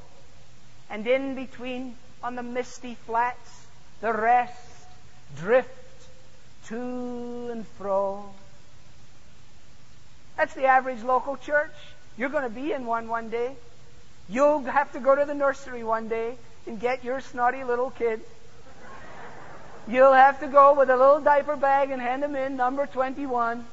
and 0.89 1.05
in 1.07 1.35
between 1.35 1.95
on 2.23 2.35
the 2.35 2.43
misty 2.43 2.95
flats 3.05 3.65
the 4.01 4.13
rest 4.13 4.53
drift 5.37 5.69
to 6.67 7.49
and 7.51 7.67
fro. 7.77 8.25
That's 10.37 10.53
the 10.53 10.65
average 10.65 11.03
local 11.03 11.35
church. 11.37 11.73
You're 12.17 12.29
going 12.29 12.43
to 12.43 12.49
be 12.49 12.71
in 12.71 12.85
one 12.85 13.07
one 13.07 13.29
day. 13.29 13.55
You'll 14.29 14.61
have 14.61 14.91
to 14.93 14.99
go 14.99 15.15
to 15.15 15.25
the 15.25 15.33
nursery 15.33 15.83
one 15.83 16.07
day 16.07 16.35
and 16.65 16.79
get 16.79 17.03
your 17.03 17.19
snotty 17.19 17.63
little 17.63 17.89
kid. 17.89 18.21
You'll 19.87 20.13
have 20.13 20.39
to 20.41 20.47
go 20.47 20.75
with 20.75 20.89
a 20.89 20.95
little 20.95 21.19
diaper 21.19 21.55
bag 21.55 21.89
and 21.89 22.01
hand 22.01 22.21
them 22.21 22.35
in, 22.35 22.55
number 22.55 22.85
21. 22.85 23.65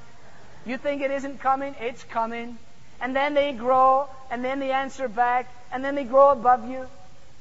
You 0.65 0.79
think 0.79 1.03
it 1.03 1.11
isn't 1.11 1.41
coming? 1.41 1.75
It's 1.79 2.03
coming. 2.05 2.59
And 3.01 3.15
then 3.15 3.35
they 3.35 3.53
grow, 3.53 4.09
and 4.31 4.43
then 4.43 4.59
they 4.59 4.71
answer 4.71 5.09
back, 5.09 5.53
and 5.71 5.85
then 5.85 5.95
they 5.95 6.05
grow 6.05 6.31
above 6.31 6.69
you. 6.69 6.87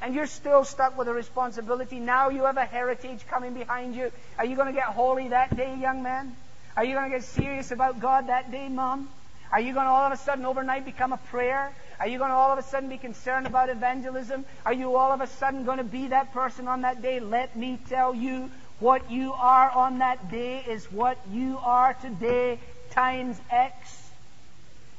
And 0.02 0.14
you're 0.14 0.28
still 0.28 0.64
stuck 0.64 0.98
with 0.98 1.08
a 1.08 1.14
responsibility. 1.14 2.00
Now 2.00 2.30
you 2.30 2.44
have 2.44 2.58
a 2.58 2.66
heritage 2.66 3.26
coming 3.28 3.54
behind 3.54 3.96
you. 3.96 4.12
Are 4.38 4.46
you 4.46 4.56
going 4.56 4.68
to 4.68 4.74
get 4.74 4.86
holy 4.86 5.30
that 5.30 5.56
day, 5.56 5.76
young 5.76 6.04
man? 6.04 6.36
Are 6.76 6.84
you 6.84 6.94
going 6.94 7.10
to 7.10 7.18
get 7.18 7.26
serious 7.26 7.72
about 7.72 8.00
God 8.00 8.28
that 8.28 8.52
day, 8.52 8.68
mom? 8.68 9.10
Are 9.52 9.62
you 9.62 9.74
going 9.74 9.86
to 9.86 9.92
all 9.92 10.06
of 10.06 10.12
a 10.12 10.18
sudden 10.18 10.46
overnight 10.46 10.86
become 10.86 11.14
a 11.14 11.18
prayer? 11.18 11.72
Are 12.00 12.08
you 12.08 12.18
going 12.18 12.30
to 12.30 12.36
all 12.36 12.52
of 12.52 12.60
a 12.60 12.64
sudden 12.64 12.90
be 12.90 12.98
concerned 12.98 13.48
about 13.48 13.70
evangelism? 13.70 14.44
Are 14.66 14.74
you 14.74 14.98
all 14.98 15.14
of 15.14 15.22
a 15.22 15.28
sudden 15.28 15.64
going 15.64 15.78
to 15.78 15.84
be 15.84 16.10
that 16.10 16.34
person 16.34 16.68
on 16.68 16.82
that 16.82 17.02
day? 17.02 17.20
Let 17.20 17.56
me 17.56 17.80
tell 17.88 18.14
you, 18.14 18.52
what 18.80 19.10
you 19.10 19.32
are 19.32 19.70
on 19.70 20.00
that 20.00 20.30
day 20.30 20.60
is 20.68 20.92
what 20.92 21.18
you 21.32 21.58
are 21.60 21.94
today 21.94 22.60
times 22.92 23.40
X. 23.50 23.95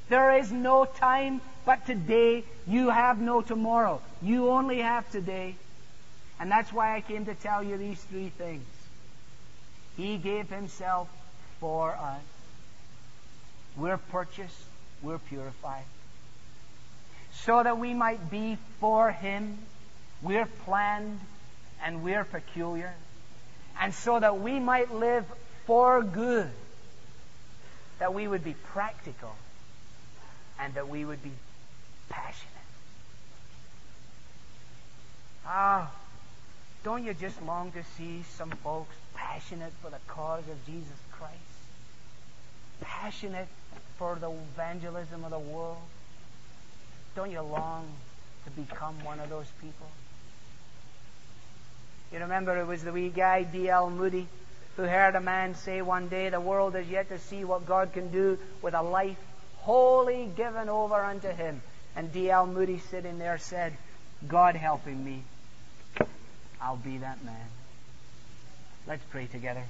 There 0.09 0.39
is 0.39 0.53
no 0.53 0.85
time 0.85 1.41
but 1.65 1.85
today. 1.87 2.45
You 2.67 2.91
have 2.91 3.21
no 3.21 3.43
tomorrow. 3.43 4.01
You 4.23 4.51
only 4.51 4.81
have 4.81 5.11
today. 5.11 5.57
And 6.39 6.51
that's 6.51 6.73
why 6.73 6.95
I 6.97 7.01
came 7.01 7.27
to 7.27 7.35
tell 7.35 7.63
you 7.63 7.77
these 7.77 8.01
three 8.05 8.29
things. 8.29 8.65
He 9.97 10.19
gave 10.19 10.49
himself 10.49 11.09
for 11.61 11.91
us. 11.91 12.23
We're 13.77 13.99
purchased, 13.99 14.63
we're 15.03 15.19
purified. 15.19 15.85
So 17.33 17.63
that 17.63 17.79
we 17.79 17.93
might 17.93 18.31
be 18.31 18.57
for 18.81 19.11
him, 19.11 19.59
we're 20.23 20.49
planned 20.65 21.21
and 21.83 22.03
we're 22.03 22.25
peculiar. 22.25 22.95
And 23.81 23.93
so 23.93 24.19
that 24.19 24.39
we 24.39 24.59
might 24.59 24.95
live 24.95 25.25
for 25.67 26.03
good, 26.03 26.51
that 27.99 28.15
we 28.15 28.27
would 28.27 28.45
be 28.45 28.55
practical 28.73 29.35
and 30.61 30.75
that 30.75 30.89
we 30.89 31.05
would 31.05 31.23
be 31.23 31.33
passionate. 32.09 32.53
Ah, 35.47 35.91
don't 36.83 37.05
you 37.05 37.15
just 37.15 37.41
long 37.43 37.73
to 37.73 37.83
see 37.97 38.23
some 38.37 38.51
folks 38.51 38.95
passionate 39.15 39.73
for 39.83 39.91
the 39.91 39.99
cause 40.09 40.45
of 40.51 40.67
Jesus 40.67 40.99
Christ? 41.13 41.35
Passionate 42.81 43.49
for 43.99 44.17
the 44.17 44.31
evangelism 44.31 45.25
of 45.25 45.31
the 45.31 45.39
world? 45.39 45.79
Don't 47.15 47.31
you 47.31 47.41
long 47.41 47.87
to 48.45 48.51
become 48.51 49.03
one 49.05 49.21
of 49.21 49.31
those 49.31 49.47
people? 49.61 49.89
You 52.13 52.21
remember 52.21 52.59
it 52.59 52.67
was 52.67 52.85
the 52.85 52.93
wee 52.93 53.09
guy, 53.09 53.43
D.L. 53.43 53.91
Moody, 53.91 54.27
who 54.77 54.83
heard 54.83 55.15
a 55.15 55.21
man 55.21 55.55
say 55.55 55.83
one 55.83 56.09
day, 56.09 56.29
The 56.29 56.41
world 56.41 56.75
has 56.75 56.89
yet 56.89 57.09
to 57.09 57.19
see 57.19 57.45
what 57.45 57.67
God 57.67 57.93
can 57.93 58.11
do 58.13 58.39
with 58.63 58.75
a 58.75 58.83
life 58.83 59.17
wholly 59.67 60.31
given 60.37 60.69
over 60.69 60.95
unto 60.95 61.29
Him. 61.29 61.61
And 61.97 62.13
D.L. 62.13 62.47
Moody 62.47 62.79
sitting 62.91 63.19
there 63.19 63.39
said, 63.39 63.77
God 64.29 64.55
helping 64.55 65.05
me, 65.05 65.23
I'll 66.61 66.77
be 66.77 66.99
that 66.99 67.25
man. 67.25 67.49
Let's 68.87 69.03
pray 69.11 69.27
together. 69.27 69.65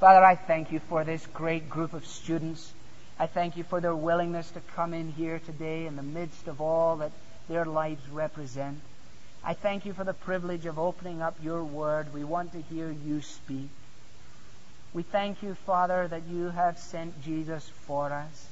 Father, 0.00 0.24
I 0.24 0.34
thank 0.34 0.72
you 0.72 0.80
for 0.80 1.04
this 1.04 1.24
great 1.26 1.70
group 1.70 1.92
of 1.94 2.04
students. 2.04 2.72
I 3.20 3.28
thank 3.28 3.56
you 3.56 3.62
for 3.62 3.80
their 3.80 3.94
willingness 3.94 4.50
to 4.50 4.60
come 4.74 4.94
in 4.94 5.12
here 5.12 5.38
today 5.46 5.86
in 5.86 5.94
the 5.94 6.02
midst 6.02 6.48
of 6.48 6.60
all 6.60 6.96
that 6.96 7.12
their 7.48 7.64
lives 7.64 8.02
represent. 8.10 8.80
I 9.44 9.54
thank 9.54 9.86
you 9.86 9.92
for 9.92 10.02
the 10.02 10.14
privilege 10.14 10.66
of 10.66 10.78
opening 10.78 11.22
up 11.22 11.36
your 11.40 11.62
word. 11.62 12.12
We 12.12 12.24
want 12.24 12.52
to 12.52 12.62
hear 12.62 12.90
you 12.90 13.22
speak. 13.22 13.68
We 14.92 15.04
thank 15.04 15.42
you, 15.42 15.54
Father, 15.66 16.08
that 16.08 16.22
you 16.28 16.50
have 16.50 16.78
sent 16.78 17.22
Jesus 17.22 17.68
for 17.86 18.12
us, 18.12 18.46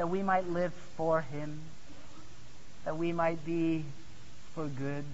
that 0.00 0.08
we 0.08 0.22
might 0.22 0.48
live 0.48 0.72
for 0.96 1.20
him, 1.20 1.60
that 2.86 2.96
we 2.96 3.12
might 3.12 3.44
be 3.44 3.84
for 4.54 4.64
good. 4.64 5.04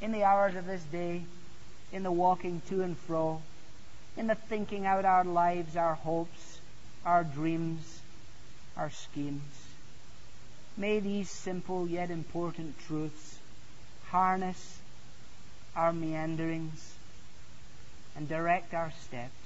In 0.00 0.12
the 0.12 0.22
hours 0.22 0.54
of 0.54 0.64
this 0.64 0.84
day, 0.84 1.22
in 1.92 2.04
the 2.04 2.12
walking 2.12 2.62
to 2.68 2.82
and 2.82 2.96
fro, 2.96 3.42
in 4.16 4.28
the 4.28 4.36
thinking 4.36 4.86
out 4.86 5.04
our 5.04 5.24
lives, 5.24 5.74
our 5.74 5.96
hopes, 5.96 6.60
our 7.04 7.24
dreams, 7.24 8.00
our 8.76 8.90
schemes. 8.90 9.42
May 10.76 11.00
these 11.00 11.28
simple 11.28 11.88
yet 11.88 12.12
important 12.12 12.78
truths 12.86 13.38
harness 14.10 14.78
our 15.74 15.92
meanderings 15.92 16.94
and 18.14 18.28
direct 18.28 18.72
our 18.72 18.92
steps 19.04 19.37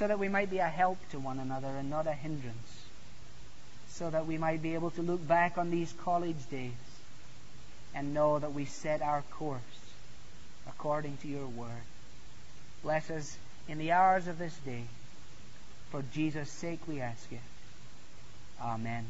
so 0.00 0.08
that 0.08 0.18
we 0.18 0.28
might 0.28 0.48
be 0.48 0.56
a 0.56 0.66
help 0.66 0.96
to 1.10 1.18
one 1.18 1.38
another 1.38 1.68
and 1.68 1.90
not 1.90 2.06
a 2.06 2.12
hindrance, 2.14 2.84
so 3.90 4.08
that 4.08 4.26
we 4.26 4.38
might 4.38 4.62
be 4.62 4.72
able 4.72 4.90
to 4.90 5.02
look 5.02 5.28
back 5.28 5.58
on 5.58 5.70
these 5.70 5.92
college 6.04 6.48
days 6.50 6.72
and 7.94 8.14
know 8.14 8.38
that 8.38 8.54
we 8.54 8.64
set 8.64 9.02
our 9.02 9.20
course 9.30 9.60
according 10.66 11.18
to 11.18 11.28
your 11.28 11.46
word. 11.46 11.84
Bless 12.82 13.10
us 13.10 13.36
in 13.68 13.76
the 13.76 13.92
hours 13.92 14.26
of 14.26 14.38
this 14.38 14.56
day. 14.64 14.84
For 15.90 16.02
Jesus' 16.14 16.50
sake 16.50 16.80
we 16.88 17.02
ask 17.02 17.30
it. 17.30 17.40
Amen. 18.58 19.04